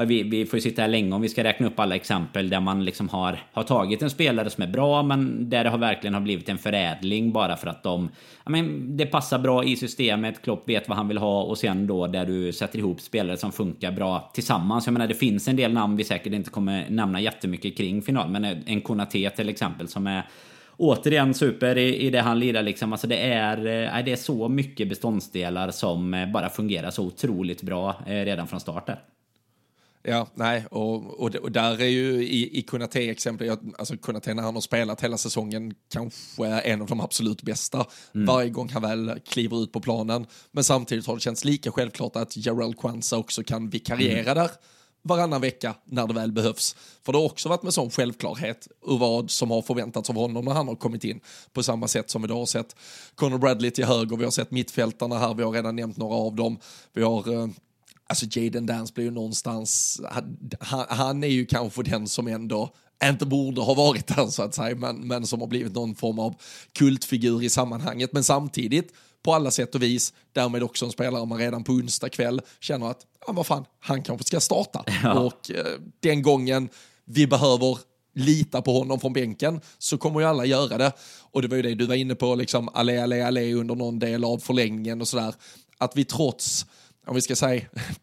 vi, 0.03 0.23
vi 0.23 0.45
får 0.45 0.57
ju 0.57 0.61
sitta 0.61 0.81
här 0.81 0.89
länge 0.89 1.15
om 1.15 1.21
vi 1.21 1.29
ska 1.29 1.43
räkna 1.43 1.67
upp 1.67 1.79
alla 1.79 1.95
exempel 1.95 2.49
där 2.49 2.59
man 2.59 2.85
liksom 2.85 3.09
har, 3.09 3.39
har 3.51 3.63
tagit 3.63 4.01
en 4.01 4.09
spelare 4.09 4.49
som 4.49 4.63
är 4.63 4.67
bra 4.67 5.03
men 5.03 5.49
där 5.49 5.63
det 5.63 5.69
har 5.69 5.77
verkligen 5.77 6.13
har 6.13 6.21
blivit 6.21 6.49
en 6.49 6.57
förädling 6.57 7.31
bara 7.31 7.55
för 7.55 7.67
att 7.67 7.83
de... 7.83 8.09
Ja, 8.43 8.51
men 8.51 8.97
det 8.97 9.05
passar 9.05 9.39
bra 9.39 9.63
i 9.63 9.75
systemet, 9.75 10.41
Klopp 10.41 10.69
vet 10.69 10.89
vad 10.89 10.97
han 10.97 11.07
vill 11.07 11.17
ha 11.17 11.43
och 11.43 11.57
sen 11.57 11.87
då 11.87 12.07
där 12.07 12.25
du 12.25 12.53
sätter 12.53 12.79
ihop 12.79 13.01
spelare 13.01 13.37
som 13.37 13.51
funkar 13.51 13.91
bra 13.91 14.31
tillsammans. 14.33 14.85
Jag 14.87 14.93
menar 14.93 15.07
det 15.07 15.13
finns 15.13 15.47
en 15.47 15.55
del 15.55 15.73
namn 15.73 15.97
vi 15.97 16.03
säkert 16.03 16.33
inte 16.33 16.49
kommer 16.49 16.85
nämna 16.89 17.21
jättemycket 17.21 17.77
kring 17.77 18.01
final 18.01 18.29
men 18.29 18.45
en 18.45 18.81
Konate 18.81 19.29
till 19.29 19.49
exempel 19.49 19.87
som 19.87 20.07
är 20.07 20.23
återigen 20.77 21.33
super 21.33 21.77
i, 21.77 21.97
i 21.97 22.09
det 22.09 22.21
han 22.21 22.39
lirar 22.39 22.63
liksom. 22.63 22.91
Alltså 22.91 23.07
det 23.07 23.17
är, 23.17 23.57
eh, 23.57 24.03
det 24.05 24.11
är 24.11 24.15
så 24.15 24.49
mycket 24.49 24.89
beståndsdelar 24.89 25.71
som 25.71 26.13
eh, 26.13 26.31
bara 26.31 26.49
fungerar 26.49 26.91
så 26.91 27.03
otroligt 27.03 27.61
bra 27.61 27.95
eh, 28.07 28.11
redan 28.11 28.47
från 28.47 28.59
starten. 28.59 28.97
Ja, 30.07 30.27
nej, 30.33 30.65
och, 30.71 31.19
och, 31.19 31.35
och, 31.35 31.51
där 31.51 31.81
är 31.81 31.87
ju 31.87 32.23
i, 32.23 32.59
i 32.59 32.61
Kunate 32.61 33.09
exempel, 33.09 33.57
alltså 33.77 33.97
Kunate 33.97 34.33
när 34.33 34.43
han 34.43 34.53
har 34.53 34.61
spelat 34.61 35.01
hela 35.01 35.17
säsongen 35.17 35.73
kanske 35.91 36.45
en 36.45 36.81
av 36.81 36.87
de 36.87 37.01
absolut 37.01 37.41
bästa 37.41 37.85
mm. 38.15 38.25
varje 38.25 38.49
gång 38.49 38.69
han 38.69 38.81
väl 38.81 39.19
kliver 39.27 39.63
ut 39.63 39.71
på 39.71 39.79
planen. 39.79 40.25
Men 40.51 40.63
samtidigt 40.63 41.07
har 41.07 41.15
det 41.15 41.21
känts 41.21 41.45
lika 41.45 41.71
självklart 41.71 42.15
att 42.15 42.45
Jarell 42.45 42.75
Kwanza 42.75 43.17
också 43.17 43.43
kan 43.43 43.69
vikariera 43.69 44.31
mm. 44.31 44.35
där 44.35 44.49
varannan 45.05 45.41
vecka 45.41 45.75
när 45.85 46.07
det 46.07 46.13
väl 46.13 46.31
behövs. 46.31 46.75
För 47.03 47.11
det 47.11 47.17
har 47.17 47.25
också 47.25 47.49
varit 47.49 47.63
med 47.63 47.73
sån 47.73 47.91
självklarhet 47.91 48.67
ur 48.87 48.97
vad 48.97 49.31
som 49.31 49.51
har 49.51 49.61
förväntats 49.61 50.09
av 50.09 50.15
honom 50.15 50.45
när 50.45 50.51
han 50.51 50.67
har 50.67 50.75
kommit 50.75 51.03
in. 51.03 51.19
På 51.53 51.63
samma 51.63 51.87
sätt 51.87 52.09
som 52.09 52.21
vi 52.21 52.27
då 52.27 52.37
har 52.37 52.45
sett 52.45 52.75
Conor 53.15 53.37
Bradley 53.37 53.71
till 53.71 53.85
höger, 53.85 54.17
vi 54.17 54.23
har 54.23 54.31
sett 54.31 54.51
mittfältarna 54.51 55.17
här, 55.17 55.33
vi 55.33 55.43
har 55.43 55.51
redan 55.51 55.75
nämnt 55.75 55.97
några 55.97 56.15
av 56.15 56.35
dem. 56.35 56.57
Vi 56.93 57.03
har 57.03 57.33
eh, 57.33 57.47
Alltså 58.09 58.25
Jaden 58.39 58.65
Dance 58.65 58.93
blir 58.93 59.05
ju 59.05 59.11
någonstans, 59.11 60.01
han, 60.59 60.85
han, 60.89 61.23
är 61.23 61.27
ju 61.27 61.45
kanske 61.45 61.83
den 61.83 62.07
som 62.07 62.27
ändå 62.27 62.73
inte 63.03 63.25
borde 63.25 63.61
ha 63.61 63.73
varit 63.73 64.07
där 64.07 64.27
så 64.27 64.43
att 64.43 64.55
säga, 64.55 64.75
men, 64.75 65.07
men 65.07 65.27
som 65.27 65.39
har 65.41 65.47
blivit 65.47 65.75
någon 65.75 65.95
form 65.95 66.19
av 66.19 66.35
kultfigur 66.73 67.43
i 67.43 67.49
sammanhanget. 67.49 68.13
Men 68.13 68.23
samtidigt, 68.23 68.93
på 69.23 69.33
alla 69.33 69.51
sätt 69.51 69.75
och 69.75 69.83
vis, 69.83 70.13
därmed 70.33 70.63
också 70.63 70.85
en 70.85 70.91
spelare 70.91 71.25
man 71.25 71.37
redan 71.37 71.63
på 71.63 71.71
onsdag 71.71 72.09
kväll 72.09 72.41
känner 72.59 72.91
att, 72.91 73.01
ja 73.27 73.33
vad 73.33 73.45
fan, 73.45 73.65
han 73.79 74.03
kanske 74.03 74.27
ska 74.27 74.39
starta. 74.39 74.83
Ja. 75.03 75.19
Och 75.19 75.51
eh, 75.51 75.79
den 75.99 76.21
gången 76.21 76.69
vi 77.05 77.27
behöver 77.27 77.77
lita 78.15 78.61
på 78.61 78.77
honom 78.79 78.99
från 78.99 79.13
bänken 79.13 79.61
så 79.77 79.97
kommer 79.97 80.19
ju 80.19 80.25
alla 80.25 80.45
göra 80.45 80.77
det. 80.77 80.91
Och 81.31 81.41
det 81.41 81.47
var 81.47 81.55
ju 81.55 81.61
det 81.61 81.75
du 81.75 81.85
var 81.85 81.95
inne 81.95 82.15
på, 82.15 82.35
liksom 82.35 82.69
allé, 82.73 82.97
allé, 82.97 83.21
allé 83.21 83.53
under 83.53 83.75
någon 83.75 83.99
del 83.99 84.23
av 84.23 84.37
förlängningen 84.37 85.01
och 85.01 85.07
sådär. 85.07 85.35
Att 85.77 85.97
vi 85.97 86.05
trots 86.05 86.65
om 87.07 87.15
vi 87.15 87.21
ska 87.21 87.35
säga, 87.35 87.61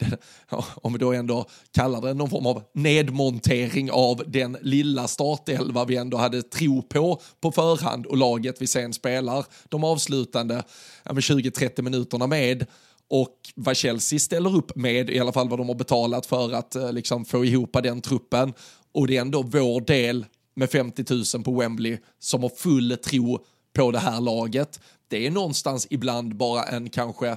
om 0.74 0.92
vi 0.92 0.98
då 0.98 1.12
ändå 1.12 1.46
kallar 1.70 2.00
det 2.00 2.14
någon 2.14 2.30
form 2.30 2.46
av 2.46 2.62
nedmontering 2.74 3.90
av 3.90 4.22
den 4.26 4.56
lilla 4.60 5.08
startelva 5.08 5.84
vi 5.84 5.96
ändå 5.96 6.16
hade 6.16 6.42
tro 6.42 6.82
på 6.82 7.20
på 7.40 7.52
förhand 7.52 8.06
och 8.06 8.16
laget 8.16 8.62
vi 8.62 8.66
sen 8.66 8.92
spelar 8.92 9.44
de 9.68 9.84
avslutande 9.84 10.62
20-30 11.04 11.82
minuterna 11.82 12.26
med 12.26 12.66
och 13.08 13.36
vad 13.54 13.76
Chelsea 13.76 14.18
ställer 14.18 14.56
upp 14.56 14.76
med, 14.76 15.10
i 15.10 15.18
alla 15.18 15.32
fall 15.32 15.48
vad 15.48 15.58
de 15.58 15.68
har 15.68 15.74
betalat 15.74 16.26
för 16.26 16.52
att 16.52 16.74
eh, 16.76 16.92
liksom, 16.92 17.24
få 17.24 17.44
ihop 17.44 17.76
den 17.82 18.00
truppen. 18.00 18.52
Och 18.92 19.06
det 19.06 19.16
är 19.16 19.20
ändå 19.20 19.42
vår 19.42 19.80
del 19.80 20.26
med 20.54 20.70
50 20.70 21.04
000 21.34 21.44
på 21.44 21.60
Wembley 21.60 21.98
som 22.18 22.42
har 22.42 22.48
full 22.48 22.96
tro 22.96 23.44
på 23.72 23.90
det 23.90 23.98
här 23.98 24.20
laget. 24.20 24.80
Det 25.08 25.26
är 25.26 25.30
någonstans 25.30 25.86
ibland 25.90 26.36
bara 26.36 26.62
en 26.62 26.90
kanske 26.90 27.36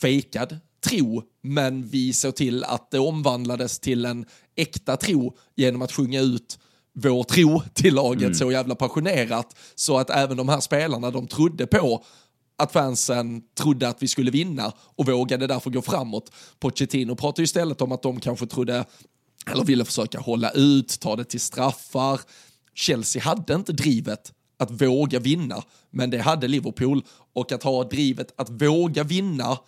fejkad 0.00 0.58
tro, 0.84 1.22
men 1.42 1.86
vi 1.86 2.12
såg 2.12 2.36
till 2.36 2.64
att 2.64 2.90
det 2.90 2.98
omvandlades 2.98 3.78
till 3.78 4.04
en 4.04 4.26
äkta 4.56 4.96
tro 4.96 5.36
genom 5.56 5.82
att 5.82 5.92
sjunga 5.92 6.20
ut 6.20 6.58
vår 6.94 7.24
tro 7.24 7.62
till 7.74 7.94
laget 7.94 8.22
mm. 8.22 8.34
så 8.34 8.52
jävla 8.52 8.74
passionerat 8.74 9.56
så 9.74 9.98
att 9.98 10.10
även 10.10 10.36
de 10.36 10.48
här 10.48 10.60
spelarna 10.60 11.10
de 11.10 11.26
trodde 11.26 11.66
på 11.66 12.04
att 12.56 12.72
fansen 12.72 13.42
trodde 13.58 13.88
att 13.88 14.02
vi 14.02 14.08
skulle 14.08 14.30
vinna 14.30 14.72
och 14.96 15.06
vågade 15.06 15.46
därför 15.46 15.70
gå 15.70 15.82
framåt. 15.82 16.30
Pochettino 16.58 17.16
pratar 17.16 17.40
ju 17.40 17.44
istället 17.44 17.80
om 17.80 17.92
att 17.92 18.02
de 18.02 18.20
kanske 18.20 18.46
trodde, 18.46 18.84
eller 19.50 19.64
ville 19.64 19.84
försöka 19.84 20.20
hålla 20.20 20.50
ut, 20.50 21.00
ta 21.00 21.16
det 21.16 21.24
till 21.24 21.40
straffar. 21.40 22.20
Chelsea 22.74 23.22
hade 23.22 23.54
inte 23.54 23.72
drivet 23.72 24.32
att 24.58 24.70
våga 24.82 25.18
vinna, 25.18 25.62
men 25.90 26.10
det 26.10 26.18
hade 26.18 26.48
Liverpool. 26.48 27.04
Och 27.34 27.52
att 27.52 27.62
ha 27.62 27.84
drivet 27.84 28.34
att 28.36 28.50
våga 28.50 29.04
vinna 29.04 29.58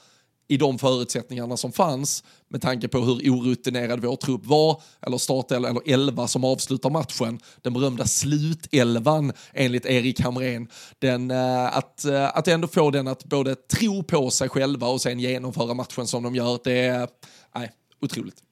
i 0.48 0.56
de 0.56 0.78
förutsättningarna 0.78 1.56
som 1.56 1.72
fanns 1.72 2.24
med 2.48 2.62
tanke 2.62 2.88
på 2.88 2.98
hur 2.98 3.30
orutinerad 3.30 4.00
vår 4.00 4.16
trupp 4.16 4.46
var, 4.46 4.82
eller 5.00 5.18
startelva, 5.18 5.68
eller 5.68 5.92
elva 5.92 6.28
som 6.28 6.44
avslutar 6.44 6.90
matchen. 6.90 7.38
Den 7.62 7.72
berömda 7.72 8.04
slutelvan 8.04 9.32
enligt 9.52 9.86
Erik 9.86 10.20
Hamrén. 10.20 10.68
Den, 10.98 11.30
eh, 11.30 11.76
att, 11.76 12.04
eh, 12.04 12.36
att 12.36 12.48
ändå 12.48 12.68
få 12.68 12.90
den 12.90 13.08
att 13.08 13.24
både 13.24 13.54
tro 13.54 14.02
på 14.02 14.30
sig 14.30 14.48
själva 14.48 14.86
och 14.86 15.00
sen 15.00 15.20
genomföra 15.20 15.74
matchen 15.74 16.06
som 16.06 16.22
de 16.22 16.34
gör, 16.34 16.58
det 16.64 16.78
är 16.80 17.08
nej, 17.54 17.70
otroligt. 18.00 18.42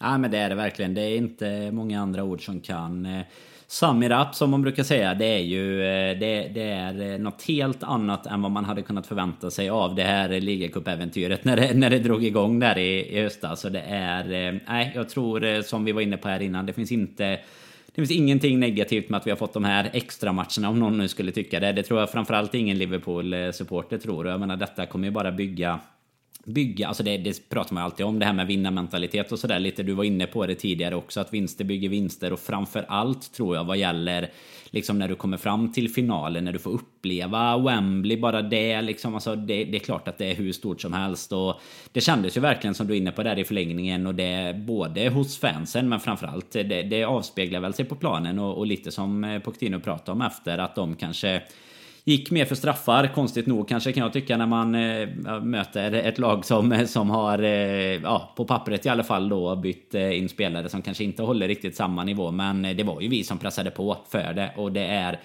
Ja, 0.00 0.18
men 0.18 0.30
det 0.30 0.38
är 0.38 0.48
det 0.48 0.54
verkligen. 0.54 0.94
Det 0.94 1.02
är 1.02 1.16
inte 1.16 1.70
många 1.72 2.00
andra 2.00 2.24
ord 2.24 2.44
som 2.44 2.60
kan 2.60 3.06
eh, 3.06 3.22
Samirap, 3.70 4.34
som 4.34 4.50
man 4.50 4.62
brukar 4.62 4.82
säga, 4.82 5.14
det 5.14 5.26
är 5.26 5.38
ju 5.38 5.82
eh, 5.82 6.18
det, 6.18 6.50
det, 6.54 6.62
är 6.62 7.12
eh, 7.12 7.18
något 7.18 7.42
helt 7.42 7.82
annat 7.82 8.26
än 8.26 8.42
vad 8.42 8.50
man 8.50 8.64
hade 8.64 8.82
kunnat 8.82 9.06
förvänta 9.06 9.50
sig 9.50 9.70
av 9.70 9.94
det 9.94 10.02
här 10.02 10.28
ligacupäventyret 10.28 11.44
när 11.44 11.56
det, 11.56 11.74
när 11.74 11.90
det 11.90 11.98
drog 11.98 12.24
igång 12.24 12.58
där 12.58 12.78
i, 12.78 13.16
i 13.16 13.22
höstas. 13.22 13.60
Så 13.60 13.68
det 13.68 13.80
är, 13.80 14.32
eh, 14.32 14.60
nej, 14.68 14.92
jag 14.94 15.08
tror 15.08 15.62
som 15.62 15.84
vi 15.84 15.92
var 15.92 16.00
inne 16.00 16.16
på 16.16 16.28
här 16.28 16.42
innan, 16.42 16.66
det 16.66 16.72
finns 16.72 16.92
inte 16.92 17.40
det 17.86 17.94
finns 17.94 18.10
ingenting 18.10 18.60
negativt 18.60 19.08
med 19.08 19.18
att 19.18 19.26
vi 19.26 19.30
har 19.30 19.38
fått 19.38 19.54
de 19.54 19.64
här 19.64 19.90
extra 19.92 20.32
matcherna 20.32 20.68
om 20.68 20.78
någon 20.78 20.98
nu 20.98 21.08
skulle 21.08 21.32
tycka 21.32 21.60
det. 21.60 21.72
Det 21.72 21.82
tror 21.82 22.00
jag 22.00 22.10
framförallt 22.10 22.54
ingen 22.54 22.78
Liverpool-supporter 22.78 23.98
tror. 23.98 24.28
Jag 24.28 24.40
menar 24.40 24.56
detta 24.56 24.86
kommer 24.86 25.04
ju 25.08 25.10
bara 25.10 25.32
bygga 25.32 25.80
bygga, 26.44 26.88
alltså 26.88 27.02
det, 27.02 27.16
det 27.16 27.48
pratar 27.48 27.74
man 27.74 27.84
alltid 27.84 28.06
om, 28.06 28.18
det 28.18 28.26
här 28.26 28.32
med 28.32 28.46
vinnarmentalitet 28.46 29.32
och 29.32 29.38
sådär 29.38 29.58
lite. 29.58 29.82
Du 29.82 29.92
var 29.92 30.04
inne 30.04 30.26
på 30.26 30.46
det 30.46 30.54
tidigare 30.54 30.96
också, 30.96 31.20
att 31.20 31.34
vinster 31.34 31.64
bygger 31.64 31.88
vinster 31.88 32.32
och 32.32 32.40
framför 32.40 32.84
allt 32.88 33.32
tror 33.32 33.56
jag 33.56 33.64
vad 33.64 33.76
gäller 33.76 34.30
liksom 34.70 34.98
när 34.98 35.08
du 35.08 35.14
kommer 35.14 35.36
fram 35.36 35.72
till 35.72 35.88
finalen, 35.88 36.44
när 36.44 36.52
du 36.52 36.58
får 36.58 36.70
uppleva 36.70 37.58
Wembley, 37.58 38.16
bara 38.16 38.42
det 38.42 38.82
liksom, 38.82 39.14
alltså 39.14 39.36
det, 39.36 39.64
det 39.64 39.76
är 39.76 39.80
klart 39.80 40.08
att 40.08 40.18
det 40.18 40.30
är 40.30 40.34
hur 40.34 40.52
stort 40.52 40.80
som 40.80 40.92
helst 40.92 41.32
och 41.32 41.60
det 41.92 42.00
kändes 42.00 42.36
ju 42.36 42.40
verkligen 42.40 42.74
som 42.74 42.86
du 42.86 42.94
är 42.94 42.98
inne 42.98 43.12
på 43.12 43.22
där 43.22 43.38
i 43.38 43.44
förlängningen 43.44 44.06
och 44.06 44.14
det 44.14 44.56
både 44.56 45.08
hos 45.08 45.38
fansen 45.38 45.88
men 45.88 46.00
framförallt 46.00 46.52
det, 46.52 46.82
det 46.82 47.04
avspeglar 47.04 47.60
väl 47.60 47.74
sig 47.74 47.84
på 47.84 47.94
planen 47.94 48.38
och, 48.38 48.58
och 48.58 48.66
lite 48.66 48.90
som 48.90 49.24
eh, 49.24 49.40
Pochettino 49.40 49.80
pratade 49.80 50.12
om 50.12 50.22
efter 50.22 50.58
att 50.58 50.74
de 50.74 50.96
kanske 50.96 51.42
gick 52.04 52.30
mer 52.30 52.44
för 52.44 52.54
straffar, 52.54 53.06
konstigt 53.14 53.46
nog 53.46 53.68
kanske 53.68 53.92
kan 53.92 54.02
jag 54.02 54.12
tycka 54.12 54.36
när 54.36 54.46
man 54.46 54.74
eh, 54.74 55.08
möter 55.42 55.92
ett 55.92 56.18
lag 56.18 56.44
som, 56.44 56.72
eh, 56.72 56.86
som 56.86 57.10
har, 57.10 57.42
eh, 57.42 58.02
ja, 58.02 58.32
på 58.36 58.44
pappret 58.44 58.86
i 58.86 58.88
alla 58.88 59.04
fall 59.04 59.28
då 59.28 59.56
bytt 59.56 59.94
eh, 59.94 60.18
in 60.18 60.28
spelare 60.28 60.68
som 60.68 60.82
kanske 60.82 61.04
inte 61.04 61.22
håller 61.22 61.48
riktigt 61.48 61.76
samma 61.76 62.04
nivå. 62.04 62.30
Men 62.30 62.64
eh, 62.64 62.76
det 62.76 62.82
var 62.82 63.00
ju 63.00 63.08
vi 63.08 63.24
som 63.24 63.38
pressade 63.38 63.70
på 63.70 63.96
för 64.10 64.32
det 64.32 64.50
och 64.56 64.72
det 64.72 64.86
är 64.86 65.20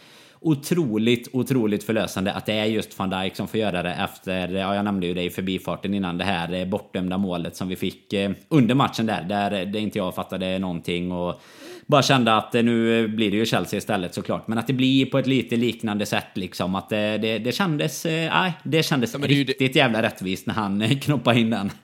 otroligt, 0.45 1.29
otroligt 1.33 1.83
förlösande 1.83 2.33
att 2.33 2.45
det 2.45 2.53
är 2.53 2.65
just 2.65 2.99
van 2.99 3.09
Dijk 3.09 3.35
som 3.35 3.47
får 3.47 3.59
göra 3.59 3.83
det 3.83 3.93
efter, 3.93 4.49
ja 4.49 4.75
jag 4.75 4.85
nämnde 4.85 5.07
ju 5.07 5.13
det 5.13 5.23
i 5.23 5.29
förbifarten 5.29 5.93
innan, 5.93 6.17
det 6.17 6.23
här 6.23 6.53
eh, 6.53 6.65
bortdömda 6.65 7.17
målet 7.17 7.55
som 7.55 7.67
vi 7.67 7.75
fick 7.75 8.13
eh, 8.13 8.31
under 8.49 8.75
matchen 8.75 9.05
där, 9.05 9.23
där 9.23 9.51
eh, 9.51 9.67
det 9.67 9.79
inte 9.79 9.97
jag 9.97 10.15
fattade 10.15 10.59
någonting 10.59 11.11
och 11.11 11.41
bara 11.85 12.03
kände 12.03 12.35
att 12.35 12.53
nu 12.53 13.07
blir 13.07 13.31
det 13.31 13.37
ju 13.37 13.45
Chelsea 13.45 13.77
istället 13.77 14.13
såklart. 14.13 14.47
Men 14.47 14.57
att 14.57 14.67
det 14.67 14.73
blir 14.73 15.05
på 15.05 15.19
ett 15.19 15.27
lite 15.27 15.55
liknande 15.55 16.05
sätt 16.05 16.27
liksom. 16.33 16.75
Att 16.75 16.89
det, 16.89 17.17
det, 17.17 17.39
det 17.39 17.51
kändes, 17.51 18.05
eh, 18.05 18.29
nej, 18.33 18.53
det 18.63 18.83
kändes 18.83 19.13
ja, 19.13 19.19
det 19.19 19.27
riktigt 19.27 19.75
jävla 19.75 20.01
rättvist 20.01 20.47
när 20.47 20.53
han 20.53 20.81
eh, 20.81 20.99
knoppade 20.99 21.39
in 21.39 21.49
den. 21.49 21.71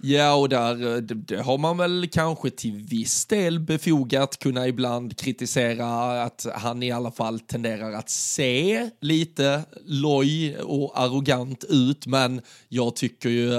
Ja, 0.00 0.34
och 0.34 0.48
där 0.48 0.94
eh, 0.94 0.96
det, 0.96 1.14
det, 1.14 1.42
har 1.42 1.58
man 1.58 1.76
väl 1.76 2.08
kanske 2.12 2.50
till 2.50 2.72
viss 2.72 3.26
del 3.26 3.60
befogat 3.60 4.38
kunna 4.38 4.68
ibland 4.68 5.18
kritisera 5.18 6.22
att 6.22 6.46
han 6.54 6.82
i 6.82 6.90
alla 6.92 7.10
fall 7.10 7.40
tenderar 7.40 7.92
att 7.92 8.10
se 8.10 8.90
lite 9.00 9.62
loj 9.84 10.56
och 10.56 11.00
arrogant 11.00 11.64
ut, 11.68 12.06
men 12.06 12.40
jag 12.68 12.96
tycker 12.96 13.28
ju 13.28 13.54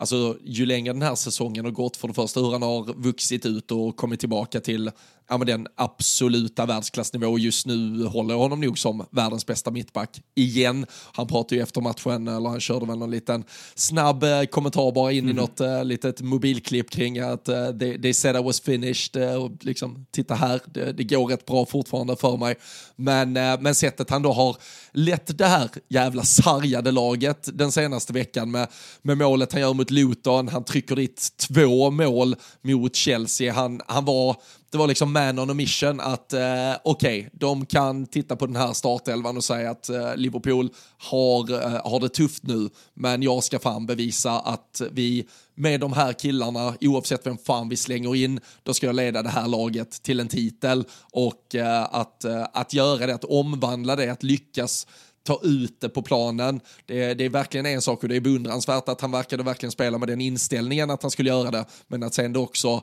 alltså 0.00 0.36
ju 0.44 0.66
längre 0.66 0.92
den 0.92 1.02
här 1.02 1.14
säsongen 1.14 1.64
har 1.64 1.72
gått, 1.72 1.96
för 1.96 2.08
det 2.08 2.14
första 2.14 2.40
hur 2.40 2.52
han 2.52 2.62
har 2.62 2.94
vuxit 2.94 3.46
ut 3.46 3.70
och 3.70 3.96
kommit 3.96 4.20
tillbaka 4.20 4.60
till 4.60 4.90
ja, 5.30 5.38
men 5.38 5.46
den 5.46 5.66
absoluta 5.76 6.66
världsklassnivå. 6.66 7.38
Just 7.38 7.66
nu 7.66 8.04
håller 8.04 8.34
honom 8.34 8.60
nog 8.60 8.78
som 8.78 9.06
världens 9.10 9.46
bästa 9.46 9.70
mittback 9.70 10.20
igen. 10.34 10.86
Han 11.12 11.26
pratade 11.26 11.54
ju 11.54 11.62
efter 11.62 11.80
matchen, 11.80 12.28
eller 12.28 12.48
han 12.48 12.60
körde 12.60 12.86
väl 12.86 12.98
någon 12.98 13.10
liten 13.10 13.44
snabb 13.74 14.24
eh, 14.24 14.44
kommentar 14.44 14.92
bara 14.92 15.12
in 15.12 15.24
mm. 15.24 15.30
i 15.30 15.40
något 15.40 15.60
uh, 15.60 15.84
litet 15.84 16.20
mobilklipp 16.20 16.90
kring 16.90 17.18
att 17.18 17.48
uh, 17.48 17.78
they, 17.78 18.02
they 18.02 18.14
said 18.14 18.36
I 18.36 18.42
was 18.42 18.60
finished 18.60 19.22
uh, 19.22 19.34
och 19.34 19.50
liksom 19.60 20.06
titta 20.10 20.34
här, 20.34 20.60
det, 20.66 20.92
det, 20.92 21.04
går 21.04 21.26
rätt 21.26 21.46
bra 21.46 21.66
fortfarande 21.66 22.16
för 22.16 22.36
mig. 22.36 22.54
Men, 22.96 23.36
uh, 23.36 23.60
men 23.60 23.74
sättet 23.74 24.10
han 24.10 24.22
då 24.22 24.32
har 24.32 24.56
lett 24.92 25.38
det 25.38 25.46
här 25.46 25.70
jävla 25.88 26.22
sargade 26.22 26.90
laget 26.90 27.48
den 27.52 27.72
senaste 27.72 28.12
veckan 28.12 28.50
med, 28.50 28.68
med 29.02 29.18
målet 29.18 29.52
han 29.52 29.60
gör 29.60 29.74
mot 29.74 29.90
Luton, 29.90 30.48
han 30.48 30.64
trycker 30.64 30.96
dit 30.96 31.28
två 31.48 31.90
mål 31.90 32.36
mot 32.62 32.96
Chelsea, 32.96 33.52
han, 33.52 33.80
han 33.86 34.04
var 34.04 34.36
det 34.70 34.78
var 34.78 34.86
liksom 34.86 35.12
man 35.12 35.38
on 35.38 35.50
a 35.50 35.54
mission 35.54 36.00
att 36.00 36.32
eh, 36.32 36.40
okej, 36.84 37.18
okay, 37.18 37.30
de 37.32 37.66
kan 37.66 38.06
titta 38.06 38.36
på 38.36 38.46
den 38.46 38.56
här 38.56 38.72
startelvan 38.72 39.36
och 39.36 39.44
säga 39.44 39.70
att 39.70 39.88
eh, 39.88 40.16
Liverpool 40.16 40.70
har, 40.98 41.52
eh, 41.52 41.90
har 41.90 42.00
det 42.00 42.08
tufft 42.08 42.42
nu, 42.42 42.68
men 42.94 43.22
jag 43.22 43.44
ska 43.44 43.58
fan 43.58 43.86
bevisa 43.86 44.40
att 44.40 44.82
vi 44.92 45.26
med 45.54 45.80
de 45.80 45.92
här 45.92 46.12
killarna, 46.12 46.74
oavsett 46.80 47.26
vem 47.26 47.38
fan 47.38 47.68
vi 47.68 47.76
slänger 47.76 48.16
in, 48.16 48.40
då 48.62 48.74
ska 48.74 48.86
jag 48.86 48.96
leda 48.96 49.22
det 49.22 49.28
här 49.28 49.48
laget 49.48 50.02
till 50.02 50.20
en 50.20 50.28
titel 50.28 50.84
och 51.12 51.54
eh, 51.54 51.94
att, 51.94 52.24
eh, 52.24 52.46
att 52.52 52.74
göra 52.74 53.06
det, 53.06 53.14
att 53.14 53.24
omvandla 53.24 53.96
det, 53.96 54.12
att 54.12 54.22
lyckas 54.22 54.86
ta 55.22 55.40
ut 55.42 55.80
det 55.80 55.88
på 55.88 56.02
planen. 56.02 56.60
Det, 56.86 57.14
det, 57.14 57.24
är 57.24 57.28
verkligen 57.28 57.66
en 57.66 57.82
sak 57.82 58.02
och 58.02 58.08
det 58.08 58.16
är 58.16 58.20
beundransvärt 58.20 58.88
att 58.88 59.00
han 59.00 59.10
verkade 59.10 59.42
verkligen 59.42 59.72
spela 59.72 59.98
med 59.98 60.08
den 60.08 60.20
inställningen 60.20 60.90
att 60.90 61.02
han 61.02 61.10
skulle 61.10 61.30
göra 61.30 61.50
det, 61.50 61.64
men 61.88 62.02
att 62.02 62.14
sen 62.14 62.32
då 62.32 62.42
också 62.42 62.82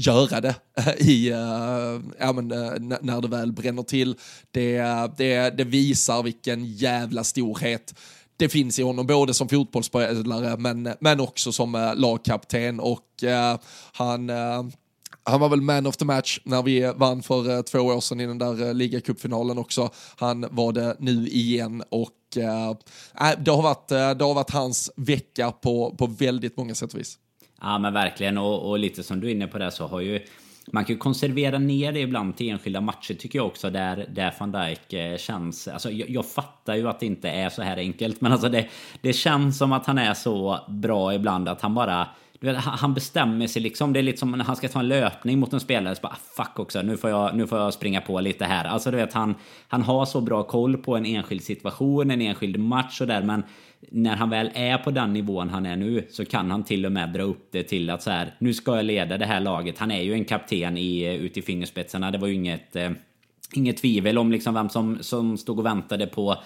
göra 0.00 0.40
det 0.40 0.54
i, 0.98 1.32
uh, 1.32 2.00
ja, 2.18 2.32
men, 2.32 2.52
uh, 2.52 2.98
när 3.00 3.20
det 3.20 3.28
väl 3.28 3.52
bränner 3.52 3.82
till. 3.82 4.16
Det, 4.50 4.82
det, 5.16 5.50
det 5.50 5.64
visar 5.64 6.22
vilken 6.22 6.64
jävla 6.64 7.24
storhet 7.24 7.94
det 8.36 8.48
finns 8.48 8.78
i 8.78 8.82
honom, 8.82 9.06
både 9.06 9.34
som 9.34 9.48
fotbollsspelare 9.48 10.56
men, 10.56 10.94
men 11.00 11.20
också 11.20 11.52
som 11.52 11.74
uh, 11.74 11.94
lagkapten. 11.96 12.80
Och 12.80 13.06
han, 13.92 14.30
han 15.22 15.40
var 15.40 15.48
väl 15.48 15.60
man 15.60 15.86
of 15.86 15.96
the 15.96 16.04
match 16.04 16.38
när 16.44 16.62
vi 16.62 16.92
vann 16.96 17.22
för 17.22 17.62
två 17.62 17.78
år 17.78 18.00
sedan 18.00 18.20
i 18.20 18.26
den 18.26 18.38
där 18.38 18.74
ligacupfinalen 18.74 19.58
också. 19.58 19.90
Han 20.16 20.46
var 20.50 20.72
det 20.72 20.96
nu 20.98 21.28
igen 21.28 21.82
och 21.88 22.36
äh, 22.36 23.38
det, 23.38 23.50
har 23.50 23.62
varit, 23.62 23.88
det 23.88 24.24
har 24.24 24.34
varit 24.34 24.50
hans 24.50 24.90
vecka 24.96 25.52
på, 25.52 25.94
på 25.98 26.06
väldigt 26.06 26.56
många 26.56 26.74
sätt 26.74 26.94
och 26.94 27.00
vis. 27.00 27.18
Ja 27.60 27.78
men 27.78 27.92
verkligen 27.92 28.38
och, 28.38 28.70
och 28.70 28.78
lite 28.78 29.02
som 29.02 29.20
du 29.20 29.26
är 29.26 29.32
inne 29.32 29.46
på 29.46 29.58
det 29.58 29.70
så 29.70 29.86
har 29.86 30.00
ju 30.00 30.20
man 30.72 30.84
kan 30.84 30.94
ju 30.94 30.98
konservera 30.98 31.58
ner 31.58 31.92
det 31.92 32.00
ibland 32.00 32.36
till 32.36 32.48
enskilda 32.50 32.80
matcher 32.80 33.14
tycker 33.14 33.38
jag 33.38 33.46
också 33.46 33.70
där, 33.70 34.06
där 34.14 34.34
van 34.38 34.52
Dijk 34.52 34.92
eh, 34.92 35.16
känns... 35.16 35.68
Alltså 35.68 35.90
jag, 35.90 36.10
jag, 36.10 36.26
fattar 36.26 36.74
ju 36.74 36.88
att 36.88 37.00
det 37.00 37.06
inte 37.06 37.28
är 37.28 37.48
så 37.48 37.62
här 37.62 37.76
enkelt 37.76 38.20
men 38.20 38.32
alltså 38.32 38.48
det, 38.48 38.68
det 39.00 39.12
känns 39.12 39.58
som 39.58 39.72
att 39.72 39.86
han 39.86 39.98
är 39.98 40.14
så 40.14 40.58
bra 40.68 41.14
ibland 41.14 41.48
att 41.48 41.60
han 41.60 41.74
bara... 41.74 42.08
Vet, 42.42 42.56
han 42.56 42.94
bestämmer 42.94 43.46
sig 43.46 43.62
liksom. 43.62 43.92
Det 43.92 44.00
är 44.00 44.02
lite 44.02 44.18
som 44.18 44.32
när 44.32 44.44
han 44.44 44.56
ska 44.56 44.68
ta 44.68 44.78
en 44.78 44.88
löpning 44.88 45.38
mot 45.38 45.52
en 45.52 45.60
spelare. 45.60 45.94
Så 45.94 46.00
bara, 46.02 46.12
ah, 46.12 46.44
fuck 46.44 46.58
också, 46.58 46.82
nu 46.82 46.96
får, 46.96 47.10
jag, 47.10 47.36
nu 47.36 47.46
får 47.46 47.58
jag 47.58 47.74
springa 47.74 48.00
på 48.00 48.20
lite 48.20 48.44
här. 48.44 48.64
Alltså 48.64 48.90
du 48.90 48.96
vet, 48.96 49.12
han, 49.12 49.34
han 49.68 49.82
har 49.82 50.06
så 50.06 50.20
bra 50.20 50.42
koll 50.42 50.76
på 50.76 50.96
en 50.96 51.06
enskild 51.06 51.42
situation, 51.42 52.10
en 52.10 52.20
enskild 52.20 52.58
match 52.58 53.00
och 53.00 53.06
där. 53.06 53.22
Men 53.22 53.42
när 53.88 54.16
han 54.16 54.30
väl 54.30 54.50
är 54.54 54.78
på 54.78 54.90
den 54.90 55.12
nivån 55.12 55.48
han 55.48 55.66
är 55.66 55.76
nu 55.76 56.06
så 56.10 56.24
kan 56.24 56.50
han 56.50 56.64
till 56.64 56.86
och 56.86 56.92
med 56.92 57.08
dra 57.08 57.22
upp 57.22 57.48
det 57.52 57.62
till 57.62 57.90
att 57.90 58.02
så 58.02 58.10
här, 58.10 58.34
nu 58.38 58.54
ska 58.54 58.76
jag 58.76 58.84
leda 58.84 59.18
det 59.18 59.26
här 59.26 59.40
laget. 59.40 59.78
Han 59.78 59.90
är 59.90 60.02
ju 60.02 60.12
en 60.12 60.24
kapten 60.24 60.78
i, 60.78 61.02
eh, 61.02 61.14
ut 61.14 61.36
i 61.36 61.42
fingerspetsarna. 61.42 62.10
Det 62.10 62.18
var 62.18 62.28
ju 62.28 62.34
inget, 62.34 62.76
eh, 62.76 62.90
inget 63.54 63.76
tvivel 63.76 64.18
om 64.18 64.32
liksom 64.32 64.54
vem 64.54 64.68
som, 64.68 64.98
som 65.00 65.38
stod 65.38 65.58
och 65.58 65.66
väntade 65.66 66.06
på 66.06 66.36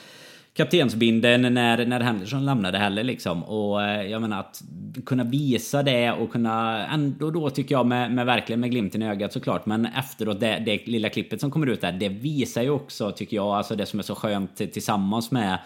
kaptensbinden 0.57 1.55
när, 1.55 1.87
när 1.87 2.01
Henderson 2.01 2.45
lämnade 2.45 2.79
heller 2.79 3.05
liksom. 3.05 3.45
Och 3.45 3.83
eh, 3.83 4.11
jag 4.11 4.23
menar 4.23 4.41
att 4.41 4.63
kunna 5.07 5.25
visa 5.25 5.83
det 5.83 6.13
och 6.13 6.33
kunna 6.33 6.87
ändå 6.87 7.31
då 7.31 7.51
tycker 7.51 7.75
jag 7.75 7.87
med, 7.87 8.13
med 8.13 8.27
verkligen 8.27 8.61
med 8.61 8.71
glimten 8.71 9.03
i 9.03 9.09
ögat 9.09 9.33
såklart. 9.33 9.67
Men 9.67 9.87
efteråt 9.87 10.41
det, 10.41 10.63
det 10.67 10.87
lilla 10.87 11.09
klippet 11.09 11.41
som 11.41 11.51
kommer 11.51 11.67
ut 11.67 11.81
där, 11.81 11.93
det 11.93 12.09
visar 12.09 12.63
ju 12.63 12.71
också 12.71 13.13
tycker 13.13 13.37
jag, 13.37 13.47
alltså 13.47 13.77
det 13.77 13.87
som 13.87 13.99
är 13.99 14.03
så 14.05 14.15
skönt 14.15 14.57
tillsammans 14.57 15.31
med 15.31 15.59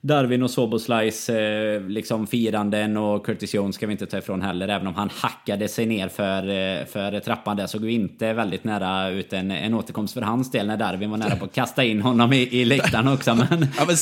Darwin 0.00 0.42
och 0.42 0.50
Soboslice 0.50 1.28
eh, 1.28 1.80
liksom 1.80 2.26
firanden 2.26 2.96
och 2.96 3.26
Curtis 3.26 3.54
Jones 3.54 3.76
ska 3.76 3.86
vi 3.86 3.92
inte 3.92 4.06
ta 4.06 4.18
ifrån 4.18 4.42
heller. 4.42 4.68
Även 4.68 4.86
om 4.86 4.94
han 4.94 5.10
hackade 5.10 5.68
sig 5.68 5.86
ner 5.86 6.08
för, 6.08 6.42
eh, 6.42 6.86
för 6.86 7.20
trappan 7.20 7.56
där 7.56 7.66
såg 7.66 7.80
vi 7.80 7.92
inte 7.92 8.32
väldigt 8.32 8.64
nära 8.64 9.08
ut 9.08 9.32
en, 9.32 9.50
en 9.50 9.74
återkomst 9.74 10.14
för 10.14 10.20
hans 10.20 10.50
del 10.50 10.66
när 10.66 10.76
Darwin 10.76 11.10
var 11.10 11.18
nära 11.18 11.36
på 11.36 11.44
att 11.44 11.52
kasta 11.52 11.84
in 11.84 12.02
honom 12.02 12.32
i, 12.32 12.60
i 12.60 12.64
läktaren 12.64 13.08
också. 13.08 13.34
Men... 13.34 13.66
Ja, 13.78 13.84
men 13.86 13.96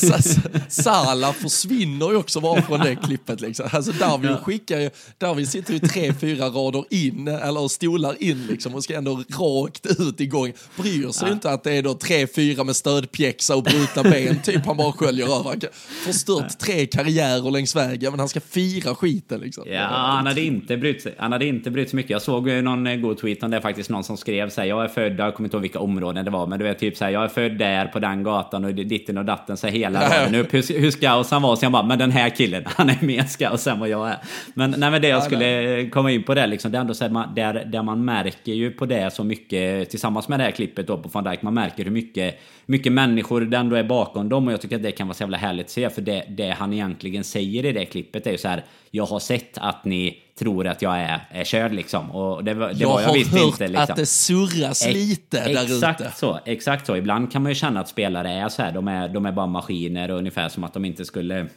Sala 0.69 1.33
försvinner 1.33 2.09
ju 2.09 2.15
också 2.15 2.39
bara 2.39 2.61
från 2.61 2.79
det 2.79 2.95
klippet. 2.95 3.41
Liksom. 3.41 3.69
Alltså 3.71 3.91
Darwin 3.91 4.31
ja. 4.31 4.37
skickar 4.37 4.79
ju, 4.79 4.89
Darwin 5.17 5.47
sitter 5.47 5.73
ju 5.73 5.79
tre, 5.79 6.13
fyra 6.13 6.45
rader 6.45 6.83
in, 6.89 7.27
eller 7.27 7.67
stolar 7.67 8.23
in 8.23 8.47
liksom 8.47 8.75
och 8.75 8.83
ska 8.83 8.95
ändå 8.95 9.23
rakt 9.29 9.99
ut 9.99 10.19
igång. 10.19 10.53
Bryr 10.75 11.11
sig 11.11 11.27
ja. 11.27 11.33
inte 11.33 11.51
att 11.51 11.63
det 11.63 11.73
är 11.73 11.81
då 11.83 11.93
tre, 11.93 12.27
fyra 12.27 12.63
med 12.63 12.75
stödpjäxa 12.75 13.55
och 13.55 13.63
brutna 13.63 14.03
ben, 14.03 14.41
typ 14.43 14.65
han 14.65 14.77
bara 14.77 14.91
sköljer 14.91 15.39
över 15.39 15.69
förstört 15.87 16.59
tre 16.59 16.85
karriärer 16.85 17.51
längs 17.51 17.75
vägen, 17.75 18.11
men 18.11 18.19
han 18.19 18.29
ska 18.29 18.39
fira 18.39 18.95
skiten 18.95 19.39
liksom. 19.39 19.63
Ja, 19.67 19.87
han 19.87 20.27
hade 20.27 20.41
inte 20.41 20.77
brytt 20.77 21.01
sig. 21.01 21.15
Han 21.17 21.31
hade 21.31 21.45
inte 21.45 21.71
brytt 21.71 21.89
sig 21.89 21.97
mycket. 21.97 22.11
Jag 22.11 22.21
såg 22.21 22.47
någon 22.47 22.87
eh, 22.87 22.95
god 22.95 23.17
tweet 23.17 23.43
om 23.43 23.51
det 23.51 23.61
faktiskt, 23.61 23.89
någon 23.89 24.03
som 24.03 24.17
skrev 24.17 24.49
så 24.49 24.61
här, 24.61 24.67
jag 24.67 24.83
är 24.83 24.87
född, 24.87 25.19
jag 25.19 25.35
kommer 25.35 25.47
inte 25.47 25.57
ihåg 25.57 25.61
vilka 25.61 25.79
områden 25.79 26.25
det 26.25 26.31
var, 26.31 26.47
men 26.47 26.59
du 26.59 26.65
vet 26.65 26.79
typ 26.79 26.97
så 26.97 27.05
här, 27.05 27.11
jag 27.11 27.23
är 27.23 27.27
född 27.27 27.57
där 27.57 27.85
på 27.85 27.99
den 27.99 28.23
gatan 28.23 28.65
och 28.65 28.73
ditten 28.73 29.17
och 29.17 29.25
datten, 29.25 29.57
så 29.57 29.67
hela 29.67 30.09
raden 30.09 30.35
upp 30.35 30.53
hur, 30.53 30.79
hur 30.79 30.91
scout 30.91 31.31
han 31.31 31.41
var, 31.41 31.55
så 31.55 31.65
jag 31.65 31.71
bara, 31.71 31.83
men 31.83 31.99
den 31.99 32.11
här 32.11 32.29
killen, 32.29 32.63
han 32.75 32.89
är 32.89 32.97
mer 33.01 33.23
scout 33.23 33.67
än 33.67 33.79
vad 33.79 33.89
jag 33.89 34.09
är. 34.09 34.17
Men 34.53 34.75
nej, 34.77 34.91
men 34.91 35.01
det 35.01 35.07
jag 35.07 35.23
skulle 35.23 35.89
komma 35.89 36.11
in 36.11 36.23
på 36.23 36.33
det 36.33 36.47
liksom, 36.47 36.71
det 36.71 36.77
är 36.77 36.81
ändå 36.81 36.93
så 36.93 37.07
här, 37.07 37.35
där, 37.35 37.65
där 37.65 37.83
man 37.83 38.05
märker 38.05 38.53
ju 38.53 38.71
på 38.71 38.85
det 38.85 39.13
så 39.13 39.23
mycket, 39.23 39.89
tillsammans 39.89 40.27
med 40.27 40.39
det 40.39 40.43
här 40.43 40.51
klippet 40.51 40.87
då 40.87 40.97
på 40.97 41.09
van 41.09 41.23
Dijk, 41.23 41.41
man 41.41 41.53
märker 41.53 41.83
hur 41.83 41.91
mycket, 41.91 42.39
mycket 42.65 42.91
människor 42.91 43.41
det 43.41 43.57
ändå 43.57 43.75
är 43.75 43.83
bakom 43.83 44.29
dem 44.29 44.47
och 44.47 44.53
jag 44.53 44.61
tycker 44.61 44.75
att 44.75 44.83
det 44.83 44.91
kan 44.91 45.07
vara 45.07 45.15
så 45.15 45.23
jävla 45.23 45.37
härligt 45.37 45.69
se 45.77 45.89
för 45.89 46.01
det, 46.01 46.23
det 46.29 46.49
han 46.49 46.73
egentligen 46.73 47.23
säger 47.23 47.65
i 47.65 47.71
det 47.71 47.85
klippet 47.85 48.27
är 48.27 48.31
ju 48.31 48.37
så 48.37 48.47
här. 48.47 48.63
Jag 48.91 49.05
har 49.05 49.19
sett 49.19 49.57
att 49.57 49.85
ni 49.85 50.17
tror 50.39 50.67
att 50.67 50.81
jag 50.81 50.97
är, 50.97 51.19
är 51.31 51.43
körd 51.43 51.73
liksom. 51.73 52.11
Och 52.11 52.43
det, 52.43 52.53
det 52.53 52.71
jag 52.73 52.89
var 52.89 53.01
jag 53.01 53.07
har 53.07 53.13
visst 53.13 53.31
hört 53.31 53.47
inte, 53.47 53.67
liksom. 53.67 53.83
att 53.83 53.95
det 53.95 54.05
surras 54.05 54.87
lite 54.87 55.53
där 55.53 55.63
ute. 55.63 55.73
Exakt 55.73 56.17
så, 56.17 56.39
exakt 56.45 56.85
så. 56.85 56.95
Ibland 56.95 57.31
kan 57.31 57.43
man 57.43 57.51
ju 57.51 57.55
känna 57.55 57.79
att 57.79 57.89
spelare 57.89 58.31
är 58.31 58.49
så 58.49 58.61
här. 58.61 58.71
De 58.71 58.87
är, 58.87 59.09
de 59.09 59.25
är 59.25 59.31
bara 59.31 59.47
maskiner 59.47 60.11
och 60.11 60.17
ungefär 60.17 60.49
som 60.49 60.63
att 60.63 60.73
de 60.73 60.85
inte 60.85 61.05
skulle, 61.05 61.47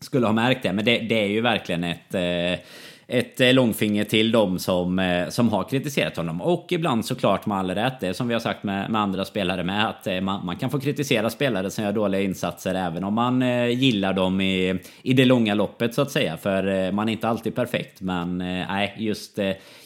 skulle 0.00 0.26
ha 0.26 0.32
märkt 0.32 0.62
det. 0.62 0.72
Men 0.72 0.84
det, 0.84 0.98
det 0.98 1.22
är 1.22 1.28
ju 1.28 1.40
verkligen 1.40 1.84
ett... 1.84 2.14
Eh, 2.14 2.66
ett 3.10 3.40
eh, 3.40 3.52
långfinger 3.52 4.04
till 4.04 4.32
dem 4.32 4.58
som, 4.58 4.98
eh, 4.98 5.28
som 5.28 5.48
har 5.48 5.64
kritiserat 5.64 6.16
honom. 6.16 6.42
Och 6.42 6.66
ibland 6.70 7.06
såklart 7.06 7.46
med 7.46 7.58
all 7.58 7.70
rätt, 7.70 8.00
det 8.00 8.14
som 8.14 8.28
vi 8.28 8.34
har 8.34 8.40
sagt 8.40 8.62
med, 8.62 8.90
med 8.90 9.00
andra 9.00 9.24
spelare 9.24 9.64
med, 9.64 9.88
att 9.88 10.06
eh, 10.06 10.20
man, 10.20 10.46
man, 10.46 10.56
kan 10.56 10.70
få 10.70 10.80
kritisera 10.80 11.30
spelare 11.30 11.70
som 11.70 11.84
gör 11.84 11.92
dåliga 11.92 12.20
insatser 12.20 12.74
även 12.74 13.04
om 13.04 13.14
man 13.14 13.40
gillar 13.70 14.12
dem 14.12 14.40
i, 14.40 14.80
i 15.02 15.12
det 15.12 15.24
långa 15.24 15.54
loppet 15.54 15.94
så 15.94 16.02
att 16.02 16.10
säga. 16.10 16.36
För 16.36 16.92
man 16.92 17.08
är 17.08 17.12
inte 17.12 17.28
alltid 17.28 17.54
perfekt. 17.54 18.00
Men 18.00 18.38
nej, 18.38 18.94
just, 18.98 19.38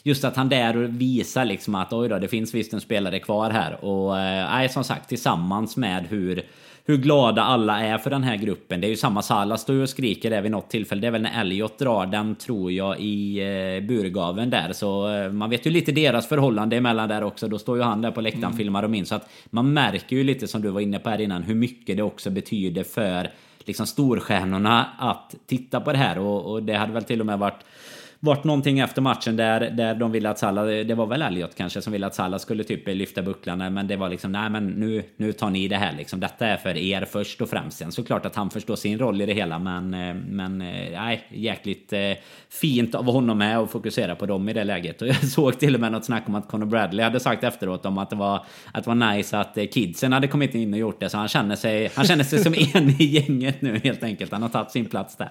just 0.03 0.23
att 0.23 0.35
han 0.35 0.49
där 0.49 0.73
visar 0.73 1.45
liksom 1.45 1.75
att 1.75 1.93
oj 1.93 2.09
då, 2.09 2.19
det 2.19 2.27
finns 2.27 2.53
visst 2.53 2.73
en 2.73 2.81
spelare 2.81 3.19
kvar 3.19 3.49
här. 3.49 3.85
Och 3.85 4.15
nej, 4.51 4.69
som 4.69 4.83
sagt, 4.83 5.09
tillsammans 5.09 5.77
med 5.77 6.05
hur 6.09 6.45
hur 6.87 6.97
glada 6.97 7.41
alla 7.41 7.81
är 7.81 7.97
för 7.97 8.09
den 8.09 8.23
här 8.23 8.35
gruppen. 8.35 8.81
Det 8.81 8.87
är 8.87 8.89
ju 8.89 8.97
samma 8.97 9.21
Salah 9.21 9.57
står 9.57 9.75
ju 9.75 9.81
och 9.81 9.89
skriker 9.89 10.29
där 10.29 10.41
vid 10.41 10.51
något 10.51 10.69
tillfälle. 10.69 11.01
Det 11.01 11.07
är 11.07 11.11
väl 11.11 11.21
när 11.21 11.41
Elliot 11.41 11.77
drar 11.77 12.05
den 12.05 12.35
tror 12.35 12.71
jag 12.71 12.99
i 12.99 13.39
eh, 13.39 13.87
burgaven 13.87 14.49
där. 14.49 14.73
Så 14.73 15.13
eh, 15.13 15.31
man 15.31 15.49
vet 15.49 15.65
ju 15.65 15.71
lite 15.71 15.91
deras 15.91 16.27
förhållande 16.27 16.75
emellan 16.75 17.09
där 17.09 17.23
också. 17.23 17.47
Då 17.47 17.59
står 17.59 17.77
ju 17.77 17.83
han 17.83 18.01
där 18.01 18.11
på 18.11 18.21
läktaren 18.21 18.43
mm. 18.43 18.57
filmar 18.57 18.81
dem 18.81 18.93
in. 18.93 19.05
Så 19.05 19.15
att 19.15 19.29
man 19.49 19.73
märker 19.73 20.15
ju 20.15 20.23
lite 20.23 20.47
som 20.47 20.61
du 20.61 20.69
var 20.69 20.81
inne 20.81 20.99
på 20.99 21.09
här 21.09 21.21
innan 21.21 21.43
hur 21.43 21.55
mycket 21.55 21.97
det 21.97 22.03
också 22.03 22.29
betyder 22.29 22.83
för 22.83 23.29
liksom 23.59 23.87
storstjärnorna 23.87 24.85
att 24.99 25.35
titta 25.45 25.81
på 25.81 25.91
det 25.91 25.97
här. 25.97 26.19
Och, 26.19 26.51
och 26.51 26.63
det 26.63 26.73
hade 26.73 26.93
väl 26.93 27.03
till 27.03 27.19
och 27.19 27.25
med 27.25 27.39
varit 27.39 27.65
varit 28.19 28.43
någonting 28.43 28.79
efter 28.79 29.01
matchen 29.01 29.35
där, 29.35 29.69
där 29.69 29.95
de 29.95 30.11
ville 30.11 30.29
att 30.29 30.39
Salah, 30.39 30.65
det 30.65 30.95
var 30.95 31.05
väl 31.05 31.21
Elliot 31.21 31.55
kanske 31.55 31.81
som 31.81 31.93
ville 31.93 32.07
att 32.07 32.15
Salah 32.15 32.39
skulle 32.39 32.63
typ 32.63 32.87
lyfta 32.87 33.21
bucklan 33.21 33.73
men 33.73 33.87
det 33.87 33.95
var 33.95 34.09
liksom 34.09 34.31
nej 34.31 34.49
men 34.49 34.67
nu, 34.67 35.03
nu 35.17 35.33
tar 35.33 35.49
ni 35.49 35.67
det 35.67 35.75
här 35.75 35.93
liksom. 35.97 36.19
Detta 36.19 36.47
är 36.47 36.57
för 36.57 36.77
er 36.77 37.05
först 37.05 37.41
och 37.41 37.49
främst. 37.49 37.77
Sen 37.77 37.91
såklart 37.91 38.25
att 38.25 38.35
han 38.35 38.49
förstår 38.49 38.75
sin 38.75 38.99
roll 38.99 39.21
i 39.21 39.25
det 39.25 39.33
hela 39.33 39.59
men, 39.59 39.93
eh, 39.93 40.15
men 40.15 40.61
eh, 40.61 40.91
nej, 40.91 41.27
jäkligt 41.29 41.93
eh, 41.93 42.11
fint 42.49 42.95
av 42.95 43.05
honom 43.05 43.37
med 43.37 43.59
att 43.59 43.71
fokusera 43.71 44.15
på 44.15 44.25
dem 44.25 44.49
i 44.49 44.53
det 44.53 44.63
läget. 44.63 45.01
Och 45.01 45.07
jag 45.07 45.25
såg 45.29 45.59
till 45.59 45.75
och 45.75 45.81
med 45.81 45.91
något 45.91 46.05
snack 46.05 46.23
om 46.27 46.35
att 46.35 46.47
Conor 46.47 46.65
Bradley 46.65 47.03
hade 47.03 47.19
sagt 47.19 47.43
efteråt 47.43 47.85
om 47.85 47.97
att 47.97 48.09
det 48.09 48.15
var, 48.15 48.45
att 48.71 48.83
det 48.83 48.89
var 48.89 49.13
nice 49.13 49.39
att 49.39 49.57
kidsen 49.71 50.13
hade 50.13 50.27
kommit 50.27 50.55
in 50.55 50.73
och 50.73 50.79
gjort 50.79 50.99
det 50.99 51.09
så 51.09 51.17
han 51.17 51.27
känner 51.27 51.55
sig, 51.55 51.91
han 51.95 52.05
känner 52.05 52.23
sig 52.23 52.39
som 52.39 52.53
en 52.73 52.89
i 52.89 53.03
gänget 53.03 53.61
nu 53.61 53.79
helt 53.83 54.03
enkelt. 54.03 54.31
Han 54.31 54.41
har 54.41 54.49
tagit 54.49 54.71
sin 54.71 54.85
plats 54.85 55.15
där. 55.15 55.29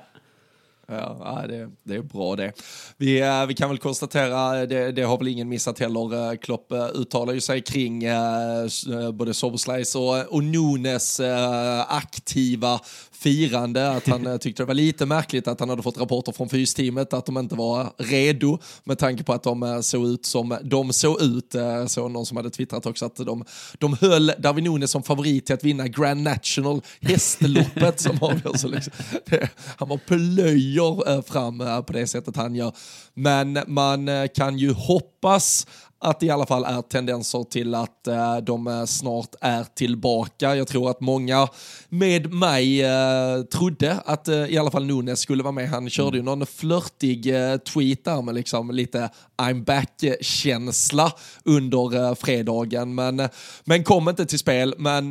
Ja, 0.88 1.44
det, 1.48 1.70
det 1.82 1.94
är 1.94 2.02
bra 2.02 2.36
det. 2.36 2.52
Vi, 2.96 3.20
eh, 3.20 3.46
vi 3.46 3.54
kan 3.54 3.68
väl 3.68 3.78
konstatera, 3.78 4.60
eh, 4.60 4.68
det, 4.68 4.92
det 4.92 5.02
har 5.02 5.18
väl 5.18 5.28
ingen 5.28 5.48
missat 5.48 5.78
heller, 5.78 6.30
eh, 6.32 6.36
Klopp 6.36 6.72
uttalar 6.94 7.32
ju 7.32 7.40
sig 7.40 7.60
kring 7.60 8.04
både 9.12 9.34
Soberslice 9.34 9.98
och, 9.98 10.34
och 10.34 10.44
Nunes 10.44 11.20
aktiva 11.88 12.80
firande, 13.12 13.90
att 13.90 14.06
han 14.06 14.38
tyckte 14.38 14.62
det 14.62 14.66
var 14.66 14.74
lite 14.74 15.06
märkligt 15.06 15.48
att 15.48 15.60
han 15.60 15.68
hade 15.68 15.82
fått 15.82 15.98
rapporter 15.98 16.32
från 16.32 16.48
fysteamet 16.48 17.12
att 17.12 17.26
de 17.26 17.38
inte 17.38 17.54
var 17.54 17.92
redo 17.96 18.58
med 18.84 18.98
tanke 18.98 19.24
på 19.24 19.32
att 19.32 19.42
de 19.42 19.80
såg 19.82 20.06
ut 20.06 20.26
som 20.26 20.58
de 20.62 20.92
såg 20.92 21.22
ut. 21.22 21.54
Så 21.86 22.08
någon 22.08 22.26
som 22.26 22.36
hade 22.36 22.50
twittrat 22.50 22.86
också 22.86 23.06
att 23.06 23.16
de, 23.16 23.44
de 23.78 23.96
höll 24.00 24.32
Darwin 24.38 24.64
Nunes 24.64 24.90
som 24.90 25.02
favorit 25.02 25.46
till 25.46 25.54
att 25.54 25.64
vinna 25.64 25.88
Grand 25.88 26.22
National, 26.22 26.82
hästloppet 27.00 28.00
som 28.00 28.18
avgörs. 28.20 28.64
Liksom. 28.64 28.92
Han 29.76 29.88
var 29.88 29.98
plöj 29.98 30.73
plöjer 30.74 31.22
fram 31.22 31.58
på 31.58 31.92
det 31.92 32.06
sättet 32.06 32.36
han 32.36 32.54
gör. 32.54 32.72
Men 33.14 33.58
man 33.66 34.08
eh, 34.08 34.26
kan 34.34 34.58
ju 34.58 34.72
hoppas 34.72 35.66
att 35.98 36.20
det 36.20 36.26
i 36.26 36.30
alla 36.30 36.46
fall 36.46 36.64
är 36.64 36.82
tendenser 36.82 37.44
till 37.44 37.74
att 37.74 38.06
eh, 38.06 38.36
de 38.36 38.66
eh, 38.66 38.84
snart 38.84 39.34
är 39.40 39.64
tillbaka. 39.74 40.56
Jag 40.56 40.68
tror 40.68 40.90
att 40.90 41.00
många 41.00 41.48
med 41.88 42.32
mig 42.32 42.82
eh, 42.82 43.42
trodde 43.42 44.00
att 44.04 44.28
eh, 44.28 44.34
i 44.44 44.58
alla 44.58 44.70
fall 44.70 44.84
Nunes 44.84 45.20
skulle 45.20 45.42
vara 45.42 45.52
med. 45.52 45.68
Han 45.68 45.90
körde 45.90 46.08
mm. 46.08 46.16
ju 46.18 46.22
någon 46.22 46.46
flörtig 46.46 47.26
eh, 47.26 47.56
tweet 47.56 48.04
där 48.04 48.22
med 48.22 48.34
liksom 48.34 48.70
lite 48.70 49.10
I'm 49.36 49.64
back-känsla 49.64 51.12
under 51.44 52.08
eh, 52.08 52.14
fredagen, 52.14 52.94
men, 52.94 53.28
men 53.64 53.84
kom 53.84 54.08
inte 54.08 54.26
till 54.26 54.38
spel. 54.38 54.74
Men 54.78 55.10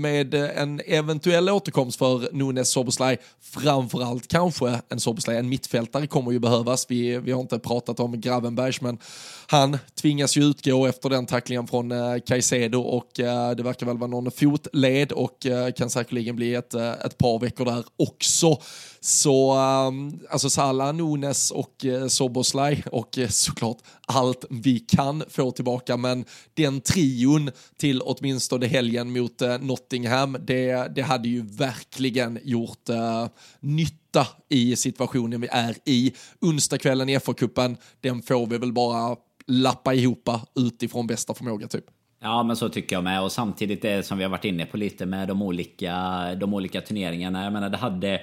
med 0.00 0.34
en 0.34 0.80
eventuell 0.86 1.48
återkomst 1.48 1.98
för 1.98 2.32
Nunes 2.32 2.70
Soboslaj, 2.70 3.18
framförallt 3.40 4.28
kanske 4.28 4.80
en 4.88 5.00
Soboslaj, 5.00 5.36
en 5.36 5.48
mittfältare 5.48 6.06
kommer 6.06 6.32
ju 6.32 6.38
behövas. 6.38 6.86
Vi, 6.88 7.18
vi 7.18 7.32
har 7.32 7.40
inte 7.40 7.58
pratat 7.58 8.00
om 8.00 8.20
Gravenbergs, 8.20 8.80
men 8.80 8.98
han 9.46 9.78
tvingas 10.00 10.36
ju 10.36 10.44
utgå 10.44 10.86
efter 10.86 11.10
den 11.10 11.26
tacklingen 11.26 11.66
från 11.66 11.92
eh, 11.92 12.18
Caicedo 12.26 12.80
och 12.80 13.20
eh, 13.20 13.50
det 13.50 13.62
verkar 13.62 13.86
väl 13.86 13.98
vara 13.98 14.10
någon 14.10 14.30
fotled 14.30 15.12
och 15.12 15.46
eh, 15.46 15.72
kan 15.72 15.90
säkerligen 15.90 16.36
bli 16.36 16.54
ett, 16.54 16.74
eh, 16.74 16.92
ett 16.92 17.18
par 17.18 17.38
veckor 17.38 17.64
där 17.64 17.84
också. 17.96 18.60
Så 19.00 19.52
ehm, 19.52 20.20
alltså 20.30 20.50
Salah, 20.50 20.94
Nunes 20.94 21.50
och 21.50 21.84
eh, 21.84 22.06
Soboslaj 22.06 22.84
och 22.92 23.18
eh, 23.18 23.28
såklart 23.28 23.78
allt 24.06 24.44
vi 24.50 24.78
kan 24.78 25.24
få 25.28 25.50
tillbaka. 25.50 25.96
Men 25.96 26.24
den 26.54 26.80
trion 26.80 27.50
till 27.78 28.02
åtminstone 28.02 28.66
helgen 28.66 29.12
mot 29.12 29.42
Nottingham, 29.60 30.36
det, 30.40 30.94
det 30.94 31.02
hade 31.02 31.28
ju 31.28 31.42
verkligen 31.42 32.38
gjort 32.42 32.88
nytta 33.60 34.26
i 34.48 34.76
situationen 34.76 35.40
vi 35.40 35.48
är 35.50 35.76
i. 35.84 36.12
Onsdagskvällen 36.40 37.08
i 37.08 37.18
FA-cupen, 37.18 37.76
den 38.00 38.22
får 38.22 38.46
vi 38.46 38.58
väl 38.58 38.72
bara 38.72 39.16
lappa 39.46 39.94
ihop 39.94 40.28
utifrån 40.54 41.06
bästa 41.06 41.34
förmåga 41.34 41.68
typ. 41.68 41.84
Ja 42.20 42.42
men 42.42 42.56
så 42.56 42.68
tycker 42.68 42.96
jag 42.96 43.04
med 43.04 43.22
och 43.22 43.32
samtidigt 43.32 43.82
det 43.82 44.06
som 44.06 44.18
vi 44.18 44.24
har 44.24 44.30
varit 44.30 44.44
inne 44.44 44.66
på 44.66 44.76
lite 44.76 45.06
med 45.06 45.28
de 45.28 45.42
olika, 45.42 45.94
de 46.34 46.54
olika 46.54 46.80
turneringarna. 46.80 47.44
Jag 47.44 47.52
menar 47.52 47.70
det 47.70 47.76
hade 47.76 48.20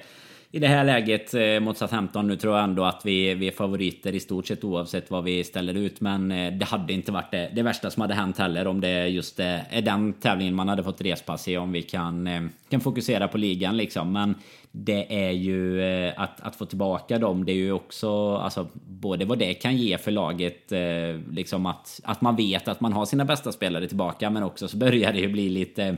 i 0.55 0.59
det 0.59 0.67
här 0.67 0.83
läget 0.83 1.33
eh, 1.33 1.59
mot 1.59 1.77
Southampton, 1.77 2.27
nu 2.27 2.35
tror 2.35 2.55
jag 2.55 2.63
ändå 2.63 2.85
att 2.85 3.01
vi, 3.05 3.33
vi 3.33 3.47
är 3.47 3.51
favoriter 3.51 4.15
i 4.15 4.19
stort 4.19 4.47
sett 4.47 4.63
oavsett 4.63 5.11
vad 5.11 5.23
vi 5.23 5.43
ställer 5.43 5.73
ut. 5.73 6.01
Men 6.01 6.31
eh, 6.31 6.53
det 6.53 6.65
hade 6.65 6.93
inte 6.93 7.11
varit 7.11 7.31
det, 7.31 7.51
det 7.55 7.61
värsta 7.61 7.89
som 7.89 8.01
hade 8.01 8.13
hänt 8.13 8.37
heller 8.37 8.67
om 8.67 8.81
det 8.81 9.07
just 9.07 9.39
eh, 9.39 9.77
är 9.77 9.81
den 9.81 10.13
tävlingen 10.13 10.55
man 10.55 10.69
hade 10.69 10.83
fått 10.83 11.01
respass 11.01 11.47
i 11.47 11.57
om 11.57 11.71
vi 11.71 11.81
kan, 11.81 12.27
eh, 12.27 12.41
kan 12.69 12.79
fokusera 12.79 13.27
på 13.27 13.37
ligan 13.37 13.77
liksom. 13.77 14.13
Men 14.13 14.35
det 14.71 15.25
är 15.25 15.31
ju 15.31 15.81
eh, 15.81 16.13
att, 16.17 16.41
att 16.41 16.55
få 16.55 16.65
tillbaka 16.65 17.19
dem, 17.19 17.45
det 17.45 17.51
är 17.51 17.55
ju 17.55 17.71
också 17.71 18.35
alltså, 18.35 18.67
både 18.85 19.25
vad 19.25 19.39
det 19.39 19.53
kan 19.53 19.77
ge 19.77 19.97
för 19.97 20.11
laget, 20.11 20.71
eh, 20.71 21.31
liksom 21.31 21.65
att, 21.65 21.99
att 22.03 22.21
man 22.21 22.35
vet 22.35 22.67
att 22.67 22.81
man 22.81 22.93
har 22.93 23.05
sina 23.05 23.25
bästa 23.25 23.51
spelare 23.51 23.87
tillbaka, 23.87 24.29
men 24.29 24.43
också 24.43 24.67
så 24.67 24.77
börjar 24.77 25.13
det 25.13 25.19
ju 25.19 25.27
bli 25.27 25.49
lite 25.49 25.97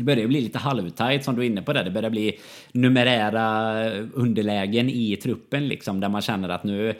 det 0.00 0.04
börjar 0.04 0.26
bli 0.26 0.40
lite 0.40 0.58
halvtajt 0.58 1.24
som 1.24 1.36
du 1.36 1.42
är 1.42 1.46
inne 1.46 1.62
på 1.62 1.72
där. 1.72 1.84
Det 1.84 1.90
börjar 1.90 2.10
bli 2.10 2.38
numerära 2.72 3.90
underlägen 4.14 4.88
i 4.88 5.16
truppen 5.16 5.68
liksom 5.68 6.00
där 6.00 6.08
man 6.08 6.22
känner 6.22 6.48
att 6.48 6.64
nu 6.64 6.94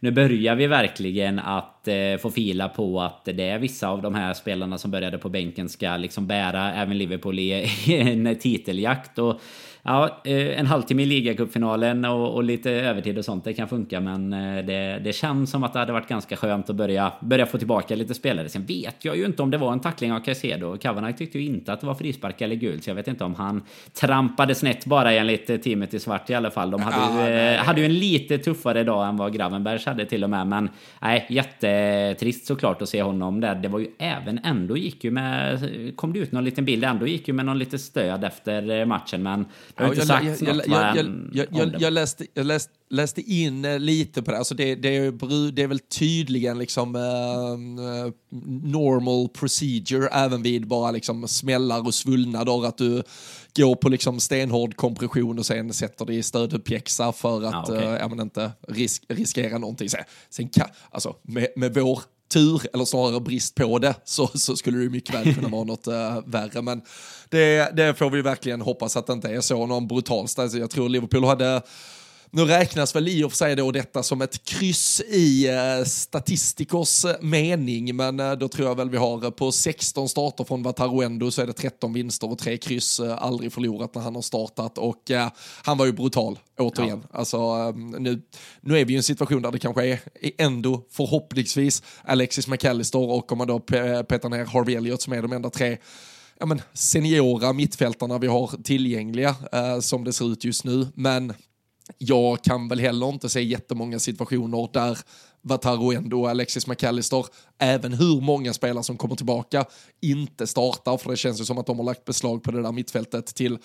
nu 0.00 0.10
börjar 0.10 0.54
vi 0.54 0.66
verkligen 0.66 1.38
att 1.38 1.88
eh, 1.88 2.16
få 2.22 2.30
fila 2.30 2.68
på 2.68 3.00
att 3.00 3.24
det 3.24 3.48
är 3.48 3.58
vissa 3.58 3.88
av 3.88 4.02
de 4.02 4.14
här 4.14 4.34
spelarna 4.34 4.78
som 4.78 4.90
började 4.90 5.18
på 5.18 5.28
bänken 5.28 5.68
ska 5.68 5.96
liksom 5.96 6.26
bära 6.26 6.74
även 6.74 6.98
Liverpool 6.98 7.38
i, 7.38 7.50
i 7.86 8.00
en 8.00 8.38
titeljakt. 8.38 9.18
Och 9.18 9.40
Ja, 9.86 10.20
eh, 10.24 10.58
en 10.58 10.66
halvtimme 10.66 11.02
i 11.02 11.06
ligacupfinalen 11.06 12.04
och, 12.04 12.34
och 12.34 12.44
lite 12.44 12.70
övertid 12.70 13.18
och 13.18 13.24
sånt, 13.24 13.44
det 13.44 13.54
kan 13.54 13.68
funka. 13.68 14.00
Men 14.00 14.32
eh, 14.32 14.64
det, 14.64 15.00
det 15.04 15.12
känns 15.12 15.50
som 15.50 15.64
att 15.64 15.72
det 15.72 15.78
hade 15.78 15.92
varit 15.92 16.08
ganska 16.08 16.36
skönt 16.36 16.70
att 16.70 16.76
börja, 16.76 17.12
börja 17.20 17.46
få 17.46 17.58
tillbaka 17.58 17.96
lite 17.96 18.14
spelare. 18.14 18.48
Sen 18.48 18.66
vet 18.66 19.04
jag 19.04 19.16
ju 19.16 19.24
inte 19.24 19.42
om 19.42 19.50
det 19.50 19.58
var 19.58 19.72
en 19.72 19.80
tackling 19.80 20.12
av 20.12 20.20
Caicedo. 20.20 20.76
Kavanagh 20.76 21.16
tyckte 21.16 21.38
ju 21.38 21.46
inte 21.46 21.72
att 21.72 21.80
det 21.80 21.86
var 21.86 21.94
frispark 21.94 22.40
eller 22.40 22.56
gult, 22.56 22.84
så 22.84 22.90
jag 22.90 22.94
vet 22.94 23.08
inte 23.08 23.24
om 23.24 23.34
han 23.34 23.62
trampade 23.92 24.54
snett 24.54 24.86
bara 24.86 25.12
enligt 25.12 25.62
teamet 25.62 25.94
i 25.94 26.00
svart 26.00 26.30
i 26.30 26.34
alla 26.34 26.50
fall. 26.50 26.70
De 26.70 26.82
hade, 26.82 26.96
ja, 26.96 27.30
ju, 27.30 27.54
eh, 27.54 27.64
hade 27.64 27.80
ju 27.80 27.86
en 27.86 27.94
lite 27.94 28.38
tuffare 28.38 28.84
dag 28.84 29.08
än 29.08 29.16
vad 29.16 29.32
Gravenbergs 29.32 29.86
hade 29.86 30.06
till 30.06 30.24
och 30.24 30.30
med. 30.30 30.46
Men 30.46 30.68
nej, 31.00 31.26
jättetrist 31.28 32.46
såklart 32.46 32.82
att 32.82 32.88
se 32.88 33.02
honom 33.02 33.40
där. 33.40 33.54
Det 33.54 33.68
var 33.68 33.78
ju 33.78 33.88
även 33.98 34.40
ändå 34.44 34.76
gick 34.76 35.04
ju 35.04 35.10
med, 35.10 35.60
kom 35.96 36.12
det 36.12 36.18
ut 36.18 36.32
någon 36.32 36.44
liten 36.44 36.64
bild, 36.64 36.84
ändå 36.84 37.06
gick 37.06 37.28
ju 37.28 37.34
med 37.34 37.46
någon 37.46 37.58
lite 37.58 37.78
stöd 37.78 38.24
efter 38.24 38.84
matchen. 38.84 39.22
Men 39.22 39.46
det 39.76 39.84
har 39.84 39.90
inte 39.90 40.06
sagts 40.06 40.42
jag, 40.42 40.56
något 40.56 40.66
jag, 40.66 40.96
jag, 41.32 41.46
jag, 41.50 41.80
jag, 41.80 41.92
läste, 41.92 42.26
jag 42.34 42.46
läste, 42.46 42.72
läste 42.90 43.20
in 43.20 43.64
eh, 43.64 43.78
lite 43.78 44.22
på 44.22 44.30
det. 44.30 44.38
Alltså 44.38 44.54
det, 44.54 44.74
det, 44.74 44.96
är, 44.96 45.52
det 45.52 45.62
är 45.62 45.66
väl 45.66 45.78
tydligen 45.78 46.58
liksom 46.58 46.96
uh, 46.96 48.12
normal 48.62 49.28
procedure 49.28 50.08
även 50.08 50.42
vid 50.42 50.66
bara 50.66 50.90
liksom 50.90 51.28
smällar 51.28 51.86
och 51.86 51.94
svullnader. 51.94 52.66
Att 52.66 52.78
du 52.78 53.02
går 53.56 53.74
på 53.74 53.88
liksom 53.88 54.20
stenhård 54.20 54.76
kompression 54.76 55.38
och 55.38 55.46
sen 55.46 55.72
sätter 55.72 56.04
det 56.04 56.14
i 56.14 56.22
stödpjäxa 56.22 57.12
för 57.12 57.42
att 57.42 57.68
ja, 57.68 57.76
okay. 57.76 58.16
uh, 58.16 58.22
inte 58.22 58.50
risk, 58.68 59.04
riskera 59.08 59.58
någonting. 59.58 59.88
Sen, 59.88 60.04
sen 60.30 60.48
kan, 60.48 60.68
alltså, 60.90 61.16
med, 61.22 61.48
med 61.56 61.74
vår 61.74 62.00
tur, 62.34 62.62
eller 62.72 62.84
snarare 62.84 63.20
brist 63.20 63.54
på 63.54 63.78
det, 63.78 63.94
så, 64.04 64.26
så 64.26 64.56
skulle 64.56 64.78
det 64.78 64.90
mycket 64.90 65.14
väl 65.14 65.34
kunna 65.34 65.48
vara 65.48 65.64
något 65.64 65.86
äh, 65.86 66.18
värre. 66.26 66.62
Men 66.62 66.82
det, 67.28 67.76
det 67.76 67.94
får 67.94 68.10
vi 68.10 68.22
verkligen 68.22 68.60
hoppas 68.60 68.96
att 68.96 69.06
det 69.06 69.12
inte 69.12 69.28
är 69.28 69.40
så, 69.40 69.66
någon 69.66 69.88
brutal 69.88 70.28
stress. 70.28 70.54
Jag 70.54 70.70
tror 70.70 70.88
Liverpool 70.88 71.24
hade 71.24 71.62
nu 72.34 72.44
räknas 72.44 72.96
väl 72.96 73.08
i 73.08 73.24
och 73.24 73.32
för 73.32 73.36
sig 73.36 73.56
då 73.56 73.70
detta 73.70 74.02
som 74.02 74.22
ett 74.22 74.44
kryss 74.44 75.00
i 75.00 75.48
eh, 75.48 75.84
statistikers 75.84 77.04
mening, 77.20 77.96
men 77.96 78.20
eh, 78.20 78.32
då 78.32 78.48
tror 78.48 78.68
jag 78.68 78.74
väl 78.74 78.90
vi 78.90 78.96
har 78.96 79.24
eh, 79.24 79.30
på 79.30 79.52
16 79.52 80.08
starter 80.08 80.44
från 80.44 80.62
Vataruendo 80.62 81.30
så 81.30 81.42
är 81.42 81.46
det 81.46 81.52
13 81.52 81.92
vinster 81.92 82.30
och 82.30 82.38
3 82.38 82.56
kryss, 82.56 83.00
eh, 83.00 83.22
aldrig 83.22 83.52
förlorat 83.52 83.94
när 83.94 84.02
han 84.02 84.14
har 84.14 84.22
startat 84.22 84.78
och 84.78 85.10
eh, 85.10 85.28
han 85.62 85.78
var 85.78 85.86
ju 85.86 85.92
brutal 85.92 86.38
återigen. 86.58 87.04
Ja. 87.12 87.18
Alltså, 87.18 87.36
eh, 87.36 87.76
nu, 87.76 88.22
nu 88.60 88.78
är 88.78 88.84
vi 88.84 88.92
i 88.92 88.96
en 88.96 89.02
situation 89.02 89.42
där 89.42 89.52
det 89.52 89.58
kanske 89.58 89.86
är 89.86 90.00
ändå 90.38 90.82
förhoppningsvis 90.90 91.82
Alexis 92.04 92.48
McAllister 92.48 93.10
och 93.10 93.32
om 93.32 93.38
man 93.38 93.46
då 93.46 93.60
petar 93.60 94.28
ner 94.28 94.44
Harvey 94.44 94.74
Elliott 94.74 95.02
som 95.02 95.12
är 95.12 95.22
de 95.22 95.32
enda 95.32 95.50
tre 95.50 95.76
ja, 96.40 96.46
men, 96.46 96.62
seniora 96.72 97.52
mittfältarna 97.52 98.18
vi 98.18 98.26
har 98.26 98.62
tillgängliga 98.62 99.36
eh, 99.52 99.80
som 99.80 100.04
det 100.04 100.12
ser 100.12 100.32
ut 100.32 100.44
just 100.44 100.64
nu. 100.64 100.86
Men 100.94 101.32
jag 101.98 102.44
kan 102.44 102.68
väl 102.68 102.80
heller 102.80 103.08
inte 103.08 103.28
se 103.28 103.42
jättemånga 103.42 103.98
situationer 103.98 104.68
där 104.72 104.98
Vataro 105.42 105.92
Endo 105.92 106.20
och 106.20 106.30
Alexis 106.30 106.66
McAllister, 106.66 107.26
även 107.58 107.92
hur 107.92 108.20
många 108.20 108.52
spelare 108.52 108.84
som 108.84 108.96
kommer 108.96 109.16
tillbaka, 109.16 109.64
inte 110.02 110.46
startar. 110.46 110.96
För 110.96 111.10
det 111.10 111.16
känns 111.16 111.40
ju 111.40 111.44
som 111.44 111.58
att 111.58 111.66
de 111.66 111.78
har 111.78 111.84
lagt 111.84 112.04
beslag 112.04 112.42
på 112.42 112.50
det 112.50 112.62
där 112.62 112.72
mittfältet 112.72 113.26
till 113.26 113.58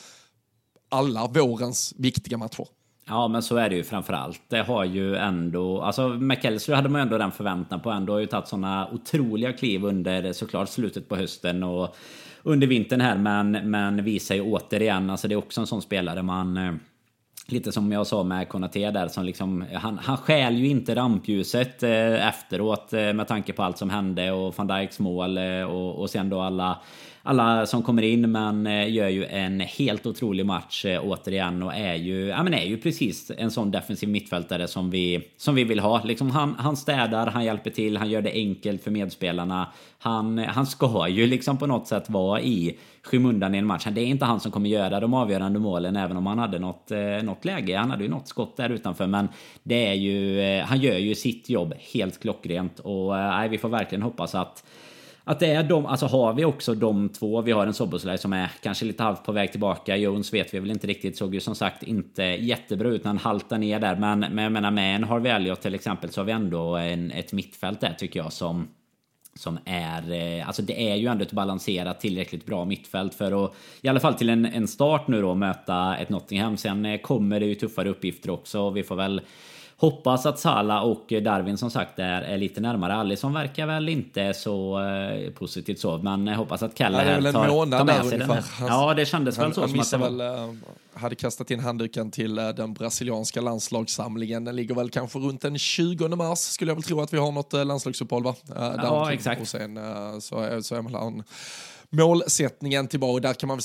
alla 0.90 1.28
vårens 1.28 1.94
viktiga 1.98 2.38
matcher. 2.38 2.66
Ja, 3.08 3.28
men 3.28 3.44
så 3.44 3.58
är 3.58 3.70
det 3.70 3.76
ju 3.76 3.84
framför 3.84 4.14
allt. 4.14 4.42
Det 4.48 4.62
har 4.62 4.86
ju 4.86 5.16
ändå... 5.16 5.82
Alltså, 5.82 6.10
McAllister 6.10 6.74
hade 6.74 6.90
man 6.90 7.00
ju 7.00 7.04
ändå 7.04 7.18
den 7.18 7.32
förväntan 7.32 7.82
på. 7.82 7.90
Ändå 7.90 8.14
har 8.14 8.20
ju 8.20 8.26
tagit 8.26 8.48
sådana 8.48 8.90
otroliga 8.92 9.54
kliv 9.54 9.86
under 9.86 10.34
såklart 10.34 10.70
slutet 10.70 11.10
på 11.10 11.16
hösten 11.16 11.64
och 11.64 11.96
under 12.44 12.68
vintern 12.68 13.02
här. 13.02 13.18
Men, 13.18 13.52
men 13.52 14.04
visar 14.04 14.36
ju 14.36 14.42
återigen, 14.42 15.10
alltså 15.10 15.28
det 15.28 15.34
är 15.34 15.38
också 15.38 15.62
en 15.62 15.68
sån 15.68 15.82
spelare 15.82 16.24
man 16.24 16.58
eh, 16.58 16.74
Lite 17.52 17.72
som 17.72 17.91
jag 17.91 18.08
sa 18.08 18.24
med 18.24 18.50
Konaté 18.50 18.91
där 18.91 19.08
som 19.08 19.26
liksom 19.26 19.66
Han, 19.74 19.97
han 19.97 20.18
skäl 20.18 20.58
ju 20.58 20.68
inte 20.68 20.95
rampljuset 20.95 21.84
eh, 21.84 22.28
efteråt 22.28 22.93
eh, 22.93 23.14
med 23.14 23.28
tanke 23.28 23.54
på 23.54 23.64
allt 23.64 23.78
som 23.78 23.89
hände 23.89 24.32
och 24.32 24.56
van 24.58 24.68
Dijks 24.68 25.00
mål 25.00 25.38
eh, 25.38 25.64
och, 25.64 26.00
och 26.00 26.10
sen 26.10 26.30
då 26.30 26.41
alla 26.41 26.80
alla 27.24 27.66
som 27.66 27.84
kommer 27.84 28.02
in 28.02 28.32
men 28.32 28.68
eh, 28.68 28.94
gör 28.94 29.08
ju 29.08 29.26
en 29.26 29.60
helt 29.60 30.06
otrolig 30.06 30.46
match 30.46 30.86
eh, 30.86 31.02
återigen 31.04 31.64
och 31.64 31.74
är 31.74 31.96
ju, 31.96 32.28
ja, 32.28 32.44
men 32.44 32.54
är 32.54 32.66
ju 32.66 32.78
precis 32.78 33.32
en 33.38 33.52
sån 33.52 33.72
defensiv 33.72 34.10
mittfältare 34.10 34.68
som 34.68 34.90
vi, 34.90 35.28
som 35.38 35.56
vi 35.56 35.64
vill 35.64 35.80
ha. 35.80 36.04
Liksom 36.04 36.32
han, 36.32 36.56
han 36.60 36.78
städar, 36.78 37.28
han 37.28 37.46
hjälper 37.46 37.70
till, 37.70 37.98
han 37.98 38.10
gör 38.10 38.22
det 38.22 38.32
enkelt 38.32 38.84
för 38.84 38.92
medspelarna. 38.92 39.68
Han, 40.00 40.38
han 40.38 40.66
ska 40.66 41.08
ju 41.08 41.28
liksom 41.28 41.58
på 41.58 41.68
något 41.68 41.88
sätt 41.88 42.10
vara 42.10 42.42
i 42.42 42.78
skymundan 43.04 43.56
i 43.56 43.58
en 43.58 43.66
match. 43.66 43.88
Det 43.92 44.02
är 44.02 44.06
inte 44.06 44.26
han 44.26 44.40
som 44.40 44.52
kommer 44.52 44.70
göra 44.70 45.00
de 45.00 45.14
avgörande 45.14 45.60
målen 45.60 45.96
även 45.96 46.18
om 46.18 46.26
han 46.26 46.40
hade 46.40 46.60
något, 46.60 46.92
eh, 46.92 47.24
något 47.24 47.46
läge. 47.46 47.78
Han 47.78 47.92
hade 47.92 48.04
ju 48.04 48.10
något 48.10 48.28
skott 48.28 48.58
där 48.58 48.70
utanför 48.70 49.08
men 49.08 49.28
det 49.64 49.88
är 49.88 49.94
ju, 49.94 50.62
han 50.62 50.80
gör 50.82 50.98
ju 50.98 51.16
sitt 51.16 51.50
jobb 51.50 51.74
helt 51.94 52.20
klockrent 52.20 52.80
och 52.80 53.12
nej, 53.12 53.50
vi 53.50 53.58
får 53.58 53.70
verkligen 53.70 54.02
hoppas 54.02 54.36
att 54.36 54.64
att 55.24 55.40
det 55.40 55.48
är 55.48 55.64
de, 55.64 55.86
alltså 55.86 56.06
har 56.06 56.34
vi 56.34 56.46
också 56.46 56.76
de 56.76 57.10
två, 57.10 57.42
vi 57.42 57.52
har 57.52 57.68
en 57.68 57.74
Soboslaj 57.74 58.18
som 58.18 58.34
är 58.34 58.52
kanske 58.64 58.86
lite 58.86 59.04
halvt 59.04 59.24
på 59.24 59.32
väg 59.32 59.52
tillbaka, 59.52 59.96
Jones 59.96 60.34
vet 60.34 60.54
vi 60.54 60.60
väl 60.60 60.72
inte 60.72 60.88
riktigt, 60.88 61.18
såg 61.18 61.34
ju 61.34 61.40
som 61.40 61.56
sagt 61.56 61.84
inte 61.84 62.24
jättebra 62.24 62.88
ut 62.88 63.04
när 63.04 63.10
han 63.10 63.18
haltade 63.18 63.60
ner 63.60 63.80
där, 63.80 63.96
men, 63.96 64.20
men 64.20 64.38
jag 64.38 64.52
menar 64.52 64.72
med 64.72 64.96
en 64.96 65.04
Harvey 65.04 65.32
Elliot 65.32 65.62
till 65.62 65.76
exempel 65.76 66.12
så 66.12 66.22
har 66.22 66.26
vi 66.26 66.32
ändå 66.32 66.76
en, 66.76 67.12
ett 67.12 67.34
mittfält 67.34 67.82
där 67.82 67.94
tycker 67.94 68.20
jag 68.20 68.34
som 68.34 68.68
som 69.40 69.60
är, 69.66 70.12
eh, 70.12 70.48
alltså 70.48 70.62
det 70.62 70.92
är 70.92 70.96
ju 70.96 71.08
ändå 71.08 71.24
ett 71.24 71.32
balanserat 71.32 72.00
tillräckligt 72.00 72.46
bra 72.46 72.66
mittfält 72.66 73.14
för 73.14 73.46
att 73.46 73.54
i 73.82 73.88
alla 73.88 74.00
fall 74.00 74.14
till 74.14 74.30
en, 74.30 74.46
en 74.46 74.68
start 74.68 75.08
nu 75.08 75.22
då 75.22 75.36
möta 75.36 75.98
ett 75.98 76.10
Nottingham. 76.10 76.58
Sen 76.58 76.86
eh, 76.86 77.02
kommer 77.02 77.40
det 77.40 77.46
ju 77.46 77.56
tuffare 77.56 77.90
uppgifter 77.90 78.30
också. 78.30 78.62
och 78.62 78.78
Vi 78.78 78.84
får 78.84 78.96
väl 78.96 79.22
Hoppas 79.82 80.26
att 80.26 80.40
Sala 80.40 80.82
och 80.82 81.06
Darwin 81.22 81.58
som 81.58 81.72
sagt 81.72 82.00
är, 82.00 82.22
är 82.22 82.38
lite 82.38 82.62
närmare. 82.62 82.96
Alisson 82.96 83.34
verkar 83.34 83.66
väl 83.66 83.90
inte 83.90 84.34
så 84.34 84.84
eh, 84.84 85.32
positivt 85.32 85.80
så, 85.80 85.98
men 85.98 86.28
jag 86.28 86.36
hoppas 86.36 86.64
att 86.64 86.76
Kalle 86.76 86.98
här 86.98 87.22
tar, 87.32 87.78
tar 87.78 87.84
med 87.84 88.06
sig 88.06 88.18
den 88.18 88.32
här. 88.32 88.44
Ja, 88.60 88.94
det 88.94 89.06
kändes 89.06 89.38
han, 89.38 89.46
väl 89.46 89.54
så. 89.54 89.62
Han 89.62 89.86
som 89.86 90.02
att 90.02 90.12
väl, 90.12 90.22
uh, 90.22 90.54
hade 90.94 91.16
kastat 91.16 91.52
in 91.52 91.60
handduken 91.60 92.12
till 92.12 92.40
uh, 92.40 92.50
den 92.50 92.74
brasilianska 92.74 93.42
landslagssamlingen. 93.42 94.46
Den 94.46 94.56
ligger 94.56 94.76
väl 94.76 94.90
kanske 94.90 95.20
runt 95.20 95.42
den 95.42 95.58
20 95.58 96.08
mars 96.08 96.40
skulle 96.40 96.72
jag 96.72 96.76
väl 96.76 96.84
tro 96.84 97.02
att 97.02 97.14
vi 97.14 97.18
har 97.18 97.32
något 97.32 97.54
uh, 97.54 97.66
landslagsuppehåll 97.66 98.24
va? 98.24 98.36
Uh, 98.50 98.74
ja, 98.78 99.14
exakt. 99.14 99.42
Och 99.42 99.48
sen 99.48 99.80
så, 100.22 100.62
så 100.62 100.76
är 100.76 100.82
man 100.82 101.24
målsättningen 101.90 102.88
tillbaka. 102.88 103.28
Där 103.28 103.34
kan 103.34 103.48
man 103.48 103.60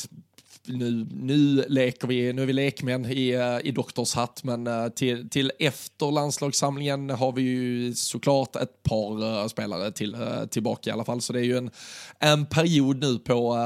nu, 0.66 1.06
nu 1.10 1.64
leker 1.68 2.08
vi, 2.08 2.32
nu 2.32 2.42
är 2.42 2.46
vi 2.46 2.52
lekmän 2.52 3.06
i, 3.06 3.30
eh, 3.30 3.68
i 3.68 3.70
doktorshatt, 3.70 4.44
men 4.44 4.66
eh, 4.66 4.88
till, 4.88 5.28
till 5.28 5.52
efter 5.58 6.10
landslagssamlingen 6.10 7.10
har 7.10 7.32
vi 7.32 7.42
ju 7.42 7.94
såklart 7.94 8.56
ett 8.56 8.82
par 8.82 9.40
eh, 9.42 9.46
spelare 9.46 9.92
till, 9.92 10.16
tillbaka 10.50 10.90
i 10.90 10.92
alla 10.92 11.04
fall, 11.04 11.20
så 11.20 11.32
det 11.32 11.40
är 11.40 11.44
ju 11.44 11.56
en, 11.56 11.70
en 12.18 12.46
period 12.46 13.00
nu 13.00 13.18
på 13.18 13.56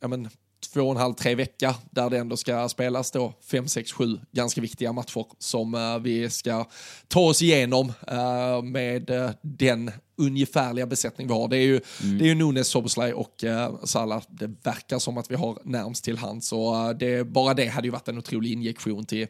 ja, 0.00 0.08
men, 0.08 0.28
två 0.76 0.82
och 0.82 0.90
en 0.90 0.96
halv, 0.96 1.14
tre 1.14 1.34
vecka 1.34 1.74
där 1.90 2.10
det 2.10 2.18
ändå 2.18 2.36
ska 2.36 2.68
spelas 2.68 3.10
då 3.10 3.34
fem, 3.50 3.68
sex, 3.68 3.92
sju 3.92 4.18
ganska 4.32 4.60
viktiga 4.60 4.92
matcher 4.92 5.26
som 5.38 5.74
uh, 5.74 5.98
vi 5.98 6.30
ska 6.30 6.64
ta 7.08 7.20
oss 7.20 7.42
igenom 7.42 7.92
uh, 8.12 8.62
med 8.62 9.10
uh, 9.10 9.30
den 9.42 9.90
ungefärliga 10.16 10.86
besättning 10.86 11.26
vi 11.26 11.32
har. 11.32 11.48
Det 11.48 11.56
är 11.56 11.62
ju, 11.62 11.80
mm. 12.02 12.18
det 12.18 12.24
är 12.24 12.26
ju 12.26 12.34
Nunes, 12.34 12.68
Soboslaj 12.68 13.12
och 13.12 13.44
uh, 13.44 13.84
Salah. 13.84 14.22
Det 14.28 14.50
verkar 14.62 14.98
som 14.98 15.18
att 15.18 15.30
vi 15.30 15.34
har 15.34 15.58
närmst 15.64 16.04
till 16.04 16.18
hand, 16.18 16.44
så 16.44 16.92
det, 16.92 17.24
bara 17.24 17.54
det 17.54 17.66
hade 17.66 17.86
ju 17.86 17.92
varit 17.92 18.08
en 18.08 18.18
otrolig 18.18 18.52
injektion 18.52 19.04
till, 19.04 19.26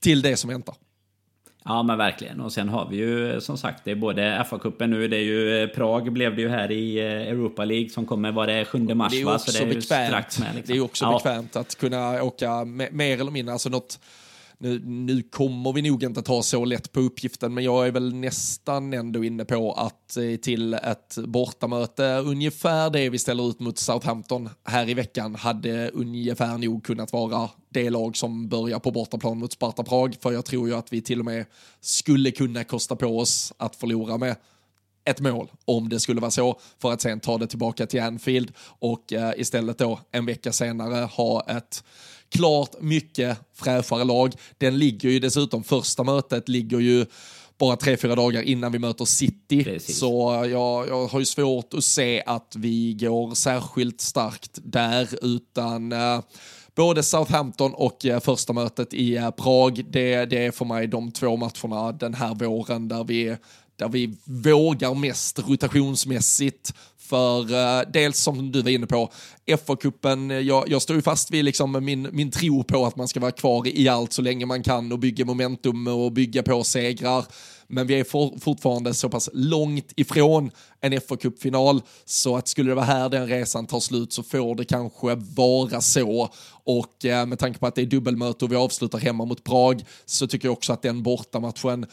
till 0.00 0.22
det 0.22 0.36
som 0.36 0.50
väntar. 0.50 0.74
Ja 1.66 1.82
men 1.82 1.98
verkligen. 1.98 2.40
Och 2.40 2.52
sen 2.52 2.68
har 2.68 2.88
vi 2.88 2.96
ju 2.96 3.40
som 3.40 3.58
sagt 3.58 3.84
det 3.84 3.90
är 3.90 3.96
både 3.96 4.46
FA-cupen 4.50 4.86
nu, 4.86 5.08
det 5.08 5.16
är 5.16 5.24
ju 5.24 5.62
eh, 5.62 5.68
Prag 5.68 6.12
blev 6.12 6.36
det 6.36 6.42
ju 6.42 6.48
här 6.48 6.70
i 6.70 6.98
eh, 6.98 7.04
Europa 7.04 7.64
League 7.64 7.88
som 7.88 8.06
kommer, 8.06 8.32
var 8.32 8.46
det 8.46 8.64
7 8.64 8.78
mars 8.78 9.12
det 9.12 9.24
va? 9.24 9.38
Så 9.38 9.52
det 9.52 9.70
är 9.70 9.74
bekvämt. 9.74 10.38
Med, 10.38 10.54
liksom. 10.54 10.62
Det 10.66 10.76
är 10.76 10.80
också 10.84 11.04
ja. 11.04 11.12
bekvämt 11.12 11.56
att 11.56 11.74
kunna 11.74 12.22
åka 12.22 12.64
mer 12.64 13.20
eller 13.20 13.30
mindre, 13.30 13.52
alltså 13.52 13.68
något 13.68 13.98
nu, 14.58 14.80
nu 14.84 15.22
kommer 15.22 15.72
vi 15.72 15.82
nog 15.82 16.04
inte 16.04 16.22
ta 16.22 16.42
så 16.42 16.64
lätt 16.64 16.92
på 16.92 17.00
uppgiften, 17.00 17.54
men 17.54 17.64
jag 17.64 17.86
är 17.86 17.90
väl 17.90 18.14
nästan 18.14 18.92
ändå 18.92 19.24
inne 19.24 19.44
på 19.44 19.72
att 19.72 20.16
eh, 20.16 20.36
till 20.36 20.74
ett 20.74 21.18
bortamöte, 21.26 22.22
ungefär 22.24 22.90
det 22.90 23.10
vi 23.10 23.18
ställer 23.18 23.48
ut 23.50 23.60
mot 23.60 23.78
Southampton 23.78 24.48
här 24.64 24.88
i 24.88 24.94
veckan, 24.94 25.34
hade 25.34 25.88
ungefär 25.88 26.58
nog 26.58 26.84
kunnat 26.84 27.12
vara 27.12 27.50
det 27.76 27.90
lag 27.90 28.16
som 28.16 28.48
börjar 28.48 28.78
på 28.78 28.90
bortaplan 28.90 29.38
mot 29.38 29.52
Sparta 29.52 29.82
Prag, 29.82 30.16
för 30.20 30.32
jag 30.32 30.44
tror 30.44 30.68
ju 30.68 30.74
att 30.74 30.92
vi 30.92 31.02
till 31.02 31.18
och 31.18 31.24
med 31.24 31.46
skulle 31.80 32.30
kunna 32.30 32.64
kosta 32.64 32.96
på 32.96 33.18
oss 33.18 33.52
att 33.56 33.76
förlora 33.76 34.18
med 34.18 34.36
ett 35.04 35.20
mål 35.20 35.50
om 35.64 35.88
det 35.88 36.00
skulle 36.00 36.20
vara 36.20 36.30
så 36.30 36.60
för 36.78 36.92
att 36.92 37.00
sen 37.00 37.20
ta 37.20 37.38
det 37.38 37.46
tillbaka 37.46 37.86
till 37.86 38.02
Anfield 38.02 38.52
och 38.78 39.12
uh, 39.12 39.30
istället 39.36 39.78
då 39.78 40.00
en 40.12 40.26
vecka 40.26 40.52
senare 40.52 41.04
ha 41.04 41.44
ett 41.48 41.84
klart 42.28 42.80
mycket 42.80 43.38
fräschare 43.54 44.04
lag. 44.04 44.32
Den 44.58 44.78
ligger 44.78 45.08
ju 45.08 45.20
dessutom, 45.20 45.64
första 45.64 46.04
mötet 46.04 46.48
ligger 46.48 46.80
ju 46.80 47.06
bara 47.58 47.76
tre, 47.76 47.96
fyra 47.96 48.14
dagar 48.14 48.42
innan 48.42 48.72
vi 48.72 48.78
möter 48.78 49.04
City. 49.04 49.64
Precis. 49.64 49.98
Så 49.98 50.46
jag, 50.50 50.88
jag 50.88 51.06
har 51.06 51.18
ju 51.18 51.26
svårt 51.26 51.74
att 51.74 51.84
se 51.84 52.22
att 52.26 52.54
vi 52.56 52.94
går 52.94 53.34
särskilt 53.34 54.00
starkt 54.00 54.58
där, 54.62 55.08
utan 55.22 55.92
uh, 55.92 56.20
både 56.76 57.02
Southampton 57.02 57.74
och 57.74 58.06
eh, 58.06 58.20
första 58.20 58.52
mötet 58.52 58.94
i 58.94 59.16
eh, 59.16 59.30
Prag, 59.30 59.84
det, 59.90 60.24
det 60.24 60.46
är 60.46 60.50
för 60.50 60.64
mig 60.64 60.86
de 60.86 61.12
två 61.12 61.36
matcherna 61.36 61.92
den 61.92 62.14
här 62.14 62.34
våren 62.34 62.88
där 62.88 63.04
vi 63.04 63.36
där 63.78 63.88
vi 63.88 64.16
vågar 64.24 64.94
mest 64.94 65.38
rotationsmässigt. 65.48 66.72
För 66.98 67.40
eh, 67.54 67.82
dels 67.92 68.18
som 68.18 68.52
du 68.52 68.62
var 68.62 68.70
inne 68.70 68.86
på, 68.86 69.12
FA-cupen, 69.46 70.40
jag, 70.40 70.68
jag 70.68 70.82
står 70.82 70.96
ju 70.96 71.02
fast 71.02 71.30
vid 71.30 71.44
liksom 71.44 71.84
min, 71.84 72.08
min 72.12 72.30
tro 72.30 72.64
på 72.64 72.86
att 72.86 72.96
man 72.96 73.08
ska 73.08 73.20
vara 73.20 73.32
kvar 73.32 73.66
i 73.66 73.88
allt 73.88 74.12
så 74.12 74.22
länge 74.22 74.46
man 74.46 74.62
kan 74.62 74.92
och 74.92 74.98
bygga 74.98 75.24
momentum 75.24 75.86
och 75.86 76.12
bygga 76.12 76.42
på 76.42 76.64
segrar. 76.64 77.24
Men 77.68 77.86
vi 77.86 78.00
är 78.00 78.04
for, 78.04 78.38
fortfarande 78.40 78.94
så 78.94 79.08
pass 79.08 79.30
långt 79.32 79.92
ifrån 79.96 80.50
en 80.80 80.92
FA-cupfinal 80.92 81.82
så 82.04 82.36
att 82.36 82.48
skulle 82.48 82.70
det 82.70 82.74
vara 82.74 82.84
här 82.84 83.08
den 83.08 83.26
resan 83.26 83.66
tar 83.66 83.80
slut 83.80 84.12
så 84.12 84.22
får 84.22 84.54
det 84.54 84.64
kanske 84.64 85.14
vara 85.14 85.80
så. 85.80 86.28
Och 86.64 87.04
eh, 87.04 87.26
med 87.26 87.38
tanke 87.38 87.58
på 87.58 87.66
att 87.66 87.74
det 87.74 87.82
är 87.82 87.86
dubbelmöte 87.86 88.44
och 88.44 88.52
vi 88.52 88.56
avslutar 88.56 88.98
hemma 88.98 89.24
mot 89.24 89.44
Prag 89.44 89.84
så 90.04 90.26
tycker 90.26 90.48
jag 90.48 90.52
också 90.52 90.72
att 90.72 90.82
den 90.82 91.02
bortamatchen 91.02 91.86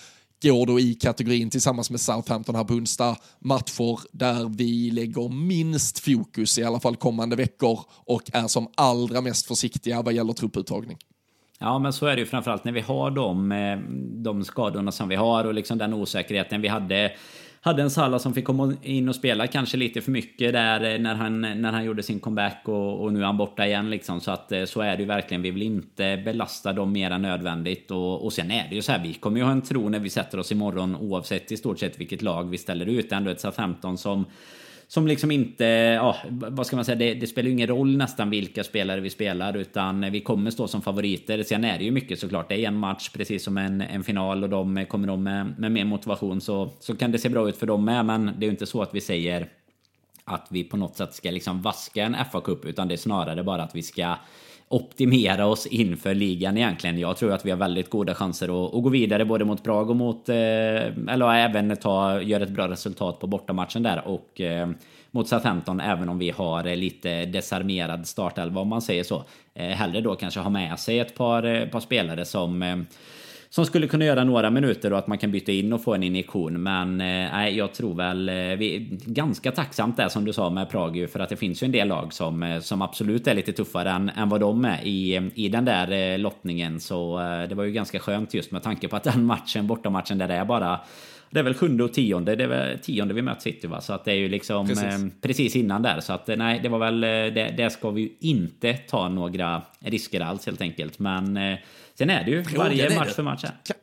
går 0.43 0.65
då 0.65 0.79
i 0.79 0.93
kategorin 0.93 1.49
tillsammans 1.49 1.89
med 1.89 2.01
Southampton 2.01 2.55
här 2.55 2.63
på 2.63 2.73
onsdag. 2.73 3.17
Matcher 3.39 3.99
där 4.11 4.49
vi 4.57 4.91
lägger 4.91 5.29
minst 5.29 5.99
fokus 5.99 6.57
i 6.57 6.63
alla 6.63 6.79
fall 6.79 6.95
kommande 6.95 7.35
veckor 7.35 7.79
och 7.89 8.21
är 8.33 8.47
som 8.47 8.67
allra 8.75 9.21
mest 9.21 9.45
försiktiga 9.45 10.01
vad 10.01 10.13
gäller 10.13 10.33
trupputtagning. 10.33 10.97
Ja, 11.59 11.79
men 11.79 11.93
så 11.93 12.05
är 12.05 12.15
det 12.15 12.19
ju 12.19 12.25
framförallt 12.25 12.63
när 12.63 12.71
vi 12.71 12.81
har 12.81 13.11
de, 13.11 13.51
eh, 13.51 13.77
de 14.23 14.43
skadorna 14.43 14.91
som 14.91 15.09
vi 15.09 15.15
har 15.15 15.45
och 15.45 15.53
liksom 15.53 15.77
den 15.77 15.93
osäkerheten 15.93 16.61
vi 16.61 16.67
hade 16.67 17.11
hade 17.65 17.81
en 17.81 17.91
Salah 17.91 18.19
som 18.19 18.33
fick 18.33 18.45
komma 18.45 18.73
in 18.81 19.09
och 19.09 19.15
spela 19.15 19.47
kanske 19.47 19.77
lite 19.77 20.01
för 20.01 20.11
mycket 20.11 20.53
där 20.53 20.93
eh, 20.93 20.99
när 20.99 21.15
han, 21.15 21.41
när 21.41 21.71
han 21.71 21.85
gjorde 21.85 22.03
sin 22.03 22.19
comeback 22.19 22.61
och, 22.65 23.03
och 23.03 23.13
nu 23.13 23.21
är 23.21 23.25
han 23.25 23.37
borta 23.37 23.67
igen 23.67 23.89
liksom. 23.89 24.21
Så 24.21 24.31
att 24.31 24.51
eh, 24.51 24.65
så 24.65 24.81
är 24.81 24.95
det 24.97 25.01
ju 25.01 25.07
verkligen. 25.07 25.41
Vi 25.41 25.51
vill 25.51 25.63
inte 25.63 26.21
belasta 26.25 26.73
dem 26.73 26.91
mer 26.91 27.11
än 27.11 27.21
nödvändigt. 27.21 27.91
Och, 27.91 28.25
och 28.25 28.33
sen 28.33 28.51
är 28.51 28.69
det 28.69 28.75
ju 28.75 28.81
så 28.81 28.91
här, 28.91 29.03
vi 29.03 29.13
kommer 29.13 29.37
ju 29.37 29.43
ha 29.43 29.51
en 29.51 29.61
tro 29.61 29.89
när 29.89 29.99
vi 29.99 30.09
sätter 30.09 30.39
oss 30.39 30.51
imorgon 30.51 30.95
oavsett 30.95 31.51
i 31.51 31.57
stort 31.57 31.79
sett 31.79 31.99
vilket 31.99 32.21
lag 32.21 32.49
vi 32.49 32.57
ställer 32.57 32.85
ut. 32.85 33.11
Ändå 33.11 33.31
ett 33.31 33.41
SA-15 33.41 33.95
som 33.95 34.25
som 34.93 35.07
liksom 35.07 35.31
inte, 35.31 35.65
ja, 35.65 36.15
vad 36.29 36.67
ska 36.67 36.75
man 36.75 36.85
säga, 36.85 36.95
det, 36.95 37.13
det, 37.13 37.27
spelar 37.27 37.47
ju 37.47 37.53
ingen 37.53 37.67
roll 37.67 37.97
nästan 37.97 38.29
vilka 38.29 38.63
spelare 38.63 39.01
vi 39.01 39.09
spelar 39.09 39.57
utan 39.57 40.11
vi 40.11 40.21
kommer 40.21 40.51
stå 40.51 40.67
som 40.67 40.81
favoriter. 40.81 41.43
Sen 41.43 41.63
är 41.63 41.77
det 41.77 41.83
ju 41.83 41.91
mycket 41.91 42.19
såklart, 42.19 42.49
det 42.49 42.55
är 42.55 42.67
en 42.67 42.77
match 42.77 43.09
precis 43.09 43.43
som 43.43 43.57
en, 43.57 43.81
en 43.81 44.03
final 44.03 44.43
och 44.43 44.49
de 44.49 44.85
kommer 44.85 45.07
de 45.07 45.23
med, 45.23 45.59
med 45.59 45.71
mer 45.71 45.85
motivation 45.85 46.41
så, 46.41 46.71
så 46.79 46.95
kan 46.95 47.11
det 47.11 47.19
se 47.19 47.29
bra 47.29 47.49
ut 47.49 47.57
för 47.57 47.67
dem 47.67 47.85
med 47.85 48.05
men 48.05 48.25
det 48.25 48.45
är 48.45 48.47
ju 48.47 48.51
inte 48.51 48.65
så 48.65 48.81
att 48.81 48.95
vi 48.95 49.01
säger 49.01 49.47
att 50.23 50.47
vi 50.49 50.63
på 50.63 50.77
något 50.77 50.97
sätt 50.97 51.13
ska 51.13 51.31
liksom 51.31 51.61
vaska 51.61 52.03
en 52.03 52.15
FA-cup 52.15 52.65
utan 52.65 52.87
det 52.87 52.95
är 52.95 52.97
snarare 52.97 53.43
bara 53.43 53.63
att 53.63 53.75
vi 53.75 53.83
ska 53.83 54.15
optimera 54.67 55.45
oss 55.45 55.65
inför 55.65 56.15
ligan 56.15 56.57
egentligen. 56.57 56.99
Jag 56.99 57.17
tror 57.17 57.31
att 57.31 57.45
vi 57.45 57.51
har 57.51 57.57
väldigt 57.57 57.89
goda 57.89 58.15
chanser 58.15 58.65
att, 58.65 58.75
att 58.75 58.83
gå 58.83 58.89
vidare 58.89 59.25
både 59.25 59.45
mot 59.45 59.63
Prag 59.63 59.89
och 59.89 59.95
mot... 59.95 60.29
Eh, 60.29 60.35
eller 60.35 61.33
även 61.33 61.77
ta, 61.77 62.21
göra 62.21 62.43
ett 62.43 62.49
bra 62.49 62.67
resultat 62.67 63.19
på 63.19 63.27
bortamatchen 63.27 63.83
där 63.83 64.07
och 64.07 64.41
eh, 64.41 64.69
mot 65.11 65.27
Southampton 65.27 65.79
även 65.79 66.09
om 66.09 66.19
vi 66.19 66.29
har 66.29 66.67
eh, 66.67 66.75
lite 66.75 67.25
desarmerad 67.25 68.07
startelva 68.07 68.61
om 68.61 68.67
man 68.67 68.81
säger 68.81 69.03
så. 69.03 69.23
Eh, 69.53 69.67
hellre 69.69 70.01
då 70.01 70.15
kanske 70.15 70.39
ha 70.39 70.49
med 70.49 70.79
sig 70.79 70.99
ett 70.99 71.15
par, 71.15 71.43
eh, 71.43 71.65
par 71.67 71.79
spelare 71.79 72.25
som 72.25 72.63
eh, 72.63 72.77
som 73.55 73.65
skulle 73.65 73.87
kunna 73.87 74.05
göra 74.05 74.23
några 74.23 74.49
minuter 74.49 74.93
och 74.93 74.99
att 74.99 75.07
man 75.07 75.17
kan 75.17 75.31
byta 75.31 75.51
in 75.51 75.73
och 75.73 75.83
få 75.83 75.93
en 75.93 76.03
injektion. 76.03 76.63
Men 76.63 77.01
eh, 77.01 77.07
nej, 77.07 77.51
eh, 77.51 77.57
jag 77.57 77.73
tror 77.73 77.95
väl 77.95 78.29
eh, 78.29 78.35
vi 78.35 78.89
ganska 79.05 79.51
tacksamt 79.51 79.97
det 79.97 80.09
som 80.09 80.25
du 80.25 80.33
sa 80.33 80.49
med 80.49 80.69
Prag 80.69 81.07
för 81.11 81.19
att 81.19 81.29
det 81.29 81.35
finns 81.35 81.63
ju 81.63 81.65
en 81.65 81.71
del 81.71 81.87
lag 81.87 82.13
som, 82.13 82.43
eh, 82.43 82.59
som 82.59 82.81
absolut 82.81 83.27
är 83.27 83.35
lite 83.35 83.53
tuffare 83.53 83.89
än, 83.89 84.09
än 84.09 84.29
vad 84.29 84.39
de 84.39 84.65
är 84.65 84.83
i, 84.83 85.31
i 85.35 85.49
den 85.49 85.65
där 85.65 86.17
lottningen. 86.17 86.79
Så 86.79 87.17
det 87.49 87.55
var 87.55 87.63
ju 87.63 87.71
ganska 87.71 87.99
skönt 87.99 88.33
just 88.33 88.51
med 88.51 88.63
tanke 88.63 88.87
på 88.87 88.95
att 88.95 89.03
den 89.03 89.25
matchen, 89.33 89.67
bortamatchen 89.67 90.17
där 90.17 90.27
det 90.27 90.33
är 90.33 90.45
bara 90.45 90.79
det 91.29 91.39
är 91.39 91.43
väl 91.43 91.53
sjunde 91.53 91.83
och 91.83 91.93
tionde, 91.93 92.35
det 92.35 92.43
är 92.43 92.47
väl 92.47 92.79
tionde 92.79 93.13
vi 93.13 93.21
möter 93.21 93.41
City 93.41 93.67
va? 93.67 93.81
Så 93.81 93.93
att 93.93 94.05
det 94.05 94.11
är 94.11 94.15
ju 94.15 94.29
liksom 94.29 94.67
precis, 94.67 94.83
eh, 94.83 94.99
precis 95.21 95.55
innan 95.55 95.81
där. 95.81 95.99
Så 95.99 96.13
att 96.13 96.27
nej, 96.27 96.59
det 96.63 96.69
var 96.69 96.79
väl, 96.79 97.01
det, 97.01 97.53
det 97.57 97.69
ska 97.69 97.89
vi 97.89 98.01
ju 98.01 98.09
inte 98.19 98.73
ta 98.73 99.09
några 99.09 99.61
risker 99.79 100.21
alls 100.21 100.45
helt 100.45 100.61
enkelt. 100.61 100.99
Men 100.99 101.37
eh, 101.37 101.57
Sen 101.97 102.09
är 102.09 102.23
det 102.23 102.31
ju 102.31 102.41
varje 102.41 102.99
match 102.99 103.13
för 103.13 103.23
match. 103.23 103.41
Kan, 103.41 103.75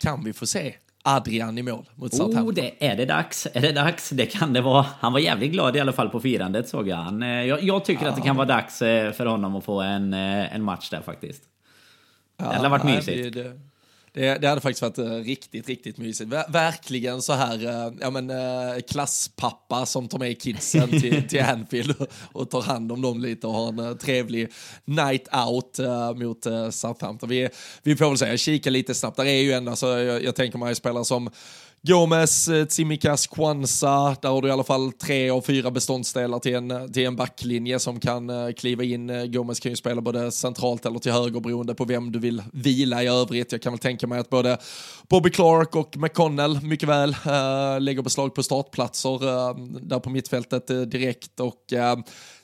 kan 0.00 0.24
vi 0.24 0.32
få 0.32 0.46
se 0.46 0.74
Adrian 1.02 1.58
i 1.58 1.62
mål 1.62 1.88
mot 1.94 2.14
Southampton. 2.14 2.48
Oh, 2.48 2.54
det, 2.54 2.86
är 2.86 2.96
det 2.96 3.04
dags? 3.04 3.46
Är 3.52 3.60
det 3.60 3.72
dags? 3.72 4.10
Det 4.10 4.26
kan 4.26 4.52
det 4.52 4.60
vara. 4.60 4.86
Han 5.00 5.12
var 5.12 5.20
jävligt 5.20 5.52
glad 5.52 5.76
i 5.76 5.80
alla 5.80 5.92
fall 5.92 6.08
på 6.08 6.20
firandet 6.20 6.68
såg 6.68 6.88
jag. 6.88 6.96
Han, 6.96 7.22
eh, 7.22 7.28
jag, 7.28 7.62
jag 7.62 7.84
tycker 7.84 8.04
ja. 8.04 8.10
att 8.10 8.16
det 8.16 8.22
kan 8.22 8.36
vara 8.36 8.46
dags 8.46 8.82
eh, 8.82 9.12
för 9.12 9.26
honom 9.26 9.56
att 9.56 9.64
få 9.64 9.80
en, 9.80 10.14
en 10.14 10.62
match 10.62 10.90
där 10.90 11.00
faktiskt. 11.00 11.42
Ja, 12.36 12.44
det 12.44 12.56
hade 12.56 12.68
varit 12.68 12.84
mysigt. 12.84 13.34
Det, 13.34 13.60
det, 14.14 14.38
det, 14.38 14.48
hade 14.48 14.60
faktiskt 14.60 14.82
varit 14.82 14.98
uh, 14.98 15.24
riktigt, 15.24 15.68
riktigt 15.68 15.98
mysigt. 15.98 16.30
Ver 16.30 16.44
verkligen 16.48 17.22
så 17.22 17.32
här, 17.32 17.64
uh, 17.64 17.94
ja 18.00 18.10
men 18.10 18.30
uh, 18.30 18.80
klasspappa 18.88 19.86
som 19.86 20.08
tar 20.08 20.18
med 20.18 20.42
kidsen 20.42 20.88
till, 20.88 21.28
till 21.28 21.42
Anfield 21.42 21.94
och, 22.32 22.50
tar 22.50 22.62
hand 22.62 22.92
om 22.92 23.02
dem 23.02 23.20
lite 23.20 23.46
och 23.46 23.52
har 23.52 23.68
en 23.68 23.98
trevlig 23.98 24.48
night 24.84 25.28
out 25.46 25.78
mot 26.16 26.46
Southampton. 26.70 27.28
Vi, 27.28 27.48
vi 27.82 27.96
får 27.96 28.08
väl 28.08 28.18
säga, 28.18 28.36
kika 28.36 28.70
lite 28.70 28.94
snabbt. 28.94 29.16
Där 29.16 29.24
är 29.24 29.42
ju 29.42 29.52
ändå, 29.52 29.70
alltså, 29.70 29.86
jag, 29.86 30.24
jag 30.24 30.34
tänker 30.34 30.58
mig 30.58 30.74
spelare 30.74 31.04
som 31.04 31.30
Gomes, 31.86 32.48
eh, 32.48 32.64
Tsimikas, 32.64 33.26
Kwanza, 33.26 34.16
där 34.22 34.28
har 34.28 34.42
du 34.42 34.48
i 34.48 34.50
alla 34.50 34.64
fall 34.64 34.92
tre 34.92 35.30
av 35.30 35.40
fyra 35.40 35.70
beståndsdelar 35.70 36.38
till 36.38 36.54
en, 36.54 36.92
till 36.92 37.06
en 37.06 37.16
backlinje 37.16 37.78
som 37.78 38.00
kan 38.00 38.30
eh, 38.30 38.52
kliva 38.52 38.84
in. 38.84 39.10
Eh, 39.10 39.24
Gomes 39.24 39.60
kan 39.60 39.72
ju 39.72 39.76
spela 39.76 40.00
både 40.00 40.32
centralt 40.32 40.86
eller 40.86 40.98
till 40.98 41.12
höger 41.12 41.40
beroende 41.40 41.74
på 41.74 41.84
vem 41.84 42.12
du 42.12 42.18
vill 42.18 42.42
vila 42.52 43.02
i 43.02 43.06
övrigt. 43.06 43.52
Jag 43.52 43.62
kan 43.62 43.72
väl 43.72 43.78
tänka 43.78 44.06
mig 44.06 44.18
att 44.18 44.30
både 44.30 44.58
Bobby 45.08 45.30
Clark 45.30 45.76
och 45.76 45.96
McConnell 45.96 46.62
mycket 46.62 46.88
väl 46.88 47.10
äh, 47.10 47.80
lägger 47.80 48.02
beslag 48.02 48.34
på 48.34 48.42
startplatser 48.42 49.18
där 49.88 50.00
på 50.00 50.10
mittfältet 50.10 50.66
direkt 50.66 51.40
och 51.40 51.72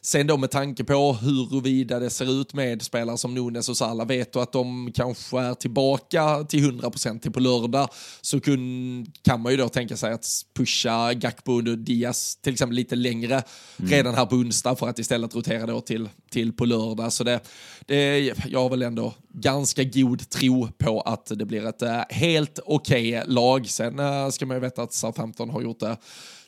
Sen 0.02 0.26
då 0.26 0.36
med 0.36 0.50
tanke 0.50 0.84
på 0.84 1.12
huruvida 1.12 1.98
det 1.98 2.10
ser 2.10 2.40
ut 2.40 2.54
med 2.54 2.82
spelare 2.82 3.18
som 3.18 3.34
Nunes 3.34 3.68
och 3.68 3.76
Salah, 3.76 4.06
vet 4.06 4.32
du 4.32 4.40
att 4.40 4.52
de 4.52 4.92
kanske 4.94 5.40
är 5.40 5.54
tillbaka 5.54 6.44
till 6.44 6.80
100% 6.80 7.20
till 7.20 7.32
på 7.32 7.40
lördag 7.40 7.88
så 8.20 8.40
kun, 8.40 9.06
kan 9.30 9.40
man 9.40 9.52
ju 9.52 9.58
då 9.58 9.68
tänka 9.68 9.96
sig 9.96 10.12
att 10.12 10.26
pusha 10.54 11.12
Gakpo 11.14 11.52
och 11.52 11.78
Diaz 11.78 12.36
till 12.36 12.52
exempel 12.52 12.76
lite 12.76 12.96
längre 12.96 13.42
mm. 13.78 13.90
redan 13.90 14.14
här 14.14 14.26
på 14.26 14.36
onsdag 14.36 14.76
för 14.76 14.88
att 14.88 14.98
istället 14.98 15.34
rotera 15.34 15.66
då 15.66 15.80
till, 15.80 16.08
till 16.30 16.52
på 16.52 16.64
lördag. 16.64 17.12
Så 17.12 17.24
det, 17.24 17.40
det, 17.86 18.18
jag 18.48 18.62
har 18.62 18.70
väl 18.70 18.82
ändå 18.82 19.14
ganska 19.28 19.84
god 19.84 20.30
tro 20.30 20.68
på 20.78 21.00
att 21.00 21.32
det 21.34 21.44
blir 21.44 21.66
ett 21.66 21.82
äh, 21.82 22.00
helt 22.08 22.58
okej 22.64 23.18
okay 23.18 23.34
lag. 23.34 23.68
Sen 23.68 23.98
äh, 23.98 24.28
ska 24.28 24.46
man 24.46 24.56
ju 24.56 24.60
veta 24.60 24.82
att 24.82 24.92
Southampton 24.92 25.50
har 25.50 25.62
gjort 25.62 25.80
det 25.80 25.96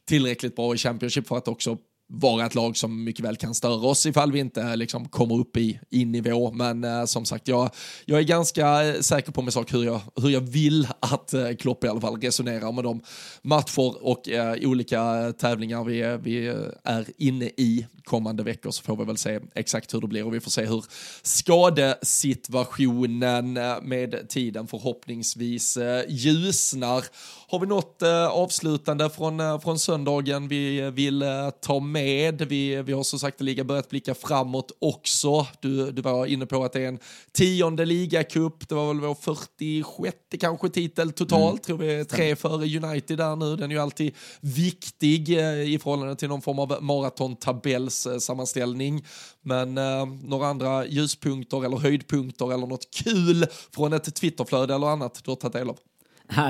tillräckligt 0.04 0.56
bra 0.56 0.74
i 0.74 0.78
Championship 0.78 1.28
för 1.28 1.36
att 1.36 1.48
också 1.48 1.76
vara 2.14 2.46
ett 2.46 2.54
lag 2.54 2.76
som 2.76 3.04
mycket 3.04 3.24
väl 3.24 3.36
kan 3.36 3.54
störa 3.54 3.86
oss 3.86 4.06
ifall 4.06 4.32
vi 4.32 4.38
inte 4.38 4.76
liksom, 4.76 5.08
kommer 5.08 5.34
upp 5.34 5.56
i, 5.56 5.80
i 5.90 6.04
nivå. 6.04 6.50
Men 6.52 6.84
eh, 6.84 7.04
som 7.04 7.24
sagt, 7.24 7.48
jag, 7.48 7.70
jag 8.04 8.18
är 8.18 8.24
ganska 8.24 8.84
eh, 8.84 9.00
säker 9.00 9.32
på 9.32 9.42
min 9.42 9.52
sak 9.52 9.74
hur 9.74 9.84
jag, 9.84 10.00
hur 10.16 10.30
jag 10.30 10.40
vill 10.40 10.88
att 11.00 11.34
eh, 11.34 11.50
Klopp 11.58 11.84
i 11.84 11.88
alla 11.88 12.00
fall 12.00 12.20
resonerar 12.20 12.72
med 12.72 12.84
de 12.84 13.02
matcher 13.42 14.04
och 14.04 14.28
eh, 14.28 14.56
olika 14.68 15.26
eh, 15.26 15.30
tävlingar 15.30 15.84
vi, 15.84 16.18
vi 16.22 16.46
eh, 16.48 16.54
är 16.84 17.06
inne 17.18 17.44
i 17.44 17.86
kommande 18.04 18.42
veckor 18.42 18.70
så 18.70 18.82
får 18.82 18.96
vi 18.96 19.04
väl 19.04 19.16
se 19.16 19.40
exakt 19.54 19.94
hur 19.94 20.00
det 20.00 20.06
blir 20.06 20.26
och 20.26 20.34
vi 20.34 20.40
får 20.40 20.50
se 20.50 20.64
hur 20.64 20.84
skadesituationen 21.22 23.56
eh, 23.56 23.82
med 23.82 24.28
tiden 24.28 24.66
förhoppningsvis 24.66 25.76
eh, 25.76 26.04
ljusnar. 26.08 27.04
Har 27.48 27.58
vi 27.58 27.66
något 27.66 28.02
eh, 28.02 28.26
avslutande 28.26 29.10
från, 29.10 29.60
från 29.60 29.78
söndagen 29.78 30.48
vi 30.48 30.90
vill 30.90 31.24
ta 31.60 31.80
med? 31.80 32.42
Vi, 32.42 32.82
vi 32.82 32.92
har 32.92 33.02
som 33.02 33.18
sagt 33.18 33.40
liga 33.40 33.64
börjat 33.64 33.88
blicka 33.88 34.14
framåt 34.14 34.72
också. 34.78 35.46
Du, 35.60 35.90
du 35.90 36.02
var 36.02 36.26
inne 36.26 36.46
på 36.46 36.64
att 36.64 36.72
det 36.72 36.80
är 36.80 36.88
en 36.88 36.98
tionde 37.32 37.84
ligacup. 37.84 38.68
Det 38.68 38.74
var 38.74 38.88
väl 38.88 39.00
vår 39.00 39.14
46 39.14 40.16
kanske 40.40 40.68
titel 40.68 41.12
totalt. 41.12 41.68
Mm. 41.68 41.78
Tror 41.78 41.78
vi 41.78 42.04
tre 42.04 42.36
före 42.36 42.78
United 42.78 43.18
där 43.18 43.36
nu. 43.36 43.56
Den 43.56 43.70
är 43.70 43.74
ju 43.74 43.80
alltid 43.80 44.14
viktig 44.40 45.28
i 45.28 45.78
förhållande 45.82 46.16
till 46.16 46.28
någon 46.28 46.42
form 46.42 46.58
av 46.58 46.82
maratontabell 46.82 47.90
sammanställning. 48.20 49.04
Men 49.42 49.78
eh, 49.78 50.06
några 50.06 50.46
andra 50.46 50.86
ljuspunkter 50.86 51.64
eller 51.64 51.76
höjdpunkter 51.76 52.52
eller 52.52 52.66
något 52.66 52.94
kul 52.94 53.46
från 53.74 53.92
ett 53.92 54.14
Twitterflöde 54.14 54.74
eller 54.74 54.86
annat 54.86 55.20
du 55.24 55.30
har 55.30 55.36
tagit 55.36 55.52
del 55.52 55.70
av? 55.70 55.78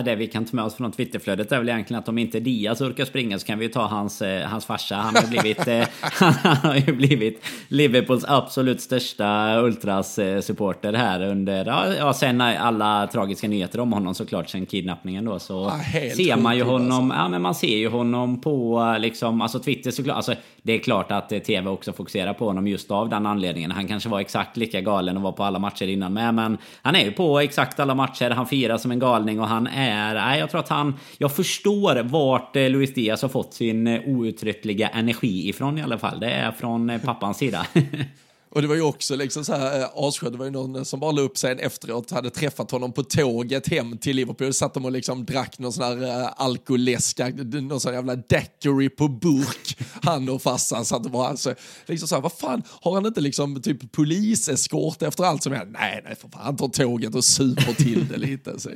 Det 0.04 0.14
vi 0.14 0.26
kan 0.26 0.44
ta 0.44 0.56
med 0.56 0.64
oss 0.64 0.74
från 0.74 0.92
Twitterflödet 0.92 1.52
är 1.52 1.58
väl 1.58 1.68
egentligen 1.68 1.98
att 1.98 2.08
om 2.08 2.18
inte 2.18 2.40
Diaz 2.40 2.80
orkar 2.80 3.04
springa 3.04 3.38
så 3.38 3.46
kan 3.46 3.58
vi 3.58 3.68
ta 3.68 3.86
hans, 3.86 4.22
eh, 4.22 4.48
hans 4.48 4.66
farsa. 4.66 4.96
Han 4.96 5.16
har, 5.16 5.28
blivit, 5.28 5.68
eh, 5.68 5.88
han 6.02 6.54
har 6.62 6.76
ju 6.76 6.92
blivit 6.92 7.44
Liverpools 7.68 8.24
absolut 8.28 8.80
största 8.80 9.60
Ultras-supporter 9.60 10.92
här 10.92 11.22
under, 11.22 11.66
ja, 11.98 12.12
sen 12.12 12.40
alla 12.40 13.06
tragiska 13.06 13.48
nyheter 13.48 13.80
om 13.80 13.92
honom 13.92 14.14
såklart, 14.14 14.48
sen 14.48 14.66
kidnappningen 14.66 15.24
då. 15.24 15.38
Så 15.38 15.72
ja, 15.94 16.10
ser 16.16 16.36
man 16.36 16.56
ju 16.56 16.62
honom, 16.62 17.10
alltså. 17.10 17.22
ja 17.22 17.28
men 17.28 17.42
man 17.42 17.54
ser 17.54 17.76
ju 17.76 17.88
honom 17.88 18.40
på 18.40 18.96
liksom, 18.98 19.40
alltså 19.40 19.58
Twitter 19.58 19.90
såklart, 19.90 20.16
alltså 20.16 20.34
det 20.62 20.72
är 20.72 20.78
klart 20.78 21.12
att 21.12 21.28
TV 21.28 21.70
också 21.70 21.92
fokuserar 21.92 22.34
på 22.34 22.46
honom 22.46 22.66
just 22.66 22.90
av 22.90 23.08
den 23.08 23.26
anledningen. 23.26 23.70
Han 23.70 23.88
kanske 23.88 24.08
var 24.08 24.20
exakt 24.20 24.56
lika 24.56 24.80
galen 24.80 25.16
och 25.16 25.22
var 25.22 25.32
på 25.32 25.44
alla 25.44 25.58
matcher 25.58 25.86
innan 25.86 26.12
med, 26.12 26.34
men 26.34 26.58
han 26.82 26.94
är 26.94 27.04
ju 27.04 27.12
på 27.12 27.40
exakt 27.40 27.80
alla 27.80 27.94
matcher, 27.94 28.30
han 28.30 28.46
firar 28.46 28.78
som 28.78 28.90
en 28.90 28.98
galning 28.98 29.40
och 29.40 29.48
han 29.48 29.66
är... 29.72 30.14
Nej, 30.14 30.40
jag 30.40 30.50
tror 30.50 30.60
att 30.60 30.68
han... 30.68 30.94
Jag 31.18 31.36
förstår 31.36 32.02
vart 32.02 32.56
eh, 32.56 32.70
Luis 32.70 32.94
Diaz 32.94 33.22
har 33.22 33.28
fått 33.28 33.54
sin 33.54 33.86
eh, 33.86 34.00
outtröttliga 34.06 34.88
energi 34.88 35.48
ifrån 35.48 35.78
i 35.78 35.82
alla 35.82 35.98
fall. 35.98 36.20
Det 36.20 36.30
är 36.30 36.52
från 36.52 36.90
eh, 36.90 37.00
pappans 37.00 37.38
sida. 37.38 37.66
Och 38.54 38.62
det 38.62 38.68
var 38.68 38.74
ju 38.74 38.82
också 38.82 39.16
liksom 39.16 39.44
så 39.44 39.54
här 39.54 39.88
asskönt, 39.94 40.32
det 40.32 40.38
var 40.38 40.44
ju 40.44 40.50
någon 40.50 40.84
som 40.84 41.00
bara 41.00 41.12
la 41.12 41.20
upp 41.20 41.38
sen 41.38 41.58
efteråt, 41.58 42.10
hade 42.10 42.30
träffat 42.30 42.70
honom 42.70 42.92
på 42.92 43.02
tåget 43.02 43.68
hem 43.68 43.98
till 43.98 44.16
Liverpool, 44.16 44.52
satt 44.52 44.74
de 44.74 44.84
och 44.84 44.92
liksom 44.92 45.24
drack 45.24 45.58
någon 45.58 45.72
sån 45.72 45.84
här 45.84 46.20
uh, 46.22 46.30
alkoläska, 46.36 47.28
någon 47.28 47.80
sån 47.80 47.94
jävla 47.94 48.16
daiquiri 48.16 48.88
på 48.88 49.08
burk, 49.08 49.78
han 50.02 50.28
och 50.28 50.42
farsan 50.42 50.84
satt 50.84 51.04
och 51.04 51.10
bara 51.10 51.28
alltså, 51.28 51.54
liksom 51.86 52.08
så 52.08 52.14
här, 52.14 52.22
vad 52.22 52.32
fan, 52.32 52.62
har 52.68 52.94
han 52.94 53.06
inte 53.06 53.20
liksom 53.20 53.62
typ 53.62 53.92
poliseskort 53.92 55.02
efter 55.02 55.24
allt 55.24 55.42
som 55.42 55.52
händer? 55.52 55.80
Nej, 55.80 56.00
nej 56.04 56.14
för 56.14 56.28
fan, 56.28 56.42
han 56.44 56.56
tar 56.56 56.68
tåget 56.68 57.14
och 57.14 57.24
super 57.24 57.74
till 57.74 58.08
det 58.08 58.16
lite. 58.16 58.60
Så, 58.60 58.70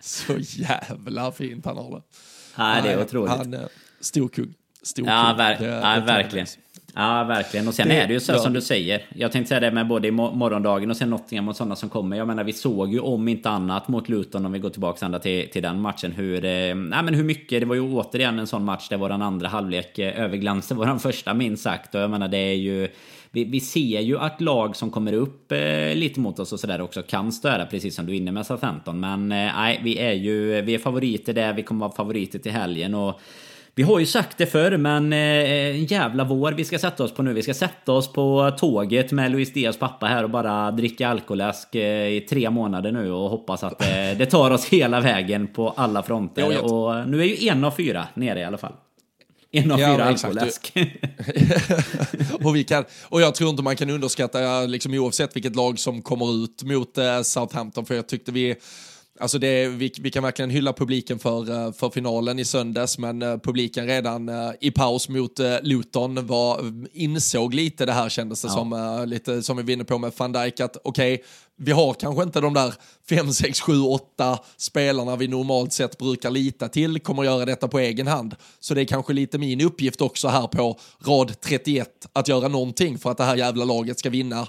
så 0.00 0.38
jävla 0.38 1.32
fint 1.32 1.64
han 1.64 1.76
har 1.76 1.90
det. 1.90 2.02
Nej, 2.58 2.82
det 2.82 2.92
är 2.92 3.02
otroligt. 3.02 3.30
Han, 3.30 3.54
uh, 3.54 3.66
stor 4.00 4.28
kung. 4.28 4.54
Stor 4.82 5.06
ja. 5.06 5.34
Ver 5.38 5.64
ja, 5.64 6.04
verkligen. 6.04 6.46
Ja, 6.94 7.24
verkligen. 7.24 7.68
Och 7.68 7.74
sen 7.74 7.88
det, 7.88 8.00
är 8.00 8.06
det 8.06 8.12
ju 8.12 8.20
så 8.20 8.32
ja. 8.32 8.38
som 8.38 8.52
du 8.52 8.60
säger. 8.60 9.02
Jag 9.14 9.32
tänkte 9.32 9.48
säga 9.48 9.60
det 9.60 9.70
med 9.70 9.86
både 9.88 10.08
i 10.08 10.10
morgondagen 10.10 10.90
och 10.90 10.96
sen 10.96 11.10
Nottingham 11.10 11.48
och 11.48 11.56
sådana 11.56 11.76
som 11.76 11.88
kommer. 11.88 12.16
Jag 12.16 12.26
menar, 12.26 12.44
vi 12.44 12.52
såg 12.52 12.92
ju 12.92 13.00
om 13.00 13.28
inte 13.28 13.50
annat 13.50 13.88
mot 13.88 14.08
Luton 14.08 14.46
om 14.46 14.52
vi 14.52 14.58
går 14.58 14.70
tillbaka 14.70 15.06
ända 15.06 15.18
till, 15.18 15.48
till 15.48 15.62
den 15.62 15.80
matchen. 15.80 16.12
Hur, 16.12 16.44
eh, 16.44 16.74
nej, 16.74 17.02
men 17.02 17.14
hur 17.14 17.24
mycket, 17.24 17.60
det 17.60 17.66
var 17.66 17.74
ju 17.74 17.80
återigen 17.80 18.38
en 18.38 18.46
sån 18.46 18.64
match 18.64 18.88
där 18.88 18.96
våran 18.96 19.22
andra 19.22 19.48
halvlek 19.48 19.98
eh, 19.98 20.20
överglansade 20.20 20.78
våran 20.78 21.00
första 21.00 21.34
minst 21.34 21.62
sagt. 21.62 21.94
Och 21.94 22.00
jag 22.00 22.10
menar, 22.10 22.28
det 22.28 22.38
är 22.38 22.54
ju... 22.54 22.88
Vi, 23.30 23.44
vi, 23.44 23.60
ser 23.60 24.00
ju 24.00 24.18
att 24.18 24.40
lag 24.40 24.76
som 24.76 24.90
kommer 24.90 25.12
upp 25.12 25.52
eh, 25.52 25.94
lite 25.94 26.20
mot 26.20 26.38
oss 26.38 26.52
och 26.52 26.60
sådär 26.60 26.80
också 26.80 27.02
kan 27.02 27.32
störa 27.32 27.66
precis 27.66 27.94
som 27.94 28.06
du 28.06 28.12
är 28.12 28.16
inne 28.16 28.32
med 28.32 28.46
Southampton. 28.46 29.00
Men 29.00 29.32
eh, 29.32 29.52
nej, 29.56 29.80
vi 29.82 29.98
är 29.98 30.12
ju 30.12 30.60
vi 30.60 30.74
är 30.74 30.78
favoriter 30.78 31.32
där. 31.32 31.52
Vi 31.52 31.62
kommer 31.62 31.80
vara 31.80 31.92
favoriter 31.92 32.38
till 32.38 32.52
helgen. 32.52 32.94
Och 32.94 33.20
vi 33.78 33.84
har 33.84 33.98
ju 33.98 34.06
sagt 34.06 34.38
det 34.38 34.46
förr, 34.46 34.76
men 34.76 35.12
eh, 35.12 35.18
en 35.18 35.84
jävla 35.84 36.24
vår 36.24 36.52
vi 36.52 36.64
ska 36.64 36.78
sätta 36.78 37.04
oss 37.04 37.14
på 37.14 37.22
nu. 37.22 37.32
Vi 37.32 37.42
ska 37.42 37.54
sätta 37.54 37.92
oss 37.92 38.12
på 38.12 38.52
tåget 38.58 39.12
med 39.12 39.30
Luis 39.30 39.52
Diaz 39.52 39.76
pappa 39.76 40.06
här 40.06 40.24
och 40.24 40.30
bara 40.30 40.70
dricka 40.70 41.08
alkoläsk 41.08 41.74
eh, 41.74 42.08
i 42.08 42.26
tre 42.30 42.50
månader 42.50 42.92
nu 42.92 43.12
och 43.12 43.30
hoppas 43.30 43.62
att 43.62 43.82
eh, 43.82 43.88
det 44.18 44.26
tar 44.26 44.50
oss 44.50 44.64
hela 44.64 45.00
vägen 45.00 45.46
på 45.46 45.70
alla 45.70 46.02
fronter. 46.02 46.64
Och 46.64 47.08
nu 47.08 47.20
är 47.20 47.24
ju 47.24 47.48
en 47.48 47.64
av 47.64 47.70
fyra 47.70 48.06
nere 48.14 48.40
i 48.40 48.44
alla 48.44 48.58
fall. 48.58 48.72
En 49.50 49.72
av 49.72 49.80
ja, 49.80 49.94
fyra 49.94 50.04
alkoläsk. 50.04 50.72
och, 52.44 52.56
vi 52.56 52.64
kan, 52.64 52.84
och 53.04 53.20
jag 53.20 53.34
tror 53.34 53.50
inte 53.50 53.62
man 53.62 53.76
kan 53.76 53.90
underskatta, 53.90 54.60
liksom, 54.60 54.94
oavsett 54.94 55.36
vilket 55.36 55.56
lag 55.56 55.78
som 55.78 56.02
kommer 56.02 56.44
ut 56.44 56.62
mot 56.62 56.98
Southampton, 57.22 57.86
för 57.86 57.94
jag 57.94 58.08
tyckte 58.08 58.32
vi 58.32 58.56
Alltså 59.20 59.38
det, 59.38 59.68
vi, 59.68 59.92
vi, 60.00 60.10
kan 60.10 60.22
verkligen 60.22 60.50
hylla 60.50 60.72
publiken 60.72 61.18
för, 61.18 61.50
eh, 61.50 61.72
för 61.72 61.90
finalen 61.90 62.38
i 62.38 62.44
söndags, 62.44 62.98
men 62.98 63.22
eh, 63.22 63.38
publiken 63.38 63.86
redan 63.86 64.28
eh, 64.28 64.50
i 64.60 64.70
paus 64.70 65.08
mot 65.08 65.38
Luton 65.62 66.26
var, 66.26 66.60
insåg 66.92 67.54
lite 67.54 67.86
det 67.86 67.92
här 67.92 68.08
kändes 68.08 68.42
det 68.42 68.48
ja. 68.48 68.54
som, 68.54 69.04
lite 69.06 69.42
som 69.42 69.56
vi 69.56 69.62
vinner 69.62 69.84
på 69.84 69.98
med 69.98 70.12
van 70.16 70.32
Dijk, 70.32 70.60
att 70.60 70.76
okej, 70.84 71.14
okay, 71.14 71.26
vi 71.56 71.72
har 71.72 71.94
kanske 71.94 72.22
inte 72.22 72.40
de 72.40 72.54
där 72.54 72.74
5, 73.08 73.32
6, 73.32 73.60
7, 73.60 73.80
8 73.80 74.38
spelarna 74.56 75.16
vi 75.16 75.28
normalt 75.28 75.72
sett 75.72 75.98
brukar 75.98 76.30
lita 76.30 76.68
till, 76.68 77.00
kommer 77.00 77.24
göra 77.24 77.44
detta 77.44 77.68
på 77.68 77.78
egen 77.78 78.06
hand. 78.06 78.34
Så 78.60 78.74
det 78.74 78.80
är 78.80 78.84
kanske 78.84 79.12
lite 79.12 79.38
min 79.38 79.60
uppgift 79.60 80.00
också 80.00 80.28
här 80.28 80.46
på 80.46 80.78
rad 81.06 81.40
31, 81.40 81.88
att 82.12 82.28
göra 82.28 82.48
någonting 82.48 82.98
för 82.98 83.10
att 83.10 83.16
det 83.16 83.24
här 83.24 83.36
jävla 83.36 83.64
laget 83.64 83.98
ska 83.98 84.10
vinna 84.10 84.46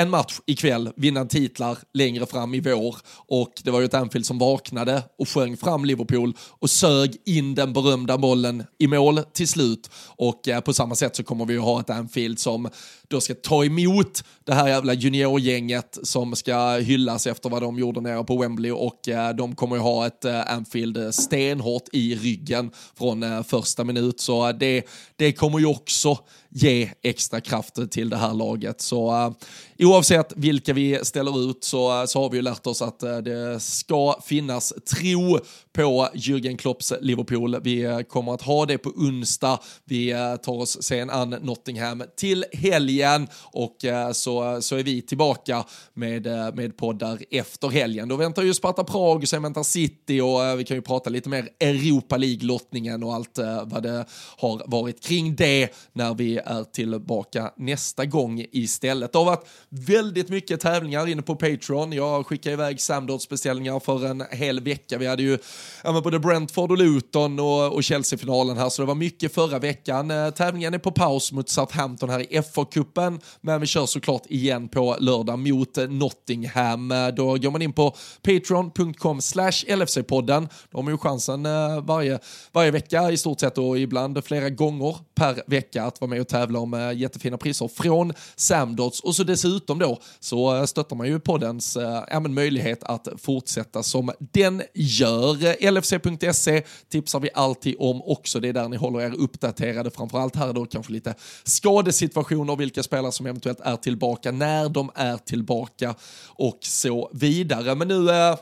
en 0.00 0.10
match 0.10 0.40
ikväll, 0.46 0.90
vinna 0.96 1.24
titlar 1.24 1.78
längre 1.94 2.26
fram 2.26 2.54
i 2.54 2.60
vår. 2.60 2.96
Och 3.26 3.52
det 3.64 3.70
var 3.70 3.80
ju 3.80 3.84
ett 3.84 3.94
Anfield 3.94 4.26
som 4.26 4.38
vaknade 4.38 5.02
och 5.18 5.28
sjöng 5.28 5.56
fram 5.56 5.84
Liverpool 5.84 6.36
och 6.40 6.70
sög 6.70 7.16
in 7.24 7.54
den 7.54 7.72
berömda 7.72 8.18
bollen 8.18 8.64
i 8.78 8.86
mål 8.86 9.20
till 9.32 9.48
slut. 9.48 9.90
Och 10.06 10.48
eh, 10.48 10.60
på 10.60 10.72
samma 10.72 10.94
sätt 10.94 11.16
så 11.16 11.22
kommer 11.22 11.44
vi 11.44 11.54
ju 11.54 11.60
ha 11.60 11.80
ett 11.80 11.90
Anfield 11.90 12.38
som 12.38 12.68
då 13.08 13.20
ska 13.20 13.34
ta 13.34 13.64
emot 13.64 14.24
det 14.44 14.54
här 14.54 14.68
jävla 14.68 14.94
juniorgänget 14.94 15.98
som 16.02 16.36
ska 16.36 16.76
hyllas 16.76 17.26
efter 17.26 17.50
vad 17.50 17.62
de 17.62 17.78
gjorde 17.78 18.00
nere 18.00 18.24
på 18.24 18.36
Wembley. 18.36 18.70
Och 18.72 19.08
eh, 19.08 19.34
de 19.34 19.54
kommer 19.54 19.76
ju 19.76 19.82
ha 19.82 20.06
ett 20.06 20.24
eh, 20.24 20.52
Anfield 20.52 21.14
stenhårt 21.14 21.88
i 21.92 22.14
ryggen 22.14 22.70
från 22.98 23.22
eh, 23.22 23.42
första 23.42 23.84
minut. 23.84 24.20
Så 24.20 24.48
eh, 24.48 24.56
det, 24.56 24.82
det 25.16 25.32
kommer 25.32 25.58
ju 25.58 25.66
också 25.66 26.18
ge 26.50 26.90
extra 27.02 27.40
kraft 27.40 27.90
till 27.90 28.10
det 28.10 28.16
här 28.16 28.34
laget. 28.34 28.80
Så 28.80 29.10
uh, 29.10 29.32
oavsett 29.78 30.32
vilka 30.36 30.72
vi 30.72 30.98
ställer 31.02 31.50
ut 31.50 31.64
så, 31.64 32.00
eh, 32.00 32.06
så 32.06 32.22
har 32.22 32.30
vi 32.30 32.36
ju 32.36 32.42
lärt 32.42 32.66
oss 32.66 32.82
att 32.82 33.02
uh, 33.02 33.18
det 33.18 33.60
ska 33.60 34.20
finnas 34.24 34.72
tro 34.90 35.38
på 35.72 36.08
Jürgen 36.14 36.56
Klopps 36.56 36.92
Liverpool. 37.00 37.56
Vi 37.62 37.86
uh, 37.86 38.00
kommer 38.00 38.34
att 38.34 38.42
ha 38.42 38.66
det 38.66 38.78
på 38.78 38.90
onsdag. 38.90 39.58
Vi 39.84 40.14
tar 40.42 40.52
oss 40.52 40.82
sen 40.82 41.10
an 41.10 41.30
Nottingham 41.30 42.02
till 42.16 42.44
helgen 42.52 43.28
och 43.42 43.76
så, 44.12 44.62
så 44.62 44.76
är 44.76 44.82
vi 44.82 45.02
tillbaka 45.02 45.64
med, 45.94 46.26
med 46.54 46.76
poddar 46.76 47.18
efter 47.30 47.68
helgen. 47.68 48.08
Då 48.08 48.16
väntar 48.16 48.42
ju 48.42 48.54
Sparta 48.54 48.84
Prag, 48.84 49.28
sen 49.28 49.42
väntar 49.42 49.62
City 49.62 50.20
och 50.20 50.60
vi 50.60 50.64
kan 50.64 50.76
ju 50.76 50.82
prata 50.82 51.10
lite 51.10 51.28
mer 51.28 51.48
Europa 51.60 52.16
League-lottningen 52.16 53.04
och 53.04 53.14
allt 53.14 53.38
vad 53.64 53.82
det 53.82 54.04
har 54.36 54.62
varit 54.66 55.00
kring 55.00 55.36
det 55.36 55.74
när 55.92 56.14
vi 56.14 56.39
är 56.44 56.64
tillbaka 56.64 57.52
nästa 57.56 58.04
gång 58.04 58.44
istället. 58.52 59.12
Det 59.12 59.18
har 59.18 59.24
varit 59.24 59.48
väldigt 59.68 60.28
mycket 60.28 60.60
tävlingar 60.60 61.06
inne 61.06 61.22
på 61.22 61.36
Patreon. 61.36 61.92
Jag 61.92 62.26
skickade 62.26 62.52
iväg 62.52 62.80
Samdorts 62.80 63.28
beställningar 63.28 63.80
för 63.80 64.06
en 64.06 64.24
hel 64.30 64.60
vecka. 64.60 64.98
Vi 64.98 65.06
hade 65.06 65.22
ju 65.22 65.38
ja, 65.84 66.00
både 66.00 66.18
Brentford 66.18 66.70
och 66.70 66.78
Luton 66.78 67.40
och, 67.40 67.74
och 67.74 67.84
Chelsea-finalen 67.84 68.56
här, 68.56 68.68
så 68.68 68.82
det 68.82 68.86
var 68.86 68.94
mycket 68.94 69.34
förra 69.34 69.58
veckan. 69.58 70.10
Eh, 70.10 70.30
tävlingen 70.30 70.74
är 70.74 70.78
på 70.78 70.92
paus 70.92 71.32
mot 71.32 71.48
Southampton 71.48 72.10
här 72.10 72.32
i 72.32 72.40
FA-cupen, 72.40 73.20
men 73.40 73.60
vi 73.60 73.66
kör 73.66 73.86
såklart 73.86 74.26
igen 74.26 74.68
på 74.68 74.96
lördag 75.00 75.38
mot 75.38 75.78
eh, 75.78 75.88
Nottingham. 75.88 76.92
Eh, 76.92 77.08
då 77.08 77.36
går 77.36 77.50
man 77.50 77.62
in 77.62 77.72
på 77.72 77.96
patreon.com 78.22 79.20
slash 79.20 79.50
LFC-podden. 79.50 80.48
Då 80.70 80.78
har 80.78 80.82
man 80.82 80.94
ju 80.94 80.98
chansen 80.98 81.42
varje, 81.86 82.18
varje 82.52 82.70
vecka 82.70 83.10
i 83.10 83.16
stort 83.16 83.40
sett 83.40 83.58
och 83.58 83.78
ibland 83.78 84.24
flera 84.24 84.50
gånger 84.50 84.96
per 85.14 85.42
vecka 85.46 85.84
att 85.84 86.00
vara 86.00 86.08
med 86.08 86.20
och 86.20 86.28
tävla 86.30 86.58
om 86.58 86.74
eh, 86.74 86.92
jättefina 86.92 87.38
priser 87.38 87.68
från 87.68 88.12
Samdots 88.36 89.00
och 89.00 89.16
så 89.16 89.24
dessutom 89.24 89.78
då 89.78 89.98
så 90.20 90.56
eh, 90.56 90.64
stöttar 90.64 90.96
man 90.96 91.06
ju 91.06 91.20
poddens 91.20 91.76
äh, 91.76 92.20
möjlighet 92.20 92.82
att 92.82 93.08
fortsätta 93.18 93.82
som 93.82 94.10
den 94.18 94.62
gör. 94.74 95.70
LFC.se 95.70 96.62
tipsar 96.88 97.20
vi 97.20 97.30
alltid 97.34 97.76
om 97.78 98.02
också. 98.02 98.40
Det 98.40 98.48
är 98.48 98.52
där 98.52 98.68
ni 98.68 98.76
håller 98.76 99.00
er 99.00 99.14
uppdaterade, 99.18 99.90
framförallt 99.90 100.36
här 100.36 100.52
då 100.52 100.66
kanske 100.66 100.92
lite 100.92 101.14
skadesituationer, 101.44 102.56
vilka 102.56 102.82
spelare 102.82 103.12
som 103.12 103.26
eventuellt 103.26 103.60
är 103.60 103.76
tillbaka, 103.76 104.32
när 104.32 104.68
de 104.68 104.90
är 104.94 105.16
tillbaka 105.16 105.94
och 106.26 106.58
så 106.60 107.10
vidare. 107.12 107.74
Men 107.74 107.88
nu, 107.88 108.10
äh, 108.10 108.36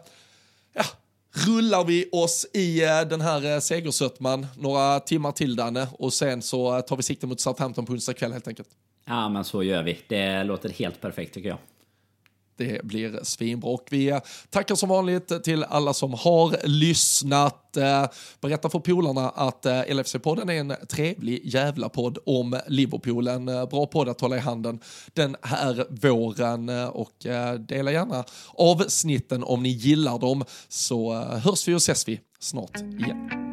rullar 1.32 1.84
vi 1.84 2.08
oss 2.12 2.46
i 2.54 2.84
eh, 2.84 3.00
den 3.00 3.20
här 3.20 3.54
eh, 3.54 3.60
segersötman 3.60 4.46
några 4.56 5.00
timmar 5.00 5.32
till 5.32 5.56
Danne 5.56 5.88
och 5.98 6.12
sen 6.12 6.42
så 6.42 6.76
eh, 6.76 6.80
tar 6.80 6.96
vi 6.96 7.02
sikte 7.02 7.26
mot 7.26 7.40
Southampton 7.40 7.86
på 7.86 7.92
onsdag 7.92 8.14
kväll 8.14 8.32
helt 8.32 8.48
enkelt. 8.48 8.68
Ja 9.06 9.28
men 9.28 9.44
så 9.44 9.62
gör 9.62 9.82
vi. 9.82 9.98
Det 10.08 10.44
låter 10.44 10.68
helt 10.68 11.00
perfekt 11.00 11.34
tycker 11.34 11.48
jag. 11.48 11.58
Det 12.58 12.84
blir 12.84 13.20
svinbra. 13.22 13.70
Och 13.70 13.86
vi 13.90 14.20
tackar 14.50 14.74
som 14.74 14.88
vanligt 14.88 15.44
till 15.44 15.64
alla 15.64 15.94
som 15.94 16.14
har 16.14 16.66
lyssnat. 16.66 17.64
Berätta 18.40 18.70
för 18.70 18.78
polarna 18.78 19.28
att 19.28 19.66
eh, 19.66 19.72
LFC-podden 19.72 20.50
är 20.50 20.60
en 20.60 20.74
trevlig 20.88 21.40
jävla 21.44 21.88
podd 21.88 22.18
om 22.26 22.60
Liverpool. 22.66 23.28
En 23.28 23.44
bra 23.44 23.86
podd 23.86 24.08
att 24.08 24.20
hålla 24.20 24.36
i 24.36 24.40
handen 24.40 24.80
den 25.14 25.36
här 25.42 25.86
våren. 25.90 26.68
Och 26.88 27.26
eh, 27.26 27.54
dela 27.54 27.92
gärna 27.92 28.24
avsnitten 28.54 29.44
om 29.44 29.62
ni 29.62 29.68
gillar 29.68 30.18
dem 30.18 30.44
så 30.68 31.12
eh, 31.12 31.38
hörs 31.38 31.68
vi 31.68 31.74
och 31.74 31.76
ses 31.76 32.08
vi 32.08 32.20
snart 32.40 32.76
igen. 32.76 33.47